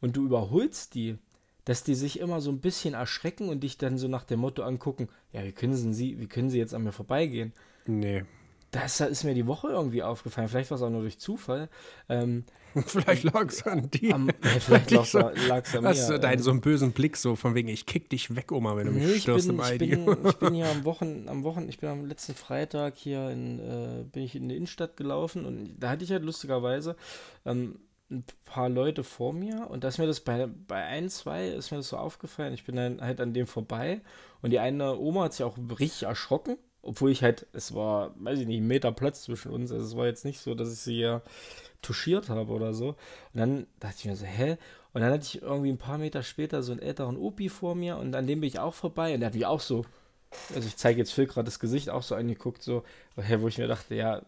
und 0.01 0.17
du 0.17 0.25
überholst 0.25 0.95
die, 0.95 1.19
dass 1.65 1.85
die 1.85 1.95
sich 1.95 2.19
immer 2.19 2.41
so 2.41 2.51
ein 2.51 2.61
bisschen 2.61 2.95
erschrecken 2.95 3.49
und 3.49 3.61
dich 3.61 3.79
dann 3.79 3.99
so 3.99 4.09
nach 4.09 4.25
dem 4.25 4.41
Motto 4.41 4.63
angucken, 4.63 5.09
ja, 5.33 5.45
wie 5.45 5.53
können 5.53 5.93
sie, 5.93 6.19
wie 6.19 6.27
können 6.27 6.51
sie 6.51 6.59
jetzt 6.59 6.75
an 6.75 6.83
mir 6.83 6.93
vorbeigehen? 6.93 7.53
Nee. 7.87 8.25
Das 8.73 9.01
ist 9.01 9.23
mir 9.25 9.35
die 9.35 9.47
Woche 9.47 9.69
irgendwie 9.69 10.03
aufgefallen. 10.03 10.49
Vielleicht 10.49 10.71
war 10.71 10.77
es 10.77 10.83
auch 10.83 10.89
nur 10.89 11.03
durch 11.03 11.19
Zufall. 11.19 11.69
Ähm, 12.09 12.45
vielleicht 12.87 13.23
lag 13.25 13.47
es 13.47 13.67
an 13.67 13.91
dir. 13.91 14.15
Am, 14.15 14.29
ja, 14.43 14.49
vielleicht 14.61 14.91
lag 14.91 15.03
es 15.03 15.13
so, 15.13 15.19
an 15.19 15.35
mir. 15.35 15.89
Hast 15.91 16.09
du 16.09 16.19
deinen 16.19 16.39
ähm, 16.39 16.43
so 16.43 16.51
einen 16.53 16.63
bösen 16.63 16.93
Blick 16.93 17.19
so 17.19 17.37
von 17.37 17.55
wegen, 17.55 17.69
ich 17.69 17.85
kick 17.85 18.09
dich 18.09 18.35
weg, 18.35 18.51
Oma, 18.51 18.75
wenn 18.77 18.87
du 18.87 18.93
nee, 18.93 19.07
mich 19.07 19.23
störst 19.23 19.51
im 19.51 19.61
ich 19.61 19.79
bin, 19.79 20.17
ich 20.25 20.37
bin 20.37 20.55
hier 20.55 20.67
am 20.71 20.87
Wochen, 20.87 21.29
am 21.29 21.45
Wochen, 21.45 21.69
ich 21.69 21.81
bin 21.81 21.91
am 21.91 22.07
letzten 22.07 22.35
Freitag 22.35 22.97
hier 22.97 23.29
in, 23.29 23.59
äh, 23.59 24.05
bin 24.05 24.23
ich 24.23 24.35
in 24.35 24.49
die 24.49 24.57
Innenstadt 24.57 24.97
gelaufen 24.97 25.45
und 25.45 25.79
da 25.79 25.91
hatte 25.91 26.05
ich 26.05 26.11
halt 26.11 26.23
lustigerweise 26.23 26.97
ähm, 27.45 27.79
ein 28.11 28.25
paar 28.47 28.71
Leute 28.71 29.05
vor 29.05 29.35
mir 29.35 29.69
und 29.69 29.85
da 29.85 29.89
ist 29.89 29.99
mir 29.99 30.07
das 30.07 30.21
bei, 30.21 30.47
bei 30.47 30.83
ein, 30.83 31.11
zwei 31.11 31.49
ist 31.49 31.73
mir 31.73 31.77
das 31.77 31.89
so 31.89 31.99
aufgefallen. 31.99 32.55
Ich 32.55 32.65
bin 32.65 32.77
dann 32.77 33.03
halt 33.03 33.21
an 33.21 33.35
dem 33.35 33.47
vorbei 33.47 34.01
und 34.41 34.51
die 34.51 34.61
eine 34.61 34.99
Oma 34.99 35.25
hat 35.25 35.35
sich 35.35 35.45
auch 35.45 35.59
richtig 35.79 36.05
erschrocken 36.05 36.57
obwohl 36.83 37.11
ich 37.11 37.23
halt, 37.23 37.47
es 37.53 37.75
war, 37.75 38.13
weiß 38.17 38.41
ich 38.41 38.47
nicht, 38.47 38.61
ein 38.61 38.67
Meter 38.67 38.93
Platz 38.93 39.23
zwischen 39.23 39.53
uns. 39.53 39.73
Also 39.73 39.87
es 39.87 39.97
war 39.97 40.07
jetzt 40.07 40.25
nicht 40.25 40.41
so, 40.41 40.55
dass 40.55 40.73
ich 40.73 40.81
sie 40.81 40.99
ja 40.99 41.23
touchiert 41.81 42.29
habe 42.29 42.53
oder 42.53 42.75
so. 42.75 42.89
Und 42.89 42.97
dann 43.35 43.67
dachte 43.81 43.97
ich 43.99 44.05
mir 44.05 44.17
so, 44.17 44.27
hä? 44.27 44.59
Und 44.93 45.01
dann 45.01 45.13
hatte 45.13 45.25
ich 45.25 45.43
irgendwie 45.43 45.71
ein 45.71 45.79
paar 45.79 45.99
Meter 45.99 46.23
später 46.23 46.63
so 46.63 46.73
einen 46.73 46.83
älteren 46.83 47.17
Opi 47.17 47.49
vor 47.49 47.75
mir 47.75 47.97
und 47.97 48.15
an 48.15 48.27
dem 48.27 48.41
bin 48.41 48.49
ich 48.49 48.59
auch 48.59 48.75
vorbei 48.75 49.15
und 49.15 49.21
der 49.21 49.29
hat 49.29 49.35
mich 49.35 49.47
auch 49.47 49.61
so, 49.61 49.87
also 50.55 50.69
ich 50.69 50.77
zeige 50.77 50.99
jetzt 50.99 51.13
Phil 51.13 51.27
gerade 51.27 51.47
das 51.47 51.61
Gesicht 51.61 51.89
auch 51.89 52.03
so 52.03 52.15
angeguckt, 52.15 52.63
so, 52.63 52.85
wo 53.17 53.49
ich 53.49 53.59
mir 53.59 53.69
dachte, 53.69 53.95
ja, 53.95 54.23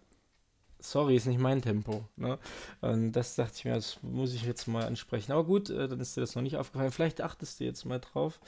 sorry, 0.84 1.16
ist 1.16 1.26
nicht 1.26 1.40
mein 1.40 1.62
Tempo. 1.62 2.04
Ne? 2.16 2.38
Und 2.80 3.12
das 3.12 3.34
dachte 3.34 3.54
ich 3.56 3.64
mir, 3.64 3.74
das 3.74 3.98
muss 4.02 4.34
ich 4.34 4.44
jetzt 4.44 4.66
mal 4.66 4.84
ansprechen. 4.84 5.32
Aber 5.32 5.44
gut, 5.44 5.70
äh, 5.70 5.88
dann 5.88 6.00
ist 6.00 6.16
dir 6.16 6.20
das 6.20 6.34
noch 6.34 6.42
nicht 6.42 6.56
aufgefallen. 6.56 6.92
Vielleicht 6.92 7.20
achtest 7.20 7.60
du 7.60 7.64
jetzt 7.64 7.84
mal 7.84 8.00
drauf. 8.00 8.40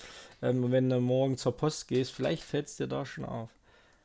Ähm, 0.42 0.70
wenn 0.70 0.88
du 0.88 1.00
morgen 1.00 1.38
zur 1.38 1.56
Post 1.56 1.88
gehst, 1.88 2.12
vielleicht 2.12 2.42
fällt 2.42 2.66
es 2.66 2.76
dir 2.76 2.86
da 2.86 3.06
schon 3.06 3.24
auf. 3.24 3.50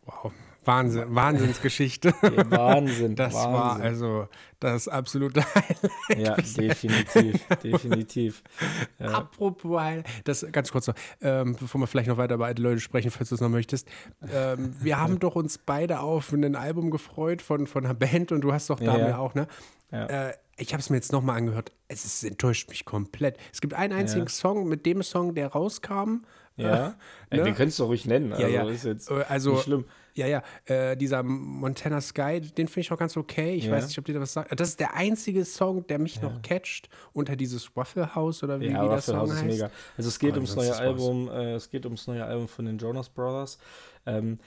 Wow, 0.05 0.31
Wahnsinn, 0.63 1.15
Wahnsinnsgeschichte. 1.15 2.13
Wahnsinn. 2.49 3.15
Das 3.15 3.33
Wahnsinn. 3.33 3.53
war 3.53 3.79
also 3.79 4.27
das 4.59 4.87
absolute 4.87 5.43
Highlight. 5.43 6.17
Ja, 6.17 6.35
definitiv, 6.35 7.47
definitiv. 7.63 8.43
Ja. 8.99 9.07
Apropos 9.07 9.79
Highlight, 9.79 10.07
das 10.25 10.45
ganz 10.51 10.71
kurz 10.71 10.85
noch, 10.85 10.93
ähm, 11.21 11.55
bevor 11.59 11.81
wir 11.81 11.87
vielleicht 11.87 12.07
noch 12.07 12.17
weiter 12.17 12.35
über 12.35 12.45
alte 12.45 12.61
Leute 12.61 12.79
sprechen, 12.79 13.09
falls 13.09 13.29
du 13.29 13.35
es 13.35 13.41
noch 13.41 13.49
möchtest. 13.49 13.87
Ähm, 14.31 14.75
wir 14.79 14.99
haben 14.99 15.19
doch 15.19 15.35
uns 15.35 15.57
beide 15.57 16.01
auf 16.01 16.31
ein 16.31 16.55
Album 16.55 16.91
gefreut 16.91 17.41
von, 17.41 17.65
von 17.65 17.85
einer 17.85 17.95
Band 17.95 18.31
und 18.31 18.41
du 18.41 18.53
hast 18.53 18.69
doch 18.69 18.79
da 18.79 18.97
ja. 18.97 19.17
auch, 19.17 19.33
ne? 19.33 19.47
Ja. 19.91 20.05
Äh, 20.05 20.33
ich 20.57 20.73
habe 20.73 20.81
es 20.81 20.91
mir 20.91 20.97
jetzt 20.97 21.11
nochmal 21.11 21.37
angehört. 21.37 21.71
Es 21.87 22.05
ist, 22.05 22.23
enttäuscht 22.23 22.69
mich 22.69 22.85
komplett. 22.85 23.37
Es 23.51 23.61
gibt 23.61 23.73
einen 23.73 23.93
einzigen. 23.93 24.27
Song 24.27 24.67
mit 24.67 24.85
dem 24.85 25.01
Song, 25.01 25.33
der 25.33 25.47
rauskam. 25.47 26.23
Ja, 26.61 26.95
ne? 27.29 27.43
den 27.43 27.55
könntest 27.55 27.79
du 27.79 27.85
ruhig 27.85 28.05
nennen. 28.05 28.33
Also, 28.33 28.43
ja, 28.43 28.63
ja. 28.63 28.69
Ist 28.69 28.85
jetzt 28.85 29.09
äh, 29.09 29.23
also, 29.27 29.51
nicht 29.53 29.63
schlimm. 29.63 29.85
Ja, 30.13 30.27
ja. 30.27 30.43
Äh, 30.65 30.97
dieser 30.97 31.23
Montana 31.23 32.01
Sky, 32.01 32.41
den 32.41 32.67
finde 32.67 32.81
ich 32.81 32.91
auch 32.91 32.97
ganz 32.97 33.15
okay. 33.15 33.55
Ich 33.55 33.65
ja. 33.65 33.71
weiß 33.71 33.87
nicht, 33.87 33.97
ob 33.97 34.05
dir 34.05 34.13
da 34.13 34.21
was 34.21 34.33
sagt. 34.33 34.59
Das 34.59 34.69
ist 34.69 34.79
der 34.79 34.93
einzige 34.95 35.45
Song, 35.45 35.87
der 35.87 35.99
mich 35.99 36.17
ja. 36.17 36.23
noch 36.23 36.41
catcht 36.41 36.89
unter 37.13 37.35
dieses 37.35 37.75
Waffle 37.75 38.13
House 38.13 38.43
oder 38.43 38.59
wie, 38.59 38.67
ja, 38.67 38.83
wie 38.83 38.89
das 38.89 39.05
Song 39.05 39.17
House 39.17 39.31
heißt. 39.31 39.41
Ist 39.41 39.47
mega. 39.47 39.71
Also 39.97 40.09
es 40.09 40.19
geht 40.19 40.33
oh, 40.33 40.35
ums 40.35 40.55
neue 40.55 40.75
Album, 40.75 41.29
äh, 41.29 41.53
es 41.53 41.69
geht 41.69 41.85
ums 41.85 42.07
neue 42.07 42.25
Album 42.25 42.47
von 42.47 42.65
den 42.65 42.77
Jonas 42.77 43.09
Brothers. 43.09 43.57
Ähm, 44.05 44.37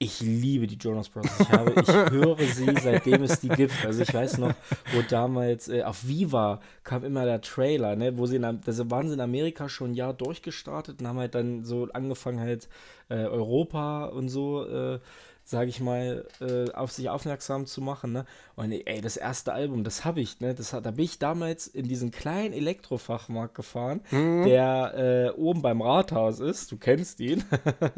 ich 0.00 0.20
liebe 0.20 0.66
die 0.66 0.76
Jonas 0.76 1.08
Brothers. 1.08 1.40
Ich, 1.40 1.50
habe, 1.50 1.72
ich 1.80 1.88
höre 2.12 2.38
sie, 2.38 2.72
seitdem 2.80 3.24
es 3.24 3.40
die 3.40 3.48
gibt. 3.48 3.84
Also 3.84 4.02
ich 4.02 4.14
weiß 4.14 4.38
noch, 4.38 4.54
wo 4.94 5.02
damals 5.02 5.68
äh, 5.68 5.82
auf 5.82 6.06
Viva 6.06 6.60
kam 6.84 7.04
immer 7.04 7.24
der 7.24 7.40
Trailer, 7.40 7.96
ne, 7.96 8.16
wo 8.16 8.26
sie 8.26 8.36
in, 8.36 8.44
also 8.44 8.90
waren 8.90 9.08
sie 9.08 9.14
in 9.14 9.20
Amerika 9.20 9.68
schon 9.68 9.90
ein 9.90 9.94
Jahr 9.94 10.14
durchgestartet 10.14 11.00
und 11.00 11.08
haben 11.08 11.18
halt 11.18 11.34
dann 11.34 11.64
so 11.64 11.88
angefangen 11.92 12.38
halt 12.38 12.68
äh, 13.08 13.24
Europa 13.24 14.06
und 14.06 14.28
so 14.28 14.64
äh, 14.64 15.00
sage 15.48 15.70
ich 15.70 15.80
mal, 15.80 16.26
äh, 16.40 16.70
auf 16.72 16.92
sich 16.92 17.08
aufmerksam 17.08 17.64
zu 17.64 17.80
machen. 17.80 18.12
Ne? 18.12 18.26
Und 18.54 18.70
ey, 18.70 19.00
das 19.00 19.16
erste 19.16 19.54
Album, 19.54 19.82
das 19.82 20.04
habe 20.04 20.20
ich, 20.20 20.40
ne? 20.40 20.54
Das, 20.54 20.70
da 20.70 20.80
bin 20.80 21.04
ich 21.06 21.18
damals 21.18 21.66
in 21.66 21.88
diesen 21.88 22.10
kleinen 22.10 22.52
Elektrofachmarkt 22.52 23.54
gefahren, 23.54 24.02
mhm. 24.10 24.44
der 24.44 25.32
äh, 25.34 25.40
oben 25.40 25.62
beim 25.62 25.80
Rathaus 25.80 26.40
ist. 26.40 26.70
Du 26.70 26.76
kennst 26.76 27.20
ihn. 27.20 27.44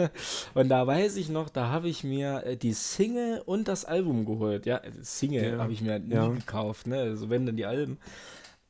und 0.55 0.69
da 0.69 0.87
weiß 0.87 1.17
ich 1.17 1.29
noch, 1.29 1.49
da 1.49 1.71
habe 1.71 1.89
ich 1.89 2.05
mir 2.05 2.45
äh, 2.47 2.57
die 2.57 2.73
Single 2.73 3.43
und 3.45 3.67
das 3.67 3.85
Album 3.85 4.27
geholt. 4.27 4.65
Ja, 4.65 4.81
Single 5.03 5.55
ja. 5.55 5.59
habe 5.59 5.73
ich 5.73 5.81
mir 5.81 5.99
nie 5.99 6.15
ja. 6.15 6.29
gekauft, 6.29 6.87
ne? 6.87 7.01
Also 7.01 7.31
wenn 7.31 7.47
dann 7.47 7.57
die 7.57 7.67
Alben. 7.67 7.99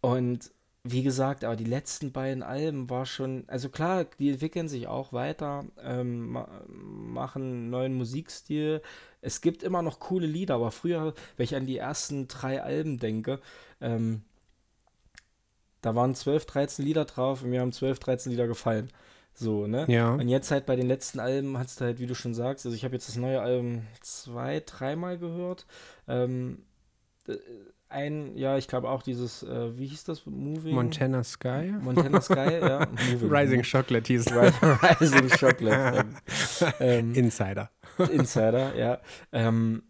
Und 0.00 0.50
wie 0.82 1.02
gesagt, 1.02 1.44
aber 1.44 1.56
die 1.56 1.64
letzten 1.64 2.10
beiden 2.10 2.42
Alben 2.42 2.88
war 2.88 3.04
schon, 3.04 3.44
also 3.48 3.68
klar, 3.68 4.06
die 4.18 4.30
entwickeln 4.30 4.68
sich 4.68 4.86
auch 4.86 5.12
weiter, 5.12 5.66
ähm, 5.82 6.30
ma 6.30 6.48
machen 6.68 7.68
neuen 7.68 7.94
Musikstil. 7.94 8.80
Es 9.20 9.42
gibt 9.42 9.62
immer 9.62 9.82
noch 9.82 10.00
coole 10.00 10.26
Lieder, 10.26 10.54
aber 10.54 10.70
früher, 10.70 11.14
wenn 11.36 11.44
ich 11.44 11.54
an 11.54 11.66
die 11.66 11.76
ersten 11.76 12.28
drei 12.28 12.62
Alben 12.62 12.98
denke, 12.98 13.40
ähm, 13.80 14.22
da 15.82 15.94
waren 15.94 16.14
12, 16.14 16.46
13 16.46 16.84
Lieder 16.84 17.04
drauf 17.04 17.42
und 17.42 17.50
mir 17.50 17.60
haben 17.60 17.72
12, 17.72 17.98
13 17.98 18.32
Lieder 18.32 18.46
gefallen. 18.46 18.90
So, 19.34 19.66
ne? 19.66 19.86
Ja. 19.88 20.14
Und 20.14 20.28
jetzt 20.28 20.50
halt 20.50 20.66
bei 20.66 20.76
den 20.76 20.88
letzten 20.88 21.20
Alben 21.20 21.58
hat 21.58 21.68
es 21.68 21.80
halt, 21.80 21.98
wie 21.98 22.06
du 22.06 22.14
schon 22.14 22.34
sagst, 22.34 22.66
also 22.66 22.76
ich 22.76 22.84
habe 22.84 22.94
jetzt 22.94 23.08
das 23.08 23.16
neue 23.16 23.40
Album 23.40 23.86
zwei, 24.00 24.62
dreimal 24.64 25.18
gehört. 25.18 25.66
Ähm, 26.08 26.62
äh, 27.26 27.36
ein, 27.90 28.36
ja, 28.36 28.56
ich 28.56 28.68
glaube 28.68 28.88
auch 28.88 29.02
dieses, 29.02 29.42
äh, 29.42 29.76
wie 29.76 29.86
hieß 29.86 30.04
das? 30.04 30.24
Moving? 30.24 30.74
Montana 30.74 31.24
Sky? 31.24 31.74
Montana 31.80 32.20
Sky, 32.20 32.58
ja. 32.60 32.86
Moving. 33.12 33.30
Rising 33.30 33.62
Chocolate 33.62 34.06
hieß 34.06 34.26
Rising 34.32 35.28
Chocolate. 35.28 36.06
ähm, 36.80 37.14
Insider. 37.14 37.70
Insider, 38.12 38.74
ja. 38.76 39.00
Ähm, 39.32 39.82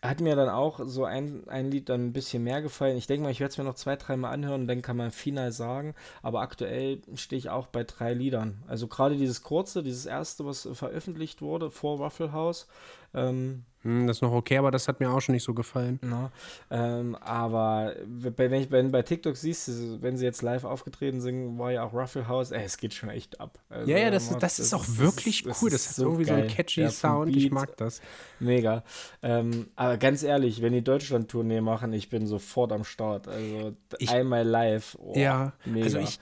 hat 0.00 0.20
mir 0.20 0.36
dann 0.36 0.48
auch 0.48 0.80
so 0.84 1.04
ein, 1.04 1.48
ein 1.48 1.70
Lied 1.70 1.88
dann 1.88 2.06
ein 2.06 2.12
bisschen 2.12 2.44
mehr 2.44 2.62
gefallen. 2.62 2.96
Ich 2.96 3.08
denke 3.08 3.24
mal, 3.24 3.30
ich 3.30 3.40
werde 3.40 3.50
es 3.50 3.58
mir 3.58 3.64
noch 3.64 3.74
zwei, 3.74 3.96
dreimal 3.96 4.32
anhören 4.32 4.62
und 4.62 4.66
dann 4.68 4.82
kann 4.82 4.96
man 4.96 5.10
final 5.10 5.50
sagen. 5.50 5.94
Aber 6.22 6.40
aktuell 6.40 7.02
stehe 7.14 7.38
ich 7.38 7.50
auch 7.50 7.66
bei 7.66 7.82
drei 7.82 8.14
Liedern. 8.14 8.62
Also 8.68 8.86
gerade 8.86 9.16
dieses 9.16 9.42
kurze, 9.42 9.82
dieses 9.82 10.06
erste, 10.06 10.46
was 10.46 10.68
veröffentlicht 10.72 11.42
wurde 11.42 11.70
vor 11.70 11.98
Waffle 11.98 12.32
House, 12.32 12.68
ähm, 13.12 13.64
hm, 13.77 13.77
das 14.06 14.18
ist 14.18 14.22
noch 14.22 14.32
okay, 14.32 14.58
aber 14.58 14.70
das 14.70 14.88
hat 14.88 15.00
mir 15.00 15.10
auch 15.10 15.20
schon 15.20 15.34
nicht 15.34 15.44
so 15.44 15.54
gefallen. 15.54 15.98
Na, 16.02 16.30
ähm, 16.70 17.16
aber 17.16 17.94
wenn, 18.06 18.52
ich, 18.52 18.70
wenn 18.70 18.90
bei 18.90 19.02
TikTok 19.02 19.36
siehst, 19.36 20.02
wenn 20.02 20.16
sie 20.16 20.24
jetzt 20.24 20.42
live 20.42 20.64
aufgetreten 20.64 21.20
sind, 21.20 21.58
war 21.58 21.72
ja 21.72 21.84
auch 21.84 21.92
Ruffle 21.92 22.28
House, 22.28 22.50
ey, 22.50 22.64
es 22.64 22.76
geht 22.76 22.94
schon 22.94 23.10
echt 23.10 23.40
ab. 23.40 23.58
Also, 23.68 23.90
ja, 23.90 23.98
ja, 23.98 24.10
das, 24.10 24.28
das, 24.28 24.38
das 24.38 24.58
ist 24.58 24.74
auch 24.74 24.84
wirklich 24.86 25.42
das, 25.42 25.62
cool. 25.62 25.70
Das, 25.70 25.90
ist 25.90 25.98
irgendwie 25.98 26.24
geil. 26.24 26.36
so 26.36 26.42
ein 26.42 26.48
catchy 26.48 26.80
ja, 26.82 26.90
Sound. 26.90 27.34
Ich 27.34 27.50
mag 27.50 27.76
das. 27.76 28.00
Mega. 28.40 28.84
Ähm, 29.22 29.68
aber 29.76 29.96
ganz 29.96 30.22
ehrlich, 30.22 30.62
wenn 30.62 30.72
die 30.72 30.84
Deutschland-Tournee 30.84 31.60
machen, 31.60 31.92
ich 31.92 32.08
bin 32.08 32.26
sofort 32.26 32.72
am 32.72 32.84
Start. 32.84 33.28
Also 33.28 33.74
ich, 33.98 34.10
einmal 34.10 34.46
live. 34.46 34.96
Oh, 35.00 35.12
ja, 35.16 35.52
mega. 35.64 35.84
also 35.84 35.98
ich 35.98 36.20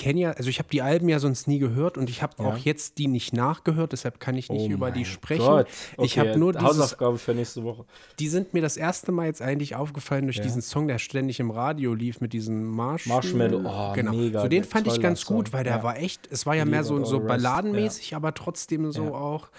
kenne 0.00 0.20
ja, 0.20 0.30
also 0.30 0.48
ich 0.48 0.58
habe 0.58 0.70
die 0.70 0.80
Alben 0.80 1.10
ja 1.10 1.18
sonst 1.18 1.46
nie 1.46 1.58
gehört 1.58 1.98
und 1.98 2.08
ich 2.08 2.22
habe 2.22 2.32
ja. 2.38 2.46
auch 2.46 2.56
jetzt 2.56 2.96
die 2.96 3.06
nicht 3.06 3.34
nachgehört, 3.34 3.92
deshalb 3.92 4.18
kann 4.18 4.34
ich 4.34 4.48
nicht 4.48 4.70
oh 4.70 4.72
über 4.72 4.90
die 4.90 5.04
sprechen. 5.04 5.44
Gott. 5.44 5.66
Okay, 5.96 6.06
ich 6.06 6.18
habe 6.18 6.38
nur 6.38 6.54
dieses, 6.54 6.66
Hausaufgabe 6.66 7.18
für 7.18 7.34
nächste 7.34 7.64
Woche. 7.64 7.84
Die 8.18 8.28
sind 8.28 8.54
mir 8.54 8.62
das 8.62 8.78
erste 8.78 9.12
Mal 9.12 9.26
jetzt 9.26 9.42
eigentlich 9.42 9.76
aufgefallen 9.76 10.24
durch 10.24 10.38
ja. 10.38 10.42
diesen 10.42 10.62
Song, 10.62 10.88
der 10.88 10.98
ständig 10.98 11.38
im 11.38 11.50
Radio 11.50 11.92
lief 11.92 12.22
mit 12.22 12.32
diesem 12.32 12.64
Marsh 12.64 13.06
Marshmallow. 13.06 13.60
Oh, 13.62 13.92
genau. 13.92 14.12
mega. 14.12 14.40
So 14.40 14.48
den 14.48 14.64
fand 14.64 14.86
ich 14.86 15.02
ganz 15.02 15.20
Song. 15.20 15.36
gut, 15.36 15.52
weil 15.52 15.64
der 15.64 15.76
ja. 15.76 15.82
war 15.82 15.98
echt, 15.98 16.26
es 16.32 16.46
war 16.46 16.56
ja 16.56 16.64
mehr 16.64 16.82
so, 16.82 17.04
so 17.04 17.20
balladenmäßig, 17.20 18.16
aber 18.16 18.32
trotzdem 18.32 18.90
so 18.92 19.14
auch 19.14 19.50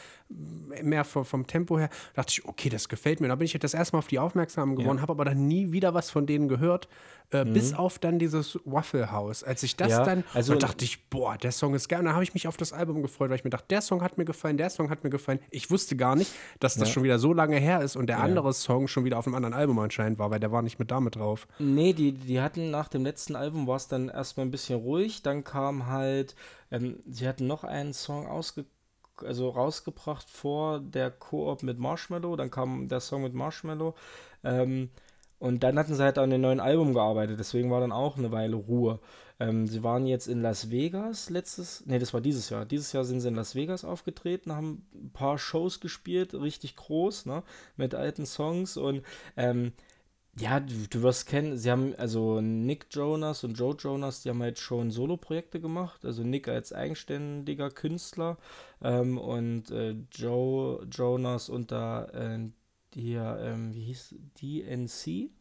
mehr 0.84 1.04
vom, 1.04 1.26
vom, 1.26 1.48
Tempo 1.48 1.78
her. 1.78 1.90
Da 2.14 2.22
dachte 2.22 2.32
ich, 2.32 2.46
okay, 2.46 2.70
das 2.70 2.90
gefällt 2.90 3.20
mir. 3.20 3.28
Da 3.28 3.36
bin 3.36 3.46
ich 3.46 3.58
das 3.60 3.74
erste 3.74 3.96
Mal 3.96 4.00
auf 4.00 4.08
die 4.08 4.20
aufmerksam 4.20 4.76
geworden, 4.76 4.98
ja. 4.98 5.02
habe 5.02 5.12
aber 5.12 5.26
dann 5.26 5.48
nie 5.48 5.72
wieder 5.72 5.94
was 5.94 6.10
von 6.10 6.26
denen 6.26 6.48
gehört, 6.48 6.88
äh, 7.32 7.46
mhm. 7.46 7.54
bis 7.54 7.74
auf 7.74 8.00
dann 8.00 8.20
dieses 8.20 8.60
Waffle 8.66 9.12
House. 9.12 9.44
Als 9.44 9.64
ich 9.64 9.76
das 9.76 9.92
ja, 9.92 10.04
dann, 10.04 10.24
also 10.34 10.56
dachte 10.56 10.86
ich, 10.86 11.10
boah, 11.10 11.38
der 11.38 11.52
Song 11.52 11.74
ist 11.74 11.88
geil. 11.90 12.00
Und 12.00 12.06
dann 12.06 12.14
habe 12.14 12.24
ich 12.24 12.34
mich 12.34 12.48
auf 12.48 12.58
das 12.58 12.74
Album 12.74 13.02
gefreut, 13.02 13.30
weil 13.30 13.38
ich 13.38 13.44
mir 13.44 13.50
dachte, 13.50 13.68
der 13.70 13.82
Song 13.82 14.02
hat 14.02 14.18
mir 14.18 14.26
gefallen, 14.26 14.58
der 14.58 14.70
Song 14.70 14.90
hat 14.90 15.04
mir 15.04 15.10
gefallen. 15.10 15.40
Ich 15.50 15.72
wusste 15.72 15.96
gar 15.96 16.16
nicht, 16.16 16.32
dass 16.60 16.76
das 16.76 16.90
ja. 16.90 16.94
schon 16.94 17.04
wieder 17.04 17.20
so 17.20 17.34
lange 17.34 17.58
her 17.58 17.82
ist 17.82 17.96
und 17.96 18.08
der 18.08 18.20
andere 18.20 18.54
Song 18.54 18.88
schon 18.88 19.06
wieder 19.06 19.18
auf 19.18 19.28
einem 19.28 19.36
anderen 19.36 19.54
Album 19.54 19.80
anscheinend 19.80 20.20
war, 20.20 20.32
weil 20.32 20.40
der 20.40 20.52
war 20.52 20.62
nicht 20.62 20.80
mit 20.80 20.92
damit 20.92 21.16
drauf. 21.16 21.48
Nee, 21.60 21.94
die, 21.94 22.14
die 22.14 22.42
hatten 22.42 22.72
nach 22.72 22.88
dem 22.88 23.04
letzten 23.04 23.36
Album 23.36 23.68
war 23.68 23.78
es 23.78 23.88
dann 23.88 24.10
erstmal 24.10 24.46
ein 24.46 24.52
bisschen 24.52 24.80
ruhig. 24.80 25.22
Dann 25.22 25.44
kam 25.44 25.88
halt, 25.88 26.36
ähm, 26.72 27.00
sie 27.08 27.28
hatten 27.28 27.48
noch 27.48 27.64
einen 27.64 27.94
Song 27.94 28.28
ausgekommen 28.28 28.81
also 29.24 29.50
rausgebracht 29.50 30.30
vor 30.30 30.80
der 30.80 31.12
Koop 31.12 31.64
mit 31.64 31.80
Marshmallow, 31.80 32.36
dann 32.36 32.52
kam 32.52 32.88
der 32.88 33.00
Song 33.00 33.24
mit 33.24 33.34
Marshmallow. 33.34 33.96
Ähm, 34.44 34.90
und 35.40 35.64
dann 35.64 35.80
hatten 35.80 35.96
sie 35.96 36.04
halt 36.04 36.20
an 36.20 36.30
dem 36.30 36.42
neuen 36.42 36.60
Album 36.60 36.94
gearbeitet, 36.94 37.40
deswegen 37.40 37.72
war 37.72 37.82
dann 37.82 37.92
auch 37.92 38.18
eine 38.18 38.32
Weile 38.32 38.56
Ruhe. 38.56 39.00
Ähm, 39.40 39.68
sie 39.68 39.82
waren 39.82 40.06
jetzt 40.06 40.28
in 40.28 40.44
Las 40.44 40.70
Vegas 40.70 41.32
letztes, 41.32 41.84
nee, 41.88 41.98
das 41.98 42.14
war 42.14 42.22
dieses 42.22 42.52
Jahr. 42.52 42.64
Dieses 42.64 42.94
Jahr 42.94 43.04
sind 43.06 43.22
sie 43.22 43.28
in 43.28 43.34
Las 43.34 43.56
Vegas 43.56 43.84
aufgetreten, 43.84 44.56
haben 44.56 44.86
ein 44.94 45.10
paar 45.12 45.40
Shows 45.40 45.80
gespielt, 45.80 46.36
richtig 46.36 46.76
groß, 46.76 47.26
ne, 47.26 47.42
mit 47.76 47.96
alten 47.96 48.28
Songs 48.28 48.78
und 48.78 49.04
ähm, 49.36 49.72
ja, 50.40 50.60
du, 50.60 50.74
du 50.90 51.02
wirst 51.02 51.28
kennen, 51.28 51.58
sie 51.58 51.70
haben, 51.70 51.94
also 51.98 52.40
Nick 52.40 52.88
Jonas 52.92 53.44
und 53.44 53.54
Joe 53.54 53.76
Jonas, 53.78 54.22
die 54.22 54.30
haben 54.30 54.42
halt 54.42 54.60
schon 54.60 54.90
Solo-Projekte 54.90 55.60
gemacht. 55.60 56.06
Also 56.06 56.24
Nick 56.24 56.48
als 56.48 56.72
eigenständiger 56.72 57.70
Künstler 57.70 58.38
ähm, 58.82 59.18
und 59.18 59.72
äh, 59.72 59.96
Joe 60.12 60.88
Jonas 60.90 61.50
unter 61.50 62.14
äh, 62.14 62.40
hier, 62.94 63.40
ähm, 63.42 63.74
wie 63.74 63.82
hieß 63.82 64.16
DNC? 64.42 65.32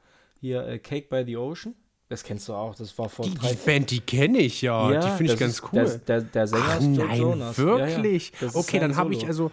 Hier 0.40 0.66
äh, 0.66 0.79
Cake 0.79 1.09
by 1.09 1.24
the 1.24 1.37
Ocean. 1.37 1.74
Das 2.09 2.24
kennst 2.24 2.48
du 2.48 2.55
auch, 2.55 2.74
das 2.74 2.98
war 2.98 3.09
vor 3.09 3.24
die, 3.24 3.35
drei 3.35 3.53
Die 3.53 3.57
Band, 3.64 3.90
die 3.92 4.00
kenne 4.00 4.38
ich 4.38 4.62
ja. 4.62 4.90
ja 4.90 5.00
die 5.00 5.16
finde 5.16 5.33
ich 5.35 5.38
ganz 5.38 5.62
cool. 5.62 5.85
Der, 5.85 5.98
der, 5.98 6.20
der 6.22 6.46
Sänger 6.48 6.64
Ach, 6.66 6.81
ist 6.81 6.87
Joe 6.96 7.07
nein, 7.07 7.20
Jonas. 7.20 7.59
Wirklich? 7.59 8.33
Ja, 8.40 8.48
ja. 8.48 8.55
Okay, 8.55 8.81
dann 8.81 8.96
habe 8.96 9.14
ich 9.14 9.24
also 9.29 9.53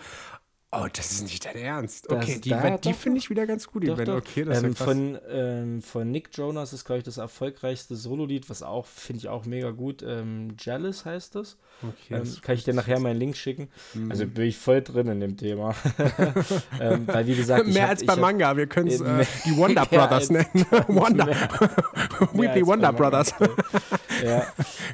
Oh, 0.70 0.86
das 0.92 1.12
ist 1.12 1.22
nicht 1.22 1.46
dein 1.46 1.56
Ernst. 1.56 2.12
Okay, 2.12 2.42
die, 2.44 2.54
die 2.84 2.94
finde 2.94 3.20
ich 3.20 3.30
wieder 3.30 3.48
ganz 3.48 3.68
gut, 3.68 3.84
die 3.84 3.88
Band. 3.88 4.10
Okay, 4.10 4.44
das 4.44 4.62
ähm, 4.62 4.76
von, 4.76 5.18
ähm, 5.30 5.82
von 5.82 6.12
Nick 6.12 6.30
Jonas 6.34 6.74
ist, 6.74 6.84
glaube 6.84 6.98
ich, 6.98 7.06
das 7.06 7.16
erfolgreichste 7.16 7.96
Solo-Lied, 7.96 8.50
was 8.50 8.64
auch, 8.64 8.86
finde 8.86 9.20
ich 9.20 9.30
auch 9.30 9.46
mega 9.46 9.72
gut. 9.72 10.04
Ähm, 10.06 10.58
Jealous 10.60 11.06
heißt 11.06 11.36
das. 11.36 11.56
Okay, 11.82 12.22
ähm, 12.22 12.36
kann 12.42 12.56
ich 12.56 12.66
dir 12.66 12.74
nachher 12.74 13.00
meinen 13.00 13.18
Link 13.18 13.38
schicken? 13.38 13.70
Mhm. 13.94 14.12
Also 14.12 14.28
bin 14.28 14.44
ich 14.44 14.58
voll 14.58 14.82
drin 14.82 15.08
in 15.08 15.22
dem 15.22 15.38
Thema. 15.38 15.74
ähm, 16.82 17.08
weil, 17.08 17.26
wie 17.28 17.36
gesagt, 17.36 17.66
mehr 17.66 17.84
hab, 17.84 17.90
als 17.92 18.06
beim 18.06 18.20
Manga. 18.20 18.58
Wir 18.58 18.68
können 18.68 18.90
es 18.90 19.00
äh, 19.00 19.26
die 19.46 19.56
Wonder 19.56 19.86
Brothers 19.86 20.30
nennen. 20.30 20.48
Wonder. 20.90 21.28
Weekly 22.34 22.68
Wonder 22.68 22.92
Brothers. 22.92 23.34
ja. 24.22 24.46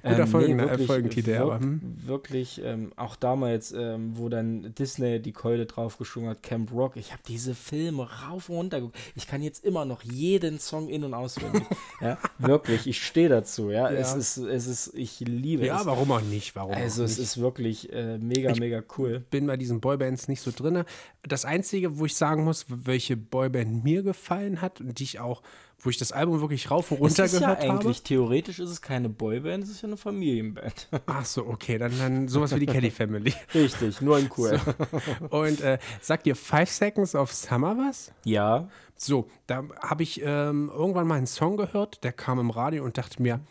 Guter 0.03 0.19
ähm, 0.19 0.27
Folgen, 0.27 0.55
nee, 0.57 0.63
wirklich, 0.63 0.87
Folgentitel. 0.87 1.37
Aber, 1.37 1.59
hm. 1.59 1.81
Wirklich, 2.05 2.61
auch 2.95 3.15
damals, 3.15 3.73
wo 3.73 4.29
dann 4.29 4.75
Disney 4.75 5.19
die 5.19 5.31
Keule 5.31 5.62
Freude 5.63 5.65
drauf 5.65 5.97
geschwungen 5.97 6.29
hat, 6.29 6.43
Camp 6.43 6.71
Rock. 6.71 6.95
Ich 6.95 7.11
habe 7.11 7.21
diese 7.27 7.55
Filme 7.55 8.07
rauf 8.23 8.49
und 8.49 8.55
runter 8.55 8.79
geguckt. 8.79 8.97
Ich 9.15 9.27
kann 9.27 9.41
jetzt 9.41 9.63
immer 9.63 9.85
noch 9.85 10.03
jeden 10.03 10.59
Song 10.59 10.89
in- 10.89 11.03
und 11.03 11.13
auswendig. 11.13 11.63
ja, 12.01 12.17
wirklich, 12.37 12.87
ich 12.87 13.03
stehe 13.03 13.29
dazu. 13.29 13.69
Ja? 13.69 13.91
ja, 13.91 13.97
es 13.97 14.13
ist, 14.13 14.37
es 14.37 14.67
ist, 14.67 14.93
ich 14.95 15.19
liebe 15.21 15.65
ja, 15.65 15.75
es. 15.75 15.81
Ja, 15.81 15.85
warum 15.87 16.11
auch 16.11 16.21
nicht? 16.21 16.55
Warum 16.55 16.73
also, 16.73 17.03
es 17.03 17.17
ist 17.17 17.39
wirklich 17.39 17.91
äh, 17.91 18.17
mega, 18.17 18.51
ich 18.51 18.59
mega 18.59 18.83
cool. 18.97 19.25
Bin 19.31 19.47
bei 19.47 19.57
diesen 19.57 19.81
Boybands 19.81 20.27
nicht 20.27 20.41
so 20.41 20.51
drin. 20.51 20.83
Das 21.23 21.45
Einzige, 21.45 21.97
wo 21.97 22.05
ich 22.05 22.15
sagen 22.15 22.43
muss, 22.43 22.65
welche 22.67 23.17
Boyband 23.17 23.83
mir 23.83 24.03
gefallen 24.03 24.61
hat 24.61 24.81
und 24.81 24.99
die 24.99 25.03
ich 25.03 25.19
auch 25.19 25.41
wo 25.83 25.89
ich 25.89 25.97
das 25.97 26.11
Album 26.11 26.41
wirklich 26.41 26.71
rauf 26.71 26.91
und 26.91 26.99
runter 26.99 27.27
gehört 27.27 27.63
ja 27.63 27.69
eigentlich, 27.71 27.97
habe. 27.97 28.03
Theoretisch 28.03 28.59
ist 28.59 28.69
es 28.69 28.81
keine 28.81 29.09
Boyband, 29.09 29.63
es 29.63 29.69
ist 29.69 29.81
ja 29.81 29.87
eine 29.87 29.97
Familienband. 29.97 30.87
Ach 31.05 31.25
so, 31.25 31.45
okay, 31.45 31.77
dann, 31.77 31.97
dann 31.99 32.27
sowas 32.27 32.55
wie 32.55 32.61
die 32.61 32.65
Kelly 32.65 32.91
Family. 32.91 33.33
Richtig, 33.53 34.01
nur 34.01 34.17
ein 34.17 34.29
cool. 34.37 34.59
So. 34.59 35.37
Und 35.37 35.61
äh, 35.61 35.77
sagt 36.01 36.25
dir 36.25 36.35
Five 36.35 36.69
Seconds 36.69 37.15
of 37.15 37.31
Summer 37.31 37.77
was? 37.77 38.11
Ja. 38.23 38.69
So, 38.95 39.29
da 39.47 39.63
habe 39.81 40.03
ich 40.03 40.21
ähm, 40.23 40.71
irgendwann 40.73 41.07
mal 41.07 41.15
einen 41.15 41.27
Song 41.27 41.57
gehört, 41.57 42.03
der 42.03 42.13
kam 42.13 42.39
im 42.39 42.49
Radio 42.49 42.83
und 42.83 42.97
dachte 42.97 43.21
mir, 43.21 43.41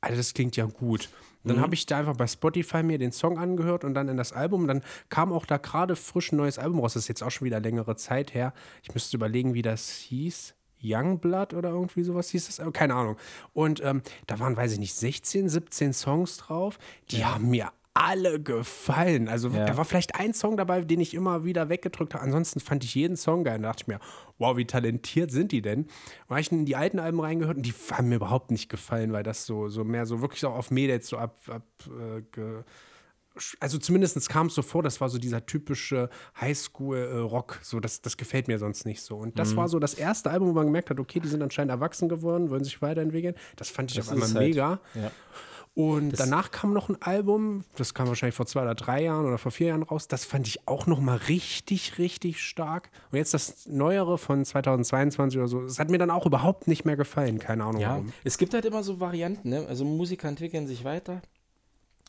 Alter, 0.00 0.16
das 0.16 0.34
klingt 0.34 0.56
ja 0.56 0.66
gut. 0.66 1.08
Dann 1.42 1.56
mhm. 1.56 1.60
habe 1.62 1.74
ich 1.74 1.86
da 1.86 1.98
einfach 1.98 2.16
bei 2.16 2.26
Spotify 2.26 2.82
mir 2.82 2.98
den 2.98 3.12
Song 3.12 3.38
angehört 3.38 3.84
und 3.84 3.94
dann 3.94 4.08
in 4.08 4.16
das 4.16 4.32
Album. 4.32 4.68
Dann 4.68 4.82
kam 5.08 5.32
auch 5.32 5.46
da 5.46 5.56
gerade 5.56 5.96
frisch 5.96 6.32
ein 6.32 6.36
neues 6.36 6.58
Album 6.58 6.80
raus. 6.80 6.94
Das 6.94 7.04
ist 7.04 7.08
jetzt 7.08 7.22
auch 7.22 7.30
schon 7.30 7.46
wieder 7.46 7.60
längere 7.60 7.96
Zeit 7.96 8.34
her. 8.34 8.52
Ich 8.82 8.92
müsste 8.92 9.16
überlegen, 9.16 9.54
wie 9.54 9.62
das 9.62 9.90
hieß. 9.90 10.54
Youngblood 10.82 11.54
oder 11.54 11.70
irgendwie 11.70 12.02
sowas 12.02 12.30
hieß 12.30 12.46
das, 12.46 12.72
keine 12.72 12.94
Ahnung. 12.94 13.16
Und 13.52 13.82
ähm, 13.84 14.02
da 14.26 14.38
waren, 14.38 14.56
weiß 14.56 14.72
ich 14.72 14.78
nicht, 14.78 14.94
16, 14.94 15.48
17 15.48 15.92
Songs 15.92 16.36
drauf, 16.38 16.78
die 17.10 17.18
ja. 17.18 17.34
haben 17.34 17.50
mir 17.50 17.70
alle 17.92 18.40
gefallen. 18.40 19.28
Also 19.28 19.48
ja. 19.48 19.66
da 19.66 19.76
war 19.76 19.84
vielleicht 19.84 20.14
ein 20.14 20.32
Song 20.32 20.56
dabei, 20.56 20.80
den 20.82 21.00
ich 21.00 21.12
immer 21.12 21.44
wieder 21.44 21.68
weggedrückt 21.68 22.14
habe. 22.14 22.24
Ansonsten 22.24 22.60
fand 22.60 22.84
ich 22.84 22.94
jeden 22.94 23.16
Song 23.16 23.44
geil. 23.44 23.58
Da 23.58 23.68
dachte 23.68 23.82
ich 23.82 23.88
mir, 23.88 23.98
wow, 24.38 24.56
wie 24.56 24.64
talentiert 24.64 25.30
sind 25.30 25.52
die 25.52 25.60
denn? 25.60 25.86
Da 26.28 26.36
habe 26.36 26.40
ich 26.40 26.52
in 26.52 26.66
die 26.66 26.76
alten 26.76 26.98
Alben 26.98 27.20
reingehört 27.20 27.56
und 27.56 27.66
die 27.66 27.74
haben 27.92 28.08
mir 28.08 28.16
überhaupt 28.16 28.52
nicht 28.52 28.68
gefallen, 28.68 29.12
weil 29.12 29.22
das 29.22 29.44
so, 29.44 29.68
so 29.68 29.84
mehr 29.84 30.06
so 30.06 30.20
wirklich 30.20 30.44
auch 30.46 30.54
auf 30.54 30.70
Mädels 30.70 31.08
so 31.08 31.18
ab, 31.18 31.40
ab 31.48 31.66
äh, 31.88 32.22
also 33.60 33.78
zumindest 33.78 34.28
kam 34.28 34.48
es 34.48 34.54
so 34.54 34.62
vor, 34.62 34.82
das 34.82 35.00
war 35.00 35.08
so 35.08 35.18
dieser 35.18 35.46
typische 35.46 36.10
Highschool-Rock. 36.40 37.60
So, 37.62 37.80
das, 37.80 38.02
das 38.02 38.16
gefällt 38.16 38.48
mir 38.48 38.58
sonst 38.58 38.84
nicht 38.86 39.02
so. 39.02 39.16
Und 39.16 39.38
das 39.38 39.52
mhm. 39.52 39.56
war 39.56 39.68
so 39.68 39.78
das 39.78 39.94
erste 39.94 40.30
Album, 40.30 40.48
wo 40.48 40.52
man 40.52 40.66
gemerkt 40.66 40.90
hat, 40.90 41.00
okay, 41.00 41.20
die 41.20 41.28
sind 41.28 41.42
anscheinend 41.42 41.70
erwachsen 41.70 42.08
geworden, 42.08 42.50
wollen 42.50 42.64
sich 42.64 42.82
weiterentwickeln. 42.82 43.34
Das 43.56 43.70
fand 43.70 43.90
ich 43.90 43.96
das 43.96 44.08
auf 44.08 44.14
einmal 44.14 44.28
halt, 44.28 44.38
mega. 44.38 44.80
Ja. 44.94 45.10
Und 45.74 46.10
das 46.10 46.18
danach 46.18 46.50
kam 46.50 46.72
noch 46.72 46.88
ein 46.88 47.00
Album, 47.00 47.64
das 47.76 47.94
kam 47.94 48.08
wahrscheinlich 48.08 48.34
vor 48.34 48.44
zwei 48.44 48.62
oder 48.62 48.74
drei 48.74 49.04
Jahren 49.04 49.24
oder 49.24 49.38
vor 49.38 49.52
vier 49.52 49.68
Jahren 49.68 49.84
raus. 49.84 50.08
Das 50.08 50.24
fand 50.24 50.48
ich 50.48 50.66
auch 50.66 50.86
noch 50.86 50.98
mal 50.98 51.16
richtig, 51.16 51.96
richtig 51.96 52.42
stark. 52.42 52.90
Und 53.12 53.18
jetzt 53.18 53.34
das 53.34 53.66
Neuere 53.66 54.18
von 54.18 54.44
2022 54.44 55.38
oder 55.38 55.48
so, 55.48 55.62
das 55.62 55.78
hat 55.78 55.88
mir 55.88 55.98
dann 55.98 56.10
auch 56.10 56.26
überhaupt 56.26 56.66
nicht 56.66 56.84
mehr 56.84 56.96
gefallen. 56.96 57.38
Keine 57.38 57.64
Ahnung 57.64 57.80
ja, 57.80 57.90
warum. 57.90 58.12
Es 58.24 58.36
gibt 58.36 58.52
halt 58.52 58.64
immer 58.64 58.82
so 58.82 58.98
Varianten, 58.98 59.48
ne? 59.48 59.64
Also 59.68 59.84
Musiker 59.84 60.28
entwickeln 60.28 60.66
sich 60.66 60.84
weiter. 60.84 61.22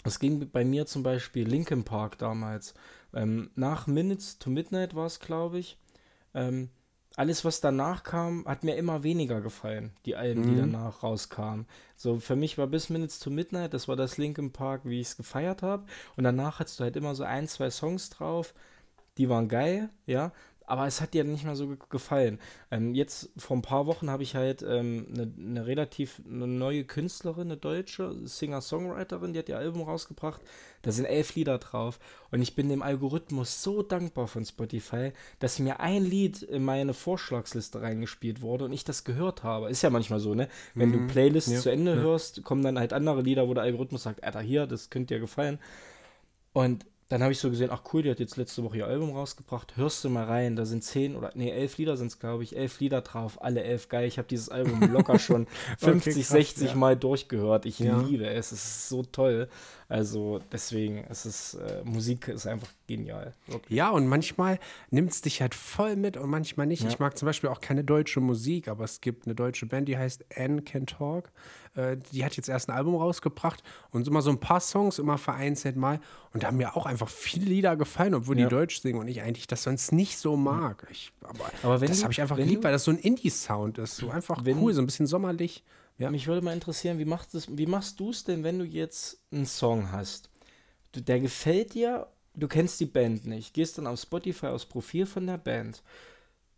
Es 0.03 0.19
ging 0.19 0.49
bei 0.49 0.65
mir 0.65 0.85
zum 0.85 1.03
Beispiel 1.03 1.47
Linkin 1.47 1.83
Park 1.83 2.17
damals. 2.17 2.73
Ähm, 3.13 3.51
nach 3.55 3.87
Minutes 3.87 4.39
to 4.39 4.49
Midnight 4.49 4.95
war 4.95 5.05
es, 5.05 5.19
glaube 5.19 5.59
ich. 5.59 5.77
Ähm, 6.33 6.69
alles, 7.17 7.43
was 7.43 7.59
danach 7.59 8.03
kam, 8.03 8.45
hat 8.45 8.63
mir 8.63 8.75
immer 8.75 9.03
weniger 9.03 9.41
gefallen, 9.41 9.91
die 10.05 10.15
Alben, 10.15 10.41
mhm. 10.41 10.47
die 10.47 10.55
danach 10.61 11.03
rauskamen. 11.03 11.65
So, 11.97 12.19
für 12.19 12.37
mich 12.37 12.57
war 12.57 12.67
bis 12.67 12.89
Minutes 12.89 13.19
to 13.19 13.29
Midnight, 13.29 13.73
das 13.73 13.89
war 13.89 13.97
das 13.97 14.17
Linkin 14.17 14.53
Park, 14.53 14.81
wie 14.85 15.01
ich 15.01 15.07
es 15.07 15.17
gefeiert 15.17 15.61
habe. 15.61 15.85
Und 16.15 16.23
danach 16.23 16.59
hattest 16.59 16.79
du 16.79 16.85
halt 16.85 16.95
immer 16.95 17.13
so 17.13 17.23
ein, 17.23 17.47
zwei 17.49 17.69
Songs 17.69 18.09
drauf, 18.09 18.53
die 19.17 19.27
waren 19.27 19.49
geil, 19.49 19.89
ja 20.05 20.31
aber 20.71 20.87
es 20.87 21.01
hat 21.01 21.13
dir 21.13 21.25
nicht 21.25 21.43
mehr 21.43 21.57
so 21.57 21.75
gefallen. 21.89 22.39
Ähm, 22.71 22.95
jetzt 22.95 23.29
vor 23.35 23.57
ein 23.57 23.61
paar 23.61 23.87
Wochen 23.87 24.09
habe 24.09 24.23
ich 24.23 24.35
halt 24.35 24.63
eine 24.63 24.79
ähm, 24.79 25.05
ne, 25.11 25.29
ne 25.35 25.65
relativ 25.65 26.21
eine 26.25 26.47
neue 26.47 26.85
Künstlerin, 26.85 27.47
eine 27.47 27.57
deutsche 27.57 28.15
Singer-Songwriterin, 28.25 29.33
die 29.33 29.39
hat 29.39 29.49
ihr 29.49 29.57
Album 29.57 29.81
rausgebracht. 29.81 30.39
Da 30.81 30.93
sind 30.93 31.03
elf 31.03 31.35
Lieder 31.35 31.57
drauf. 31.57 31.99
Und 32.31 32.41
ich 32.41 32.55
bin 32.55 32.69
dem 32.69 32.83
Algorithmus 32.83 33.61
so 33.61 33.83
dankbar 33.83 34.29
von 34.29 34.45
Spotify, 34.45 35.11
dass 35.39 35.59
mir 35.59 35.81
ein 35.81 36.05
Lied 36.05 36.41
in 36.41 36.63
meine 36.63 36.93
Vorschlagsliste 36.93 37.81
reingespielt 37.81 38.41
wurde 38.41 38.63
und 38.63 38.71
ich 38.71 38.85
das 38.85 39.03
gehört 39.03 39.43
habe. 39.43 39.69
Ist 39.69 39.81
ja 39.81 39.89
manchmal 39.89 40.21
so, 40.21 40.35
ne? 40.35 40.47
Wenn 40.73 40.87
mhm. 40.87 40.93
du 40.93 41.07
Playlists 41.07 41.51
ja. 41.51 41.59
zu 41.59 41.69
Ende 41.69 41.95
ja. 41.95 42.01
hörst, 42.01 42.45
kommen 42.45 42.63
dann 42.63 42.79
halt 42.79 42.93
andere 42.93 43.21
Lieder, 43.23 43.49
wo 43.49 43.53
der 43.53 43.63
Algorithmus 43.63 44.03
sagt, 44.03 44.23
Alter, 44.23 44.39
hier, 44.39 44.67
das 44.67 44.89
könnte 44.89 45.15
dir 45.15 45.19
gefallen. 45.19 45.59
Und 46.53 46.85
dann 47.11 47.23
habe 47.23 47.33
ich 47.33 47.39
so 47.39 47.49
gesehen, 47.49 47.71
ach 47.73 47.81
cool, 47.91 48.03
die 48.03 48.09
hat 48.09 48.21
jetzt 48.21 48.37
letzte 48.37 48.63
Woche 48.63 48.77
ihr 48.77 48.87
Album 48.87 49.11
rausgebracht. 49.11 49.75
Hörst 49.75 50.01
du 50.05 50.09
mal 50.09 50.23
rein, 50.23 50.55
da 50.55 50.63
sind 50.63 50.81
zehn 50.81 51.17
oder 51.17 51.31
nee, 51.35 51.51
elf 51.51 51.77
Lieder 51.77 51.97
sind 51.97 52.07
es, 52.07 52.19
glaube 52.19 52.43
ich, 52.43 52.55
elf 52.55 52.79
Lieder 52.79 53.01
drauf, 53.01 53.43
alle 53.43 53.63
elf 53.63 53.89
geil. 53.89 54.07
Ich 54.07 54.17
habe 54.17 54.29
dieses 54.29 54.47
Album 54.47 54.79
locker 54.93 55.19
schon 55.19 55.45
50, 55.79 56.13
okay, 56.13 56.21
krass, 56.21 56.29
60 56.29 56.69
ja. 56.69 56.75
Mal 56.75 56.95
durchgehört. 56.95 57.65
Ich 57.65 57.79
ja. 57.79 57.99
liebe 57.99 58.27
es, 58.27 58.53
es 58.53 58.63
ist 58.63 58.89
so 58.89 59.03
toll. 59.03 59.49
Also 59.89 60.39
deswegen, 60.53 61.03
es 61.09 61.25
ist, 61.25 61.55
äh, 61.55 61.81
Musik 61.83 62.29
ist 62.29 62.47
einfach 62.47 62.69
genial. 62.87 63.33
Wirklich. 63.47 63.77
Ja, 63.77 63.89
und 63.89 64.07
manchmal 64.07 64.57
nimmt 64.89 65.11
es 65.11 65.21
dich 65.21 65.41
halt 65.41 65.53
voll 65.53 65.97
mit 65.97 66.15
und 66.15 66.29
manchmal 66.29 66.65
nicht. 66.65 66.83
Ja. 66.83 66.87
Ich 66.87 66.99
mag 66.99 67.17
zum 67.17 67.25
Beispiel 67.25 67.49
auch 67.49 67.59
keine 67.59 67.83
deutsche 67.83 68.21
Musik, 68.21 68.69
aber 68.69 68.85
es 68.85 69.01
gibt 69.01 69.25
eine 69.25 69.35
deutsche 69.35 69.65
Band, 69.65 69.89
die 69.89 69.97
heißt 69.97 70.23
Anne 70.33 70.61
Can 70.61 70.85
Talk. 70.85 71.29
Äh, 71.73 71.97
die 72.11 72.25
hat 72.25 72.35
jetzt 72.35 72.49
erst 72.49 72.69
ein 72.69 72.75
Album 72.75 72.95
rausgebracht 72.95 73.63
und 73.91 74.05
immer 74.05 74.21
so 74.21 74.29
ein 74.29 74.39
paar 74.39 74.59
Songs, 74.59 74.99
immer 74.99 75.17
vereinzelt 75.17 75.77
mal. 75.77 76.01
Und 76.33 76.43
da 76.43 76.47
haben 76.47 76.57
mir 76.57 76.75
auch 76.75 76.85
einfach 76.85 77.07
viele 77.07 77.45
Lieder 77.45 77.77
gefallen, 77.77 78.13
obwohl 78.13 78.37
ja. 78.37 78.45
die 78.45 78.49
Deutsch 78.49 78.81
singen 78.81 78.99
und 78.99 79.07
ich 79.07 79.21
eigentlich 79.21 79.47
das 79.47 79.63
sonst 79.63 79.91
nicht 79.91 80.17
so 80.17 80.35
mag. 80.35 80.85
Ich, 80.91 81.13
aber, 81.21 81.45
aber 81.63 81.85
das 81.85 82.03
habe 82.03 82.11
ich 82.11 82.21
einfach 82.21 82.35
geliebt, 82.35 82.63
weil 82.63 82.73
das 82.73 82.83
so 82.83 82.91
ein 82.91 82.97
Indie-Sound 82.97 83.77
ist. 83.77 83.95
So 83.95 84.09
einfach 84.09 84.43
wenn, 84.43 84.59
cool, 84.59 84.73
so 84.73 84.81
ein 84.81 84.85
bisschen 84.85 85.07
sommerlich. 85.07 85.63
Ja. 85.97 86.11
Mich 86.11 86.27
würde 86.27 86.41
mal 86.41 86.53
interessieren, 86.53 86.99
wie, 86.99 87.05
macht 87.05 87.33
das, 87.33 87.47
wie 87.57 87.67
machst 87.67 87.99
du 87.99 88.09
es 88.09 88.23
denn, 88.23 88.43
wenn 88.43 88.59
du 88.59 88.65
jetzt 88.65 89.21
einen 89.31 89.45
Song 89.45 89.91
hast? 89.91 90.29
Du, 90.91 91.01
der 91.01 91.21
gefällt 91.21 91.73
dir, 91.73 92.07
du 92.33 92.47
kennst 92.47 92.79
die 92.81 92.85
Band 92.85 93.25
nicht, 93.25 93.53
gehst 93.53 93.77
dann 93.77 93.87
auf 93.87 93.99
Spotify 93.99 94.47
aufs 94.47 94.65
Profil 94.65 95.05
von 95.05 95.25
der 95.25 95.37
Band. 95.37 95.83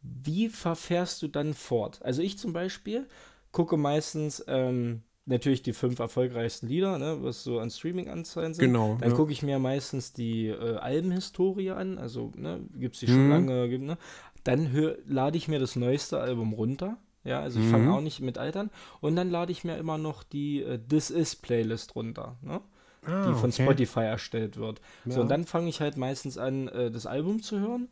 Wie 0.01 0.49
verfährst 0.49 1.21
du 1.21 1.27
dann 1.27 1.53
fort? 1.53 2.01
Also 2.03 2.21
ich 2.21 2.37
zum 2.37 2.51
Beispiel 2.51 3.07
gucke 3.53 3.77
meistens 3.77 4.43
ähm, 4.47 5.03
natürlich 5.25 5.61
die 5.61 5.71
fünf 5.71 5.99
erfolgreichsten 5.99 6.67
Lieder, 6.67 6.97
ne, 6.99 7.19
was 7.21 7.43
so 7.43 7.59
an 7.59 7.69
Streaming-Anzeigen 7.69 8.53
sind. 8.53 8.65
Genau. 8.65 8.97
Dann 8.99 9.11
ja. 9.11 9.15
gucke 9.15 9.31
ich 9.31 9.41
mir 9.41 9.59
meistens 9.59 10.11
die 10.11 10.47
äh, 10.47 10.77
Albenhistorie 10.77 11.71
an, 11.71 11.97
also 11.97 12.31
ne, 12.35 12.59
gibt 12.77 12.95
es 12.95 12.99
die 12.99 13.07
schon 13.07 13.25
mhm. 13.25 13.31
lange, 13.31 13.69
gibt, 13.69 13.85
ne? 13.85 13.97
Dann 14.43 14.69
lade 15.07 15.37
ich 15.37 15.47
mir 15.47 15.59
das 15.59 15.77
neueste 15.77 16.19
Album 16.19 16.51
runter. 16.51 16.97
Ja, 17.23 17.39
also 17.39 17.61
ich 17.61 17.67
mhm. 17.67 17.71
fange 17.71 17.93
auch 17.93 18.01
nicht 18.01 18.19
mit 18.19 18.37
Altern. 18.37 18.69
Und 18.99 19.15
dann 19.15 19.29
lade 19.29 19.53
ich 19.53 19.63
mir 19.63 19.77
immer 19.77 19.97
noch 19.97 20.23
die 20.23 20.61
äh, 20.61 20.77
This 20.77 21.09
Is 21.09 21.37
Playlist 21.37 21.95
runter, 21.95 22.35
ne? 22.41 22.59
Ah, 23.05 23.27
die 23.27 23.33
von 23.33 23.49
okay. 23.49 23.63
Spotify 23.63 24.01
erstellt 24.01 24.57
wird. 24.57 24.81
Ja. 25.05 25.13
So, 25.13 25.21
und 25.21 25.29
dann 25.29 25.45
fange 25.45 25.69
ich 25.69 25.79
halt 25.79 25.95
meistens 25.95 26.37
an, 26.37 26.67
äh, 26.69 26.91
das 26.91 27.05
Album 27.05 27.41
zu 27.41 27.59
hören 27.59 27.87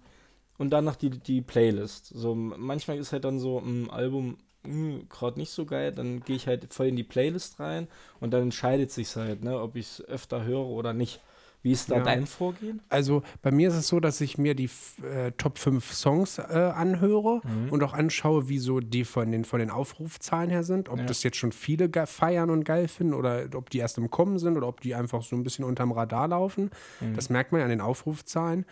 und 0.58 0.72
danach 0.72 0.98
die, 0.98 1.10
die 1.10 1.42
Playlist. 1.42 2.08
So, 2.08 2.36
manchmal 2.36 2.98
ist 2.98 3.14
halt 3.14 3.24
dann 3.24 3.40
so 3.40 3.60
ein 3.60 3.90
Album 3.90 4.26
hm, 4.26 4.38
gerade 4.64 5.40
nicht 5.40 5.52
so 5.52 5.66
geil, 5.66 5.92
dann 5.92 6.22
gehe 6.22 6.36
ich 6.36 6.48
halt 6.48 6.74
voll 6.74 6.88
in 6.88 6.96
die 6.96 7.04
Playlist 7.04 7.60
rein 7.60 7.88
und 8.20 8.32
dann 8.32 8.44
entscheidet 8.44 8.92
sich 8.92 9.16
halt, 9.16 9.44
ne, 9.44 9.60
ob 9.60 9.76
ich 9.76 9.88
es 9.88 10.06
öfter 10.06 10.44
höre 10.44 10.68
oder 10.68 10.94
nicht. 10.94 11.22
Wie 11.64 11.72
ist 11.72 11.92
da 11.92 11.98
ja. 11.98 12.04
dein 12.04 12.26
Vorgehen? 12.26 12.82
Also 12.90 13.22
bei 13.44 13.52
mir 13.52 13.70
ist 13.70 13.76
es 13.76 13.88
so, 13.88 14.00
dass 14.00 14.20
ich 14.20 14.40
mir 14.40 14.56
die 14.56 14.70
äh, 15.04 15.32
Top 15.34 15.60
5 15.60 15.94
Songs 15.94 16.40
äh, 16.40 16.42
anhöre 16.42 17.42
mhm. 17.44 17.72
und 17.72 17.84
auch 17.84 17.94
anschaue, 17.94 18.50
wie 18.50 18.58
so 18.58 18.80
die 18.80 19.06
von 19.06 19.32
den, 19.32 19.46
von 19.46 19.60
den 19.60 19.70
Aufrufzahlen 19.70 20.50
her 20.50 20.64
sind. 20.64 20.90
Ob 20.90 20.98
ja. 20.98 21.06
das 21.06 21.22
jetzt 21.22 21.38
schon 21.38 21.52
viele 21.52 21.90
feiern 22.08 22.50
und 22.50 22.64
geil 22.64 22.88
finden 22.88 23.14
oder 23.14 23.48
ob 23.54 23.70
die 23.70 23.78
erst 23.78 24.00
im 24.00 24.10
Kommen 24.10 24.40
sind 24.40 24.58
oder 24.58 24.68
ob 24.68 24.82
die 24.82 24.96
einfach 24.96 25.22
so 25.22 25.36
ein 25.36 25.44
bisschen 25.44 25.64
unterm 25.64 25.92
Radar 25.92 26.30
laufen. 26.30 26.72
Mhm. 27.00 27.16
Das 27.16 27.30
merkt 27.30 27.52
man 27.52 27.60
ja 27.60 27.66
an 27.66 27.72
den 27.72 27.82
Aufrufzahlen. 27.82 28.66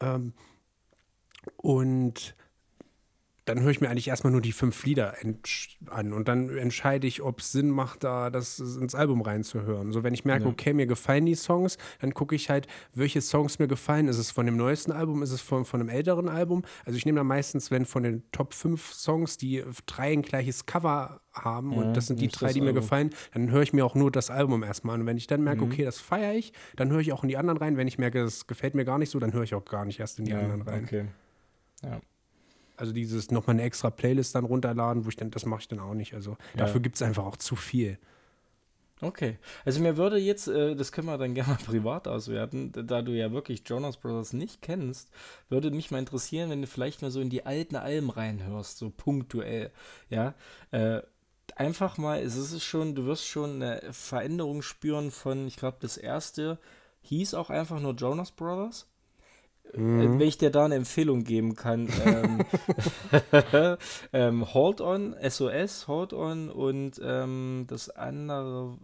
Ähm, 0.00 0.32
und 1.56 2.34
dann 3.44 3.60
höre 3.60 3.70
ich 3.70 3.80
mir 3.80 3.90
eigentlich 3.90 4.08
erstmal 4.08 4.32
nur 4.32 4.40
die 4.40 4.52
fünf 4.52 4.84
Lieder 4.84 5.14
an 5.86 6.12
und 6.12 6.28
dann 6.28 6.56
entscheide 6.56 7.06
ich, 7.06 7.22
ob 7.22 7.40
es 7.40 7.50
Sinn 7.50 7.70
macht, 7.70 8.04
da 8.04 8.30
das 8.30 8.60
ins 8.60 8.94
Album 8.94 9.20
reinzuhören. 9.20 9.92
So, 9.92 10.04
wenn 10.04 10.14
ich 10.14 10.24
merke, 10.24 10.44
ja. 10.44 10.50
okay, 10.50 10.72
mir 10.72 10.86
gefallen 10.86 11.26
die 11.26 11.34
Songs, 11.34 11.76
dann 12.00 12.14
gucke 12.14 12.36
ich 12.36 12.50
halt, 12.50 12.68
welche 12.94 13.20
Songs 13.20 13.58
mir 13.58 13.66
gefallen. 13.66 14.06
Ist 14.06 14.18
es 14.18 14.30
von 14.30 14.46
dem 14.46 14.56
neuesten 14.56 14.92
Album, 14.92 15.22
ist 15.22 15.32
es 15.32 15.40
von, 15.40 15.64
von 15.64 15.80
einem 15.80 15.88
älteren 15.88 16.28
Album? 16.28 16.62
Also 16.84 16.96
ich 16.96 17.04
nehme 17.04 17.18
dann 17.18 17.26
meistens, 17.26 17.70
wenn 17.70 17.84
von 17.84 18.04
den 18.04 18.22
Top 18.30 18.54
5 18.54 18.92
Songs 18.92 19.38
die 19.38 19.64
drei 19.86 20.12
ein 20.12 20.22
gleiches 20.22 20.66
Cover 20.66 21.20
haben 21.32 21.72
ja, 21.72 21.78
und 21.78 21.96
das 21.96 22.06
sind 22.06 22.20
die 22.20 22.28
drei, 22.28 22.52
die 22.52 22.60
mir 22.60 22.68
Album. 22.68 22.82
gefallen, 22.82 23.10
dann 23.32 23.50
höre 23.50 23.62
ich 23.62 23.72
mir 23.72 23.84
auch 23.84 23.94
nur 23.94 24.12
das 24.12 24.30
Album 24.30 24.62
erstmal 24.62 24.94
an. 24.94 25.00
Und 25.00 25.06
wenn 25.08 25.16
ich 25.16 25.26
dann 25.26 25.42
merke, 25.42 25.64
mhm. 25.64 25.72
okay, 25.72 25.84
das 25.84 25.98
feiere 25.98 26.34
ich, 26.34 26.52
dann 26.76 26.90
höre 26.90 27.00
ich 27.00 27.12
auch 27.12 27.24
in 27.24 27.28
die 27.28 27.36
anderen 27.36 27.58
rein. 27.58 27.76
Wenn 27.76 27.88
ich 27.88 27.98
merke, 27.98 28.20
es 28.22 28.46
gefällt 28.46 28.74
mir 28.74 28.84
gar 28.84 28.98
nicht 28.98 29.10
so, 29.10 29.18
dann 29.18 29.32
höre 29.32 29.42
ich 29.42 29.54
auch 29.54 29.64
gar 29.64 29.84
nicht 29.84 29.98
erst 29.98 30.20
in 30.20 30.26
die 30.26 30.30
ja, 30.30 30.38
anderen 30.38 30.62
rein. 30.62 30.84
Okay. 30.84 31.06
Ja. 31.82 32.00
Also 32.82 32.92
dieses 32.92 33.30
nochmal 33.30 33.54
eine 33.54 33.62
extra 33.62 33.90
Playlist 33.90 34.34
dann 34.34 34.44
runterladen, 34.44 35.04
wo 35.04 35.08
ich 35.08 35.14
dann, 35.14 35.30
das 35.30 35.46
mache 35.46 35.60
ich 35.60 35.68
dann 35.68 35.78
auch 35.78 35.94
nicht. 35.94 36.14
Also 36.14 36.32
ja. 36.32 36.64
dafür 36.64 36.80
gibt 36.80 36.96
es 36.96 37.02
einfach 37.02 37.24
auch 37.24 37.36
zu 37.36 37.54
viel. 37.54 37.96
Okay. 39.00 39.38
Also 39.64 39.80
mir 39.80 39.96
würde 39.96 40.16
jetzt, 40.16 40.48
äh, 40.48 40.74
das 40.74 40.90
können 40.90 41.06
wir 41.06 41.16
dann 41.16 41.34
gerne 41.36 41.52
mal 41.52 41.64
privat 41.64 42.08
auswerten, 42.08 42.72
da 42.72 43.02
du 43.02 43.12
ja 43.12 43.30
wirklich 43.30 43.62
Jonas 43.64 43.98
Brothers 43.98 44.32
nicht 44.32 44.62
kennst, 44.62 45.10
würde 45.48 45.70
mich 45.70 45.92
mal 45.92 46.00
interessieren, 46.00 46.50
wenn 46.50 46.60
du 46.60 46.66
vielleicht 46.66 47.02
mal 47.02 47.12
so 47.12 47.20
in 47.20 47.30
die 47.30 47.46
alten 47.46 47.76
Alben 47.76 48.10
reinhörst, 48.10 48.78
so 48.78 48.90
punktuell. 48.90 49.70
Ja. 50.10 50.34
Äh, 50.72 51.02
einfach 51.54 51.98
mal, 51.98 52.18
es 52.18 52.34
ist 52.34 52.64
schon, 52.64 52.96
du 52.96 53.06
wirst 53.06 53.28
schon 53.28 53.62
eine 53.62 53.80
Veränderung 53.92 54.60
spüren 54.60 55.12
von, 55.12 55.46
ich 55.46 55.54
glaube, 55.54 55.76
das 55.78 55.96
erste 55.96 56.58
hieß 57.02 57.34
auch 57.34 57.48
einfach 57.48 57.78
nur 57.78 57.94
Jonas 57.94 58.32
Brothers. 58.32 58.88
Mhm. 59.74 60.18
Wenn 60.18 60.20
ich 60.20 60.38
dir 60.38 60.50
da 60.50 60.66
eine 60.66 60.74
Empfehlung 60.74 61.24
geben 61.24 61.54
kann, 61.54 61.88
ähm, 62.04 62.44
ähm, 64.12 64.54
Hold 64.54 64.80
On, 64.80 65.16
SOS, 65.26 65.88
Hold 65.88 66.12
On 66.12 66.50
und 66.50 67.00
ähm, 67.02 67.64
das 67.68 67.88
andere, 67.88 68.76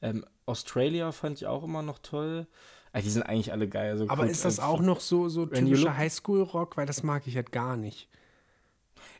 ähm, 0.00 0.24
Australia 0.46 1.10
fand 1.12 1.38
ich 1.38 1.46
auch 1.46 1.64
immer 1.64 1.82
noch 1.82 1.98
toll. 1.98 2.46
Ah, 2.92 3.00
die 3.00 3.10
sind 3.10 3.22
eigentlich 3.22 3.50
alle 3.50 3.68
geil. 3.68 3.90
Also 3.90 4.08
Aber 4.08 4.26
ist 4.28 4.44
das 4.44 4.60
auch 4.60 4.80
noch 4.80 5.00
so, 5.00 5.28
so 5.28 5.46
typischer 5.46 5.96
Highschool-Rock? 5.96 6.76
Weil 6.76 6.86
das 6.86 7.02
mag 7.02 7.26
ich 7.26 7.34
halt 7.34 7.50
gar 7.50 7.76
nicht. 7.76 8.08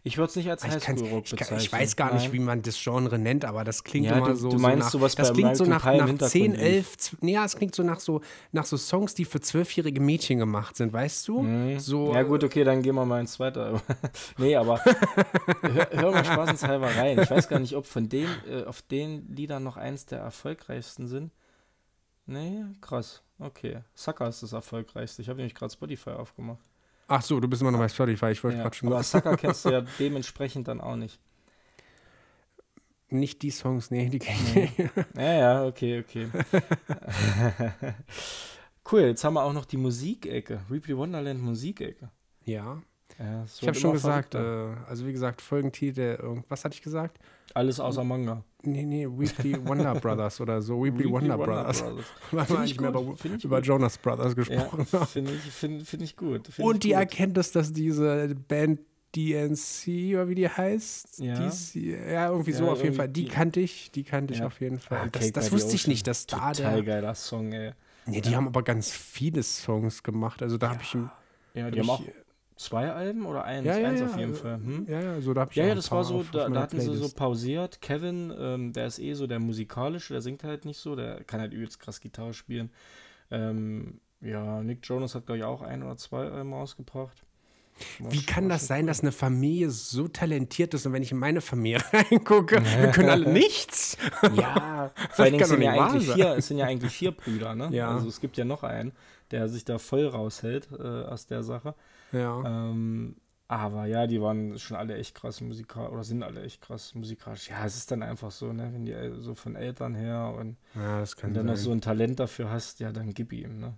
Ich 0.02 0.18
würde 0.18 0.30
es 0.30 0.36
nicht 0.36 0.50
als 0.50 0.64
Highschool-Rock 0.64 1.30
bezeichnen. 1.30 1.60
Ich, 1.60 1.72
weiß 1.72 1.96
gar 1.96 2.12
nicht, 2.12 2.24
Nein. 2.24 2.32
wie 2.32 2.38
man 2.38 2.62
das 2.62 2.82
Genre 2.82 3.18
nennt, 3.18 3.44
aber 3.44 3.64
das 3.64 3.84
klingt 3.84 4.06
ja, 4.06 4.18
immer 4.18 4.28
du, 4.30 4.36
so. 4.36 4.48
Du 4.50 4.58
meinst 4.58 4.90
so 4.90 4.98
nach, 4.98 5.14
sowas 5.14 5.14
das 5.14 5.28
bei 5.28 5.34
klingt 5.34 5.56
so 5.56 5.64
nach, 5.64 5.84
nach 5.84 6.18
10, 6.18 6.54
11, 6.54 7.16
nee, 7.20 7.32
ja, 7.32 7.44
es 7.44 7.56
klingt 7.56 7.74
so 7.74 7.82
nach 7.82 8.00
so 8.00 8.20
nach 8.52 8.66
so 8.66 8.76
Songs, 8.76 9.14
die 9.14 9.24
für 9.24 9.40
zwölfjährige 9.40 10.00
Mädchen 10.00 10.38
gemacht 10.38 10.76
sind, 10.76 10.92
weißt 10.92 11.28
du? 11.28 11.42
Mhm. 11.42 11.78
So, 11.78 12.12
ja 12.12 12.22
gut, 12.22 12.44
okay, 12.44 12.64
dann 12.64 12.82
gehen 12.82 12.94
wir 12.94 13.04
mal 13.04 13.20
ins 13.20 13.32
zweite. 13.32 13.80
nee, 14.38 14.54
aber 14.56 14.80
hör, 15.62 15.88
hör, 15.90 16.10
mal 16.12 16.24
spaßenshalber 16.24 16.94
rein. 16.94 17.18
Ich 17.20 17.30
weiß 17.30 17.48
gar 17.48 17.58
nicht, 17.58 17.74
ob 17.74 17.86
von 17.86 18.08
den, 18.08 18.28
äh, 18.48 18.64
auf 18.64 18.82
den 18.82 19.34
Liedern 19.34 19.62
noch 19.62 19.76
eins 19.76 20.06
der 20.06 20.20
erfolgreichsten 20.20 21.06
sind. 21.06 21.32
Nee, 22.26 22.64
krass. 22.80 23.22
Okay. 23.38 23.80
Sucker 23.94 24.28
ist 24.28 24.42
das 24.42 24.52
erfolgreichste. 24.52 25.22
Ich 25.22 25.28
habe 25.28 25.38
nämlich 25.38 25.54
gerade 25.54 25.72
Spotify 25.72 26.10
aufgemacht. 26.10 26.64
Ach 27.16 27.22
so, 27.22 27.38
du 27.38 27.46
bist 27.46 27.62
immer 27.62 27.70
noch 27.70 27.78
bei 27.78 27.88
Spotify, 27.88 28.30
ich 28.30 28.42
wollte 28.42 28.56
ja, 28.56 28.64
gerade 28.64 28.74
schon. 28.74 28.88
Aber 28.88 29.00
Sucker 29.04 29.36
kennst 29.36 29.64
du 29.64 29.70
ja 29.70 29.82
dementsprechend 30.00 30.66
dann 30.66 30.80
auch 30.80 30.96
nicht. 30.96 31.20
Nicht 33.08 33.42
die 33.42 33.50
Songs, 33.52 33.92
nee, 33.92 34.08
die 34.08 34.18
kenne 34.18 34.38
ich. 34.64 34.78
Nee. 34.78 34.90
Ja, 35.16 35.32
ja, 35.38 35.64
okay, 35.64 36.00
okay. 36.00 36.28
cool, 38.90 39.02
jetzt 39.02 39.22
haben 39.22 39.34
wir 39.34 39.44
auch 39.44 39.52
noch 39.52 39.64
die 39.64 39.76
Musikecke. 39.76 40.60
Replay 40.68 40.96
Wonderland 40.96 41.40
Musikecke. 41.40 42.10
Ja. 42.44 42.82
Ja, 43.20 43.44
Ich 43.44 43.68
habe 43.68 43.78
schon 43.78 43.92
gesagt, 43.92 44.32
verrückter. 44.32 44.82
äh, 44.84 44.90
also 44.90 45.06
wie 45.06 45.12
gesagt, 45.12 45.40
Folgentitel, 45.40 46.42
was 46.48 46.64
hatte 46.64 46.74
ich 46.74 46.82
gesagt? 46.82 47.20
Alles 47.54 47.78
außer 47.78 48.02
Manga. 48.02 48.42
Nee, 48.66 48.84
nee, 48.84 49.06
Weekly 49.06 49.56
Wonder 49.66 49.94
Brothers 49.94 50.40
oder 50.40 50.60
so, 50.62 50.82
Weekly, 50.84 51.10
Wonder, 51.10 51.36
Brothers. 51.38 51.84
Weil 52.30 52.48
wir 52.48 52.64
ich 52.64 52.80
mehr 52.80 52.90
über, 52.90 53.14
ich 53.36 53.44
über. 53.44 53.60
Jonas 53.60 53.98
Brothers 53.98 54.34
gesprochen 54.36 54.86
Ja, 54.92 55.04
finde 55.06 55.32
ich, 55.32 55.40
find, 55.52 55.86
find 55.86 56.02
ich 56.02 56.16
gut. 56.16 56.48
Find 56.48 56.66
Und 56.68 56.74
ich 56.76 56.80
die 56.80 56.88
gut. 56.88 56.96
Erkenntnis, 56.98 57.52
dass 57.52 57.72
diese 57.72 58.34
Band 58.48 58.80
DNC 59.16 60.14
oder 60.14 60.28
wie 60.28 60.34
die 60.34 60.48
heißt, 60.48 61.20
Ja. 61.20 61.34
DC, 61.48 61.74
ja, 61.76 62.30
irgendwie 62.30 62.52
so 62.52 62.64
Ja, 62.64 62.72
auf 62.72 62.82
jeden 62.82 62.96
Fall. 62.96 63.08
Die 63.08 63.24
die- 63.24 63.28
kannte 63.30 63.60
ich, 63.60 63.90
die 63.92 64.02
kannte 64.04 64.34
ich 64.34 64.40
Ja. 64.40 64.46
auf 64.46 64.60
jeden 64.60 64.78
Fall. 64.78 65.02
Ah, 65.04 65.08
das 65.10 65.30
das 65.32 65.52
wusste 65.52 65.74
ich 65.76 65.86
nicht, 65.86 66.06
dass 66.06 66.26
da 66.26 66.52
Total 66.52 66.74
der. 66.76 66.82
geiler 66.82 67.14
Song, 67.14 67.52
ey. 67.52 67.72
Nee, 68.06 68.20
die 68.20 68.34
haben 68.36 68.46
aber 68.48 68.62
ganz 68.62 68.90
viele 68.90 69.42
Songs 69.42 70.02
gemacht. 70.02 70.42
Also 70.42 70.58
da 70.58 70.70
habe 70.70 70.80
ich. 70.82 70.94
Ja, 71.54 71.70
die 71.70 71.80
haben 71.80 71.90
auch 71.90 72.00
ich- 72.00 72.12
zwei 72.56 72.90
Alben 72.92 73.26
oder 73.26 73.44
eins? 73.44 73.66
Ja, 73.66 73.78
ja, 73.78 73.88
eins 73.88 74.00
ja, 74.00 74.06
auf 74.06 74.16
jeden 74.16 74.34
Fall. 74.34 74.56
Hm? 74.56 74.86
Ja, 74.88 75.00
ja, 75.00 75.20
so 75.20 75.34
da 75.34 75.42
habe 75.42 75.50
ich 75.50 75.56
Ja, 75.56 75.66
ja, 75.66 75.74
das 75.74 75.90
war 75.90 76.04
so, 76.04 76.22
da, 76.32 76.48
da 76.48 76.60
hatten 76.62 76.78
sie 76.78 76.86
so 76.86 76.92
Playlist. 76.92 77.16
pausiert. 77.16 77.80
Kevin, 77.80 78.32
ähm, 78.38 78.72
der 78.72 78.86
ist 78.86 78.98
eh 78.98 79.14
so 79.14 79.26
der 79.26 79.38
musikalische, 79.40 80.12
der 80.14 80.22
singt 80.22 80.44
halt 80.44 80.64
nicht 80.64 80.78
so, 80.78 80.96
der 80.96 81.24
kann 81.24 81.40
halt 81.40 81.52
übelst 81.52 81.80
krass 81.80 82.00
Gitarre 82.00 82.34
spielen. 82.34 82.70
Ähm, 83.30 84.00
ja, 84.20 84.62
Nick 84.62 84.86
Jonas 84.86 85.14
hat, 85.14 85.26
glaube 85.26 85.38
ich, 85.38 85.44
auch 85.44 85.62
ein 85.62 85.82
oder 85.82 85.96
zwei 85.96 86.28
Alben 86.28 86.52
rausgebracht. 86.52 87.24
Wie 87.98 88.24
kann 88.24 88.48
das 88.48 88.68
sein, 88.68 88.86
dass 88.86 89.00
eine 89.00 89.10
Familie 89.10 89.68
so 89.70 90.06
talentiert 90.06 90.74
ist 90.74 90.86
und 90.86 90.92
wenn 90.92 91.02
ich 91.02 91.10
in 91.10 91.18
meine 91.18 91.40
Familie 91.40 91.80
reingucke, 91.92 92.62
wir 92.64 92.90
können 92.92 93.08
alle 93.08 93.28
nichts? 93.32 93.98
Ja, 94.36 94.92
vor 95.10 95.24
allen 95.24 95.32
Dingen 95.34 95.44
sind 95.44 95.60
ja, 95.62 95.72
eigentlich 95.72 96.06
sein. 96.06 96.16
vier, 96.16 96.36
es 96.36 96.46
sind 96.46 96.58
ja 96.58 96.66
eigentlich 96.66 96.92
vier 96.92 97.10
Brüder, 97.10 97.56
ne? 97.56 97.68
Ja. 97.72 97.90
Also 97.90 98.08
es 98.08 98.20
gibt 98.20 98.36
ja 98.36 98.44
noch 98.44 98.62
einen, 98.62 98.92
der 99.32 99.48
sich 99.48 99.64
da 99.64 99.78
voll 99.78 100.06
raushält 100.06 100.68
äh, 100.78 100.82
aus 100.82 101.26
der 101.26 101.42
Sache. 101.42 101.74
Ja. 102.14 102.42
Ähm, 102.70 103.16
aber 103.46 103.84
ja, 103.84 104.06
die 104.06 104.22
waren 104.22 104.58
schon 104.58 104.76
alle 104.76 104.96
echt 104.96 105.14
krass 105.14 105.42
musikalisch, 105.42 105.92
oder 105.92 106.02
sind 106.02 106.22
alle 106.22 106.42
echt 106.42 106.62
krass 106.62 106.94
musikalisch. 106.94 107.50
Ja, 107.50 107.64
es 107.66 107.76
ist 107.76 107.90
dann 107.90 108.02
einfach 108.02 108.30
so, 108.30 108.52
ne, 108.52 108.70
wenn 108.72 108.86
die 108.86 108.92
El- 108.92 109.20
so 109.20 109.34
von 109.34 109.54
Eltern 109.54 109.94
her 109.94 110.34
und, 110.38 110.56
ja, 110.74 111.00
das 111.00 111.14
kann 111.16 111.30
und 111.30 111.34
dann 111.36 111.46
noch 111.46 111.56
so 111.56 111.70
ein 111.70 111.82
Talent 111.82 112.18
dafür 112.20 112.50
hast, 112.50 112.80
ja, 112.80 112.90
dann 112.90 113.12
gib 113.12 113.32
ihm, 113.32 113.60
ne. 113.60 113.74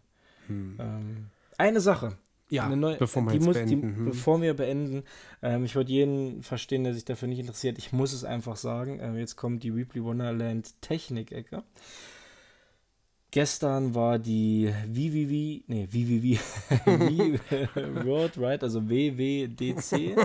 Hm. 0.47 0.77
Ähm, 0.79 1.27
eine 1.59 1.81
Sache, 1.81 2.17
Ja, 2.49 2.65
eine 2.67 2.77
neue, 2.77 2.97
bevor 2.97 3.25
wir 3.25 3.33
die 3.33 3.45
muss, 3.45 3.57
beenden. 3.57 3.81
Die, 3.81 3.97
hm. 3.97 4.05
Bevor 4.05 4.41
wir 4.41 4.55
beenden, 4.55 5.03
ähm, 5.43 5.65
ich 5.65 5.75
würde 5.75 5.91
jeden 5.91 6.43
verstehen, 6.45 6.85
der 6.85 6.95
sich 6.95 7.05
dafür 7.05 7.27
nicht 7.27 7.41
interessiert. 7.41 7.77
Ich 7.79 7.93
muss 7.93 8.13
es 8.13 8.23
einfach 8.23 8.57
sagen. 8.57 9.01
Ähm, 9.01 9.17
jetzt 9.17 9.35
kommt 9.35 9.65
die 9.65 9.75
Weebly 9.75 10.05
Wonderland 10.05 10.81
Technik-Ecke. 10.81 11.65
Gestern 13.37 13.95
war 13.95 14.19
die 14.19 14.73
WWW, 14.87 15.63
nee, 15.67 15.87
WWW, 15.91 16.39
World 18.07 18.41
Wide, 18.41 18.63
also 18.63 18.89
WWDC, 18.89 20.17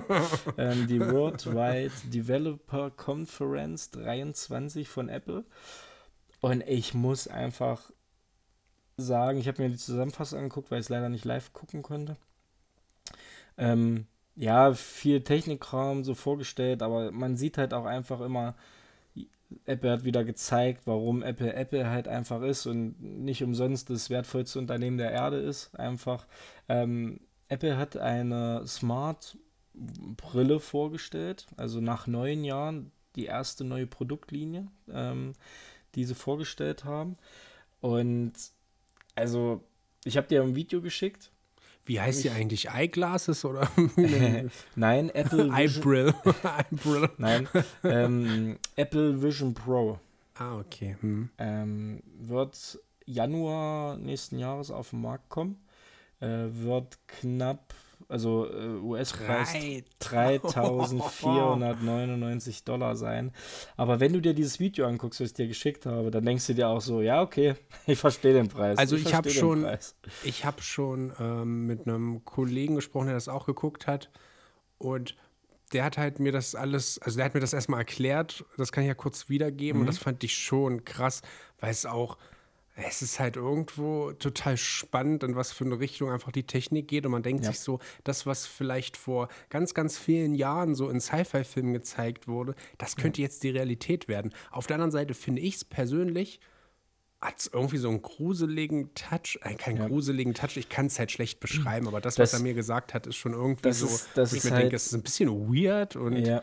ähm, 0.57 0.87
die 0.87 1.01
Worldwide 1.01 1.91
Developer 2.05 2.89
Conference 2.91 3.91
23 3.91 4.87
von 4.87 5.09
Apple. 5.09 5.43
Und 6.39 6.61
ich 6.61 6.93
muss 6.93 7.27
einfach 7.27 7.91
sagen, 8.95 9.39
ich 9.39 9.49
habe 9.49 9.61
mir 9.61 9.69
die 9.71 9.75
Zusammenfassung 9.75 10.39
angeguckt, 10.39 10.71
weil 10.71 10.79
ich 10.79 10.85
es 10.85 10.89
leider 10.89 11.09
nicht 11.09 11.25
live 11.25 11.51
gucken 11.51 11.81
konnte. 11.81 12.15
Ähm, 13.57 14.07
ja, 14.37 14.73
viel 14.73 15.21
Technikkram 15.21 16.05
so 16.05 16.15
vorgestellt, 16.15 16.81
aber 16.81 17.11
man 17.11 17.35
sieht 17.35 17.57
halt 17.57 17.73
auch 17.73 17.83
einfach 17.83 18.21
immer, 18.21 18.55
Apple 19.65 19.91
hat 19.91 20.03
wieder 20.03 20.23
gezeigt, 20.23 20.83
warum 20.85 21.23
Apple 21.23 21.53
Apple 21.53 21.89
halt 21.89 22.07
einfach 22.07 22.41
ist 22.41 22.65
und 22.65 23.01
nicht 23.01 23.43
umsonst 23.43 23.89
das 23.89 24.09
wertvollste 24.09 24.59
Unternehmen 24.59 24.97
der 24.97 25.11
Erde 25.11 25.37
ist. 25.37 25.73
Einfach, 25.75 26.27
ähm, 26.69 27.19
Apple 27.49 27.77
hat 27.77 27.97
eine 27.97 28.65
Smart 28.67 29.37
Brille 29.73 30.59
vorgestellt, 30.59 31.47
also 31.57 31.81
nach 31.81 32.07
neun 32.07 32.43
Jahren 32.43 32.91
die 33.15 33.25
erste 33.25 33.63
neue 33.63 33.87
Produktlinie, 33.87 34.67
ähm, 34.89 35.33
die 35.95 36.05
sie 36.05 36.15
vorgestellt 36.15 36.85
haben. 36.85 37.17
Und 37.81 38.33
also, 39.15 39.63
ich 40.05 40.17
habe 40.17 40.27
dir 40.27 40.41
ein 40.41 40.55
Video 40.55 40.81
geschickt. 40.81 41.31
Wie 41.85 41.99
heißt 41.99 42.23
die 42.23 42.27
ich- 42.29 42.33
eigentlich? 42.33 42.69
Eyeglasses 42.69 43.43
oder 43.45 43.69
Nein, 44.75 45.09
Apple 45.09 45.51
Vision? 45.51 46.13
Eyebrill. 46.71 47.09
nein, 47.17 47.47
ähm, 47.83 48.57
Apple 48.75 49.21
Vision 49.21 49.53
Pro 49.53 49.99
Ah, 50.35 50.57
okay. 50.59 50.95
Hm. 51.01 51.29
ähm, 51.37 52.01
wird 52.19 52.79
Januar 53.05 53.97
nächsten 53.97 54.39
Jahres 54.39 54.71
auf 54.71 54.91
den 54.91 55.01
Markt 55.01 55.29
kommen. 55.29 55.57
Äh, 56.19 56.47
wird 56.51 56.97
knapp, 57.07 57.73
also 58.11 58.47
äh, 58.47 58.77
US-Preis 58.79 59.53
Drei. 59.53 59.83
3499 59.99 62.63
Dollar 62.63 62.95
sein. 62.95 63.31
Aber 63.77 63.99
wenn 63.99 64.13
du 64.13 64.21
dir 64.21 64.33
dieses 64.33 64.59
Video 64.59 64.85
anguckst, 64.85 65.19
was 65.21 65.27
ich 65.29 65.33
dir 65.33 65.47
geschickt 65.47 65.85
habe, 65.85 66.11
dann 66.11 66.25
denkst 66.25 66.47
du 66.47 66.53
dir 66.53 66.69
auch 66.69 66.81
so, 66.81 67.01
ja, 67.01 67.21
okay, 67.21 67.55
ich 67.87 67.99
verstehe 67.99 68.33
den 68.33 68.47
Preis. 68.49 68.77
Also 68.77 68.95
ich 68.95 69.13
hab 69.13 69.23
verstehe 69.23 69.33
den 69.33 69.39
schon- 69.39 69.61
Preis. 69.63 69.95
Ich 70.23 70.45
habe 70.45 70.61
schon 70.61 71.13
ähm, 71.19 71.67
mit 71.67 71.87
einem 71.87 72.23
Kollegen 72.25 72.75
gesprochen, 72.75 73.07
der 73.07 73.15
das 73.15 73.27
auch 73.27 73.45
geguckt 73.45 73.87
hat. 73.87 74.09
Und 74.77 75.15
der 75.73 75.85
hat 75.85 75.97
halt 75.97 76.19
mir 76.19 76.31
das 76.31 76.53
alles, 76.55 76.99
also 76.99 77.17
der 77.17 77.25
hat 77.25 77.33
mir 77.33 77.39
das 77.39 77.53
erstmal 77.53 77.79
erklärt. 77.79 78.43
Das 78.57 78.71
kann 78.71 78.83
ich 78.83 78.87
ja 78.89 78.93
kurz 78.93 79.29
wiedergeben. 79.29 79.81
Und 79.81 79.87
das 79.87 79.97
fand 79.97 80.23
ich 80.23 80.35
schon 80.35 80.83
krass, 80.83 81.21
weil 81.59 81.71
es 81.71 81.85
auch, 81.85 82.17
es 82.75 83.01
ist 83.01 83.19
halt 83.19 83.35
irgendwo 83.35 84.11
total 84.13 84.57
spannend, 84.57 85.23
in 85.23 85.35
was 85.35 85.51
für 85.51 85.65
eine 85.65 85.79
Richtung 85.79 86.09
einfach 86.09 86.31
die 86.31 86.43
Technik 86.47 86.87
geht. 86.87 87.05
Und 87.05 87.11
man 87.11 87.23
denkt 87.23 87.43
Ja. 87.43 87.51
sich 87.51 87.59
so, 87.59 87.79
das, 88.03 88.25
was 88.25 88.47
vielleicht 88.47 88.97
vor 88.97 89.27
ganz, 89.49 89.73
ganz 89.73 89.97
vielen 89.97 90.33
Jahren 90.35 90.73
so 90.73 90.89
in 90.89 90.99
Sci-Fi-Filmen 91.01 91.73
gezeigt 91.73 92.27
wurde, 92.27 92.55
das 92.77 92.95
könnte 92.95 93.21
jetzt 93.21 93.43
die 93.43 93.49
Realität 93.49 94.07
werden. 94.07 94.33
Auf 94.51 94.67
der 94.67 94.75
anderen 94.75 94.91
Seite 94.91 95.13
finde 95.13 95.41
ich 95.41 95.55
es 95.55 95.65
persönlich 95.65 96.39
hat 97.19 97.37
es 97.37 97.51
irgendwie 97.53 97.77
so 97.77 97.87
einen 97.87 98.01
gruseligen 98.01 98.95
Touch, 98.95 99.37
äh, 99.43 99.53
keinen 99.53 99.77
Ja. 99.77 99.87
gruseligen 99.87 100.33
Touch, 100.33 100.57
ich 100.57 100.69
kann 100.69 100.87
es 100.87 100.97
halt 100.97 101.11
schlecht 101.11 101.39
beschreiben, 101.39 101.87
aber 101.87 102.01
das, 102.01 102.15
Das- 102.15 102.33
was 102.33 102.39
er 102.39 102.43
mir 102.43 102.55
gesagt 102.55 102.95
hat, 102.95 103.05
ist 103.05 103.15
schon 103.15 103.33
irgendwie 103.33 103.61
das 103.61 103.77
so, 103.81 103.85
ist- 103.85 104.09
das 104.15 104.31
wo 104.33 104.37
ich 104.37 104.43
mir 104.45 104.49
halt- 104.51 104.63
denke, 104.63 104.75
es 104.75 104.87
ist 104.87 104.93
ein 104.95 105.03
bisschen 105.03 105.29
weird 105.29 105.95
und 105.95 106.15
Ja. 106.25 106.41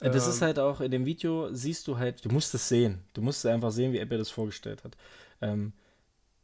Äh, 0.00 0.10
Das 0.10 0.28
ist 0.28 0.36
ähm, 0.42 0.46
halt 0.48 0.58
auch 0.58 0.80
in 0.82 0.90
dem 0.90 1.06
Video, 1.06 1.52
siehst 1.54 1.88
du 1.88 1.96
halt, 1.98 2.24
du 2.24 2.28
musst 2.28 2.54
es 2.54 2.68
sehen. 2.68 2.98
Du 3.14 3.22
musst 3.22 3.44
einfach 3.46 3.70
sehen, 3.72 3.92
wie 3.94 3.98
Apple 3.98 4.18
das 4.18 4.28
vorgestellt 4.30 4.84
hat. 4.84 4.96
Ähm, 5.40 5.72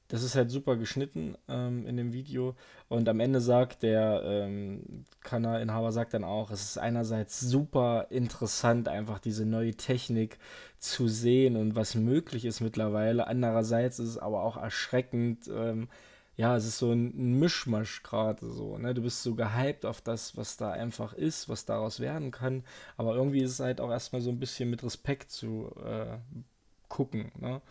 das 0.08 0.22
ist 0.22 0.36
halt 0.36 0.50
super 0.50 0.76
geschnitten 0.76 1.36
ähm, 1.48 1.86
in 1.86 1.96
dem 1.96 2.12
Video. 2.12 2.54
Und 2.88 3.08
am 3.08 3.20
Ende 3.20 3.40
sagt 3.40 3.82
der 3.82 4.22
ähm, 4.24 5.04
Kanalinhaber 5.22 5.92
sagt 5.92 6.14
dann 6.14 6.24
auch, 6.24 6.50
es 6.50 6.62
ist 6.62 6.78
einerseits 6.78 7.40
super 7.40 8.08
interessant, 8.10 8.86
einfach 8.88 9.18
diese 9.18 9.46
neue 9.46 9.74
Technik 9.74 10.38
zu 10.78 11.08
sehen 11.08 11.56
und 11.56 11.74
was 11.74 11.94
möglich 11.94 12.44
ist 12.44 12.60
mittlerweile. 12.60 13.26
Andererseits 13.26 13.98
ist 13.98 14.10
es 14.10 14.18
aber 14.18 14.42
auch 14.42 14.56
erschreckend, 14.58 15.48
ähm, 15.48 15.88
ja, 16.36 16.56
es 16.56 16.66
ist 16.66 16.78
so 16.78 16.92
ein 16.92 17.38
Mischmasch 17.38 18.02
gerade 18.02 18.50
so, 18.50 18.76
ne? 18.76 18.92
Du 18.92 19.02
bist 19.02 19.22
so 19.22 19.34
gehypt 19.36 19.86
auf 19.86 20.00
das, 20.00 20.36
was 20.36 20.56
da 20.56 20.72
einfach 20.72 21.12
ist, 21.12 21.48
was 21.48 21.64
daraus 21.64 22.00
werden 22.00 22.30
kann. 22.32 22.64
Aber 22.96 23.14
irgendwie 23.14 23.40
ist 23.42 23.52
es 23.52 23.60
halt 23.60 23.80
auch 23.80 23.90
erstmal 23.90 24.20
so 24.20 24.30
ein 24.30 24.40
bisschen 24.40 24.68
mit 24.68 24.82
Respekt 24.82 25.30
zu 25.30 25.72
äh, 25.84 26.18
gucken, 26.88 27.30
ne? 27.38 27.62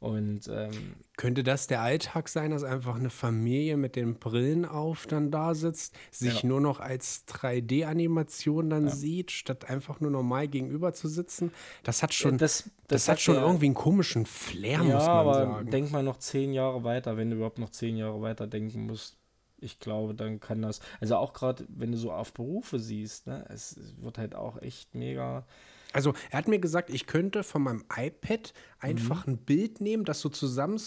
Und 0.00 0.48
ähm, 0.48 0.94
könnte 1.18 1.42
das 1.42 1.66
der 1.66 1.82
Alltag 1.82 2.30
sein, 2.30 2.52
dass 2.52 2.64
einfach 2.64 2.96
eine 2.96 3.10
Familie 3.10 3.76
mit 3.76 3.96
den 3.96 4.14
Brillen 4.18 4.64
auf 4.64 5.06
dann 5.06 5.30
da 5.30 5.54
sitzt, 5.54 5.94
sich 6.10 6.42
Ja. 6.42 6.48
nur 6.48 6.60
noch 6.62 6.80
als 6.80 7.26
3D-Animation 7.28 8.70
dann 8.70 8.88
sieht, 8.88 9.30
statt 9.30 9.68
einfach 9.68 10.00
nur 10.00 10.10
normal 10.10 10.48
gegenüber 10.48 10.94
zu 10.94 11.06
sitzen? 11.06 11.52
Das 11.82 12.02
hat 12.02 12.14
schon, 12.14 12.38
das, 12.38 12.62
das, 12.64 12.72
das, 12.88 13.08
hat 13.10 13.20
schon 13.20 13.34
ja- 13.36 13.42
irgendwie 13.42 13.66
einen 13.66 13.74
komischen 13.74 14.24
Flair, 14.24 14.78
ja, 14.78 14.84
muss 14.84 15.06
man 15.06 15.08
aber 15.10 15.34
sagen. 15.34 15.70
denk 15.70 15.90
mal 15.92 16.02
noch 16.02 16.16
zehn 16.18 16.54
Jahre 16.54 16.82
weiter, 16.82 17.18
wenn 17.18 17.28
du 17.28 17.36
überhaupt 17.36 17.58
noch 17.58 17.70
zehn 17.70 17.96
Jahre 17.98 18.22
weiter 18.22 18.46
denken 18.46 18.86
musst. 18.86 19.18
Ich 19.62 19.78
glaube, 19.80 20.14
dann 20.14 20.40
kann 20.40 20.62
das, 20.62 20.80
also 21.02 21.16
auch 21.16 21.34
gerade, 21.34 21.66
wenn 21.68 21.92
du 21.92 21.98
so 21.98 22.10
auf 22.12 22.32
Berufe 22.32 22.78
siehst, 22.78 23.26
ne, 23.26 23.44
es 23.50 23.78
wird 24.00 24.16
halt 24.16 24.34
auch 24.34 24.62
echt 24.62 24.94
mega. 24.94 25.44
Also 25.92 26.12
er 26.30 26.38
hat 26.38 26.48
mir 26.48 26.58
gesagt, 26.60 26.90
ich 26.90 27.06
könnte 27.06 27.42
von 27.42 27.62
meinem 27.62 27.84
iPad 27.96 28.52
einfach 28.78 29.26
Mhm. 29.26 29.34
ein 29.34 29.38
Bild 29.38 29.80
nehmen, 29.80 30.04
das 30.04 30.20
so 30.20 30.28
zusammen 30.28 30.78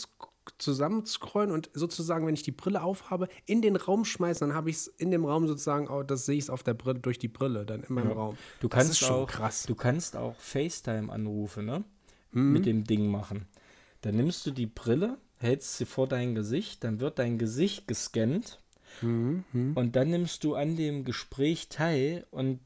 zusammenscrollen 0.58 1.52
und 1.52 1.70
sozusagen, 1.74 2.28
wenn 2.28 2.34
ich 2.34 2.44
die 2.44 2.52
Brille 2.52 2.82
aufhabe, 2.84 3.30
in 3.46 3.62
den 3.62 3.76
Raum 3.78 4.04
schmeißen, 4.06 4.48
dann 4.48 4.56
habe 4.58 4.70
ich 4.70 4.76
es 4.76 4.88
in 4.88 5.10
dem 5.10 5.24
Raum 5.26 5.48
sozusagen, 5.48 5.88
oh, 5.88 6.04
das 6.04 6.26
sehe 6.26 6.36
ich 6.38 6.44
es 6.46 6.50
auf 6.50 6.64
der 6.64 6.74
Brille, 6.74 7.00
durch 7.00 7.18
die 7.18 7.30
Brille, 7.30 7.66
dann 7.66 7.84
in 7.84 7.96
meinem 7.96 8.10
Ja. 8.10 8.16
Raum. 8.16 8.38
Du 8.60 8.68
das 8.68 8.78
kannst 8.86 9.04
auch, 9.10 9.28
krass. 9.28 9.64
Du 9.64 9.76
kannst 9.76 10.18
auch 10.18 10.36
FaceTime-Anrufe, 10.40 11.64
ne? 11.64 11.84
Mhm. 12.32 12.52
Mit 12.52 12.66
dem 12.66 12.84
Ding 12.84 13.08
machen. 13.10 13.46
Dann 14.02 14.16
nimmst 14.16 14.46
du 14.46 14.52
die 14.52 14.66
Brille, 14.66 15.18
hältst 15.40 15.78
sie 15.78 15.86
vor 15.86 16.08
dein 16.08 16.36
Gesicht, 16.36 16.84
dann 16.84 17.00
wird 17.00 17.20
dein 17.20 17.38
Gesicht 17.38 17.88
gescannt 17.88 18.60
Mhm, 19.02 19.44
mhm. 19.54 19.74
und 19.76 19.96
dann 19.96 20.10
nimmst 20.10 20.44
du 20.44 20.54
an 20.56 20.76
dem 20.76 21.04
Gespräch 21.04 21.70
teil 21.70 22.28
und 22.32 22.60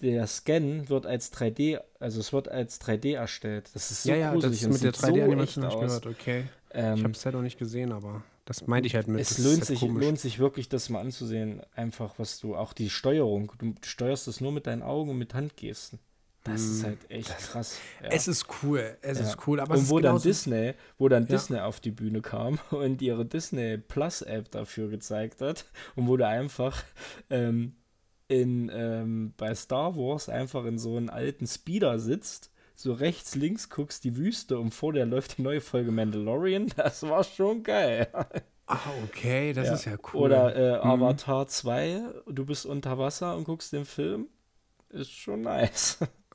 der 0.00 0.26
Scan 0.26 0.88
wird 0.88 1.06
als 1.06 1.32
3D, 1.32 1.80
also 2.00 2.20
es 2.20 2.32
wird 2.32 2.48
als 2.48 2.80
3D 2.80 3.14
erstellt. 3.14 3.70
Das 3.74 3.90
ist 3.90 4.02
so 4.02 4.10
ja, 4.10 4.16
ja, 4.16 4.32
das 4.34 4.42
gruselig 4.42 4.60
ist 4.60 4.66
und 4.66 4.72
mit 4.72 4.82
der 4.82 4.92
sieht 4.92 5.00
so 5.00 5.06
3D-Animation 5.06 5.64
echt 5.64 5.72
habe 5.74 5.74
ich 5.74 5.80
gehört, 5.88 6.06
okay. 6.06 6.44
Ähm, 6.72 6.94
ich 6.96 7.02
habe 7.04 7.12
es 7.12 7.24
halt 7.24 7.34
noch 7.34 7.42
nicht 7.42 7.58
gesehen, 7.58 7.92
aber 7.92 8.22
das 8.44 8.66
meinte 8.66 8.86
ich 8.86 8.94
halt 8.94 9.08
mit. 9.08 9.20
Es 9.20 9.30
das 9.30 9.38
ist 9.38 9.44
lohnt 9.44 9.56
halt 9.58 9.66
sich, 9.66 9.80
komisch. 9.80 10.04
lohnt 10.04 10.20
sich 10.20 10.38
wirklich, 10.38 10.68
das 10.68 10.88
mal 10.90 11.00
anzusehen. 11.00 11.62
Einfach, 11.74 12.14
was 12.18 12.38
du, 12.38 12.54
auch 12.54 12.72
die 12.72 12.90
Steuerung. 12.90 13.52
Du 13.58 13.74
steuerst 13.84 14.28
das 14.28 14.40
nur 14.40 14.52
mit 14.52 14.66
deinen 14.66 14.82
Augen 14.82 15.10
und 15.10 15.18
mit 15.18 15.34
Handgesten. 15.34 15.98
Das 16.44 16.62
ist 16.62 16.84
halt 16.84 16.98
echt 17.10 17.36
krass. 17.38 17.78
Ja. 18.00 18.06
Hm. 18.10 18.16
Es 18.16 18.28
ist 18.28 18.46
cool, 18.62 18.96
es 19.02 19.18
Ja. 19.18 19.24
ist 19.26 19.48
cool, 19.48 19.58
aber 19.58 19.74
und 19.74 19.82
ist 19.82 19.90
wo 19.90 19.98
dann 19.98 20.20
Disney, 20.22 20.74
wo 20.96 21.08
dann 21.08 21.24
Ja. 21.24 21.30
Disney 21.30 21.58
auf 21.58 21.80
die 21.80 21.90
Bühne 21.90 22.20
kam 22.22 22.60
und 22.70 23.02
ihre 23.02 23.24
Disney 23.26 23.78
Plus 23.78 24.22
App 24.22 24.50
dafür 24.52 24.88
gezeigt 24.88 25.40
hat 25.40 25.64
und 25.96 26.06
wo 26.06 26.16
du 26.16 26.24
einfach 26.24 26.84
ähm, 27.30 27.74
in 28.28 28.70
ähm, 28.74 29.34
bei 29.36 29.54
Star 29.54 29.96
Wars 29.96 30.28
einfach 30.28 30.64
in 30.64 30.78
so 30.78 30.96
einen 30.96 31.10
alten 31.10 31.46
Speeder 31.46 31.98
sitzt, 31.98 32.50
so 32.74 32.92
rechts 32.92 33.34
links 33.34 33.70
guckst 33.70 34.04
die 34.04 34.16
Wüste 34.16 34.58
und 34.58 34.72
vor 34.72 34.92
dir 34.92 35.06
läuft 35.06 35.38
die 35.38 35.42
neue 35.42 35.60
Folge 35.60 35.92
Mandalorian, 35.92 36.68
das 36.76 37.02
war 37.04 37.24
schon 37.24 37.62
geil. 37.62 38.08
Ah, 38.66 38.78
okay, 39.04 39.52
das 39.52 39.68
Ja. 39.68 39.74
ist 39.74 39.84
ja 39.84 39.96
cool. 40.12 40.22
Oder 40.22 40.56
äh, 40.56 40.84
Mhm. 40.84 40.90
Avatar 40.90 41.46
2, 41.46 42.00
du 42.26 42.44
bist 42.44 42.66
unter 42.66 42.98
Wasser 42.98 43.36
und 43.36 43.44
guckst 43.44 43.72
den 43.72 43.84
Film, 43.84 44.28
ist 44.88 45.12
schon 45.12 45.42
nice. 45.42 45.98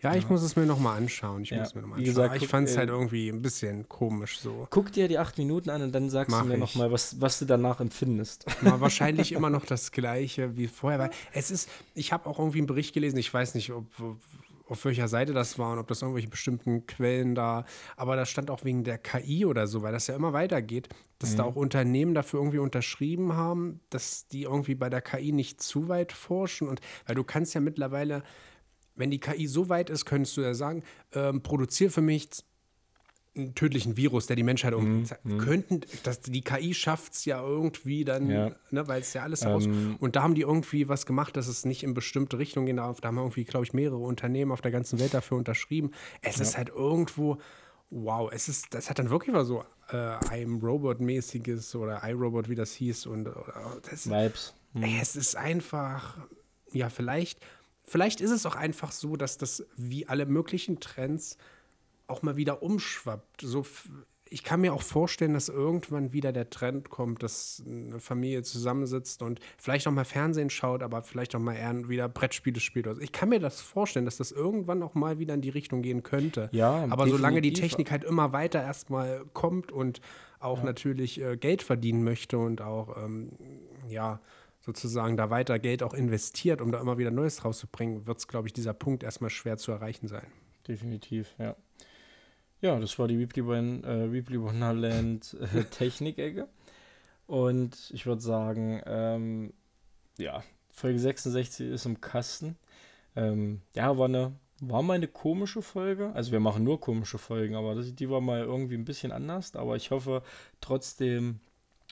ja, 0.00 0.14
ich 0.14 0.28
muss 0.28 0.42
es 0.42 0.56
mir 0.56 0.66
nochmal 0.66 0.96
anschauen. 0.98 1.42
Ich 1.42 1.50
Ja, 1.50 1.60
muss 1.60 1.74
mir 1.74 1.82
noch 1.82 1.88
mal 1.88 1.96
wie 1.96 2.00
anschauen. 2.00 2.14
gesagt, 2.14 2.28
Aber 2.34 2.36
ich 2.42 2.48
fand 2.48 2.68
es 2.68 2.74
äh, 2.74 2.78
halt 2.78 2.88
irgendwie 2.90 3.28
ein 3.28 3.42
bisschen 3.42 3.88
komisch 3.88 4.40
so. 4.40 4.66
Guck 4.70 4.92
dir 4.92 5.08
die 5.08 5.18
acht 5.18 5.38
Minuten 5.38 5.70
an 5.70 5.82
und 5.82 5.92
dann 5.94 6.10
sagst 6.10 6.30
Mach 6.30 6.42
du 6.42 6.48
mir 6.48 6.58
nochmal, 6.58 6.90
was, 6.92 7.20
was 7.20 7.38
du 7.38 7.44
danach 7.44 7.80
empfindest. 7.80 8.46
War 8.62 8.80
wahrscheinlich 8.80 9.32
immer 9.32 9.50
noch 9.50 9.64
das 9.66 9.92
gleiche 9.92 10.56
wie 10.56 10.66
vorher. 10.68 10.98
Weil 10.98 11.10
es 11.32 11.50
ist, 11.50 11.68
ich 11.94 12.12
habe 12.12 12.28
auch 12.28 12.38
irgendwie 12.38 12.58
einen 12.58 12.66
Bericht 12.66 12.94
gelesen, 12.94 13.16
ich 13.18 13.32
weiß 13.32 13.54
nicht, 13.54 13.70
ob, 13.72 13.86
auf 14.68 14.84
welcher 14.84 15.08
Seite 15.08 15.32
das 15.32 15.58
war 15.58 15.72
und 15.72 15.78
ob 15.80 15.88
das 15.88 16.00
irgendwelche 16.02 16.28
bestimmten 16.28 16.86
Quellen 16.86 17.34
da, 17.34 17.64
aber 17.96 18.14
da 18.14 18.24
stand 18.24 18.52
auch 18.52 18.62
wegen 18.64 18.84
der 18.84 18.98
KI 18.98 19.44
oder 19.44 19.66
so, 19.66 19.82
weil 19.82 19.90
das 19.92 20.06
ja 20.06 20.14
immer 20.14 20.32
weitergeht, 20.32 20.88
dass 21.18 21.32
Mhm. 21.32 21.36
da 21.38 21.42
auch 21.44 21.56
Unternehmen 21.56 22.14
dafür 22.14 22.38
irgendwie 22.38 22.58
unterschrieben 22.58 23.32
haben, 23.32 23.80
dass 23.90 24.28
die 24.28 24.42
irgendwie 24.42 24.76
bei 24.76 24.88
der 24.88 25.00
KI 25.02 25.32
nicht 25.32 25.60
zu 25.60 25.88
weit 25.88 26.12
forschen 26.12 26.68
und 26.68 26.80
weil 27.06 27.16
du 27.16 27.24
kannst 27.24 27.52
ja 27.54 27.60
mittlerweile, 27.60 28.22
wenn 29.00 29.10
die 29.10 29.18
KI 29.18 29.46
so 29.48 29.68
weit 29.68 29.90
ist, 29.90 30.04
könntest 30.04 30.36
du 30.36 30.42
ja 30.42 30.54
sagen, 30.54 30.84
ähm, 31.14 31.42
produziere 31.42 31.90
für 31.90 32.00
mich 32.02 32.28
einen 33.36 33.54
tödlichen 33.54 33.96
Virus, 33.96 34.26
der 34.26 34.34
die 34.34 34.42
Menschheit 34.42 34.72
irgendwie 34.72 35.08
könnten, 35.38 35.82
das, 36.02 36.20
die 36.20 36.40
KI 36.42 36.74
schafft 36.74 37.12
es 37.12 37.24
ja 37.24 37.40
irgendwie 37.40 38.04
dann, 38.04 38.28
Ja. 38.28 38.50
ne, 38.70 38.88
weil 38.88 39.00
es 39.02 39.12
ja 39.12 39.22
alles 39.22 39.44
aus. 39.46 39.66
Ähm, 39.66 39.96
Und 40.00 40.16
da 40.16 40.22
haben 40.22 40.34
die 40.34 40.40
irgendwie 40.42 40.88
was 40.88 41.06
gemacht, 41.06 41.36
dass 41.36 41.46
es 41.46 41.64
nicht 41.64 41.84
in 41.84 41.94
bestimmte 41.94 42.38
Richtungen 42.38 42.66
gehen 42.66 42.76
darf. 42.78 43.00
Da 43.00 43.08
haben 43.08 43.18
irgendwie, 43.18 43.44
glaube 43.44 43.64
ich, 43.64 43.72
mehrere 43.72 43.98
Unternehmen 43.98 44.50
auf 44.50 44.60
der 44.62 44.72
ganzen 44.72 44.98
Welt 44.98 45.14
dafür 45.14 45.38
unterschrieben. 45.38 45.92
Es 46.22 46.40
ist 46.40 46.58
halt 46.58 46.70
irgendwo, 46.70 47.38
wow, 47.90 48.28
es 48.32 48.48
ist, 48.48 48.74
das 48.74 48.90
hat 48.90 48.98
dann 48.98 49.10
wirklich 49.10 49.32
mal 49.32 49.44
so 49.44 49.64
äh, 49.90 49.94
I'm 49.96 50.60
Robot-mäßiges 50.60 51.76
oder 51.76 52.02
iRobot, 52.04 52.48
wie 52.48 52.56
das 52.56 52.72
hieß. 52.72 53.06
Und 53.06 53.28
oder, 53.28 53.78
das, 53.88 54.10
Vibes. 54.10 54.54
Ey, 54.74 54.98
es 55.00 55.14
ist 55.14 55.36
einfach, 55.36 56.18
ja, 56.72 56.88
vielleicht, 56.90 57.38
vielleicht 57.90 58.20
ist 58.20 58.30
es 58.30 58.46
auch 58.46 58.54
einfach 58.54 58.92
so, 58.92 59.16
dass 59.16 59.36
das 59.36 59.66
wie 59.76 60.06
alle 60.06 60.24
möglichen 60.24 60.78
Trends 60.78 61.36
auch 62.06 62.22
mal 62.22 62.36
wieder 62.36 62.62
umschwappt. 62.62 63.40
So, 63.42 63.64
ich 64.28 64.44
kann 64.44 64.60
mir 64.60 64.72
auch 64.72 64.82
vorstellen, 64.82 65.34
dass 65.34 65.48
irgendwann 65.48 66.12
wieder 66.12 66.32
der 66.32 66.50
Trend 66.50 66.88
kommt, 66.88 67.24
dass 67.24 67.62
eine 67.66 67.98
Familie 67.98 68.44
zusammensitzt 68.44 69.22
und 69.22 69.40
vielleicht 69.58 69.88
auch 69.88 69.92
mal 69.92 70.04
Fernsehen 70.04 70.50
schaut, 70.50 70.84
aber 70.84 71.02
vielleicht 71.02 71.34
auch 71.34 71.40
mal 71.40 71.56
eher 71.56 71.88
wieder 71.88 72.08
Brettspiele 72.08 72.60
spielt. 72.60 72.86
oder 72.86 72.94
so. 72.94 73.02
Ich 73.02 73.10
kann 73.10 73.28
mir 73.28 73.40
das 73.40 73.60
vorstellen, 73.60 74.04
dass 74.04 74.18
das 74.18 74.30
irgendwann 74.30 74.84
auch 74.84 74.94
mal 74.94 75.18
wieder 75.18 75.34
in 75.34 75.40
die 75.40 75.50
Richtung 75.50 75.82
gehen 75.82 76.04
könnte. 76.04 76.48
Ja, 76.52 76.86
aber 76.90 77.08
solange 77.08 77.40
die 77.40 77.50
definitiv. 77.50 77.76
Technik 77.76 77.90
halt 77.90 78.04
immer 78.04 78.32
weiter 78.32 78.62
erstmal 78.62 79.24
kommt 79.32 79.72
und 79.72 80.00
auch 80.38 80.62
natürlich 80.62 81.20
äh, 81.20 81.36
Geld 81.36 81.62
verdienen 81.62 82.04
möchte 82.04 82.38
und 82.38 82.62
auch, 82.62 82.96
ähm, 83.04 83.32
ja, 83.88 84.20
sozusagen 84.60 85.16
da 85.16 85.30
weiter 85.30 85.58
Geld 85.58 85.82
auch 85.82 85.94
investiert, 85.94 86.60
um 86.60 86.70
da 86.70 86.80
immer 86.80 86.98
wieder 86.98 87.10
Neues 87.10 87.44
rauszubringen, 87.44 88.06
wird 88.06 88.18
es, 88.18 88.28
glaube 88.28 88.48
ich, 88.48 88.52
dieser 88.52 88.74
Punkt 88.74 89.02
erstmal 89.02 89.30
schwer 89.30 89.56
zu 89.56 89.72
erreichen 89.72 90.06
sein. 90.06 90.26
Definitiv, 90.68 91.34
ja. 91.38 91.56
Ja, 92.60 92.78
das 92.78 92.98
war 92.98 93.08
die 93.08 93.18
Weebly, 93.18 93.40
äh, 93.40 94.12
Weebly 94.12 94.40
Wonderland 94.40 95.36
äh, 95.40 95.64
Technik-Ecke. 95.70 96.46
Und 97.26 97.90
ich 97.94 98.06
würde 98.06 98.20
sagen, 98.20 98.82
ähm, 98.84 99.54
ja, 100.18 100.42
Folge 100.70 100.98
66 100.98 101.68
ist 101.68 101.86
im 101.86 102.00
Kasten. 102.00 102.58
Ähm, 103.16 103.62
ja, 103.74 103.96
war 103.96 104.08
eine, 104.08 104.32
war 104.60 104.82
mal 104.82 104.94
eine 104.94 105.08
komische 105.08 105.62
Folge. 105.62 106.12
Also 106.12 106.32
wir 106.32 106.40
machen 106.40 106.64
nur 106.64 106.80
komische 106.80 107.18
Folgen, 107.18 107.54
aber 107.54 107.74
das, 107.74 107.94
die 107.94 108.10
war 108.10 108.20
mal 108.20 108.40
irgendwie 108.40 108.74
ein 108.74 108.84
bisschen 108.84 109.12
anders. 109.12 109.56
Aber 109.56 109.76
ich 109.76 109.90
hoffe 109.90 110.22
trotzdem, 110.60 111.40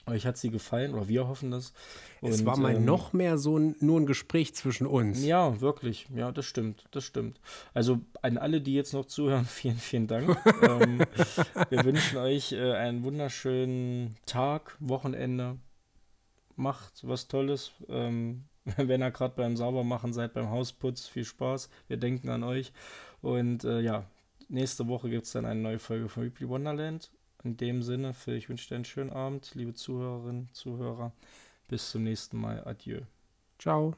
euch 0.07 0.25
hat 0.25 0.37
sie 0.37 0.49
gefallen 0.49 0.93
oder 0.93 1.07
wir 1.07 1.27
hoffen 1.27 1.51
das. 1.51 1.73
es 2.21 2.39
Und, 2.41 2.45
war 2.45 2.57
mal 2.57 2.75
ähm, 2.75 2.85
noch 2.85 3.13
mehr 3.13 3.37
so 3.37 3.57
ein, 3.57 3.75
nur 3.79 3.99
ein 3.99 4.05
Gespräch 4.05 4.55
zwischen 4.55 4.87
uns. 4.87 5.23
ja, 5.23 5.59
wirklich. 5.61 6.07
Ja, 6.15 6.31
das 6.31 6.45
stimmt. 6.45 6.85
Das 6.91 7.03
stimmt. 7.03 7.39
Also 7.73 7.99
an 8.21 8.37
alle, 8.37 8.61
die 8.61 8.73
jetzt 8.73 8.93
noch 8.93 9.05
zuhören, 9.05 9.45
vielen, 9.49 9.77
vielen 9.77 10.07
Dank. 10.07 10.37
ähm, 10.61 10.99
wir 11.69 11.85
wünschen 11.85 12.17
euch 12.17 12.51
äh, 12.51 12.73
einen 12.73 13.03
wunderschönen 13.03 14.15
Tag, 14.25 14.75
Wochenende. 14.79 15.57
Macht 16.55 17.07
was 17.07 17.27
Tolles. 17.27 17.71
Ähm, 17.87 18.45
wenn 18.77 19.01
ihr 19.01 19.11
gerade 19.11 19.35
beim 19.35 19.55
Saubermachen 19.55 20.13
seid, 20.13 20.33
beim 20.33 20.49
Hausputz, 20.49 21.07
viel 21.07 21.25
Spaß. 21.25 21.69
Wir 21.87 21.97
denken 21.97 22.29
an 22.29 22.43
euch. 22.43 22.73
Und 23.21 23.63
äh, 23.63 23.81
ja, 23.81 24.05
nächste 24.47 24.87
Woche 24.87 25.09
gibt 25.09 25.25
es 25.25 25.31
dann 25.31 25.45
eine 25.45 25.59
neue 25.59 25.79
Folge 25.79 26.09
von 26.09 26.23
Weebly 26.23 26.47
Wonderland. 26.47 27.11
In 27.43 27.57
dem 27.57 27.81
Sinne, 27.81 28.13
Phil, 28.13 28.35
ich 28.35 28.49
wünsche 28.49 28.67
dir 28.69 28.75
einen 28.75 28.85
schönen 28.85 29.11
Abend, 29.11 29.55
liebe 29.55 29.73
Zuhörerinnen, 29.73 30.49
Zuhörer. 30.53 31.13
Bis 31.67 31.91
zum 31.91 32.03
nächsten 32.03 32.37
Mal. 32.37 32.63
Adieu. 32.65 33.01
Ciao. 33.57 33.95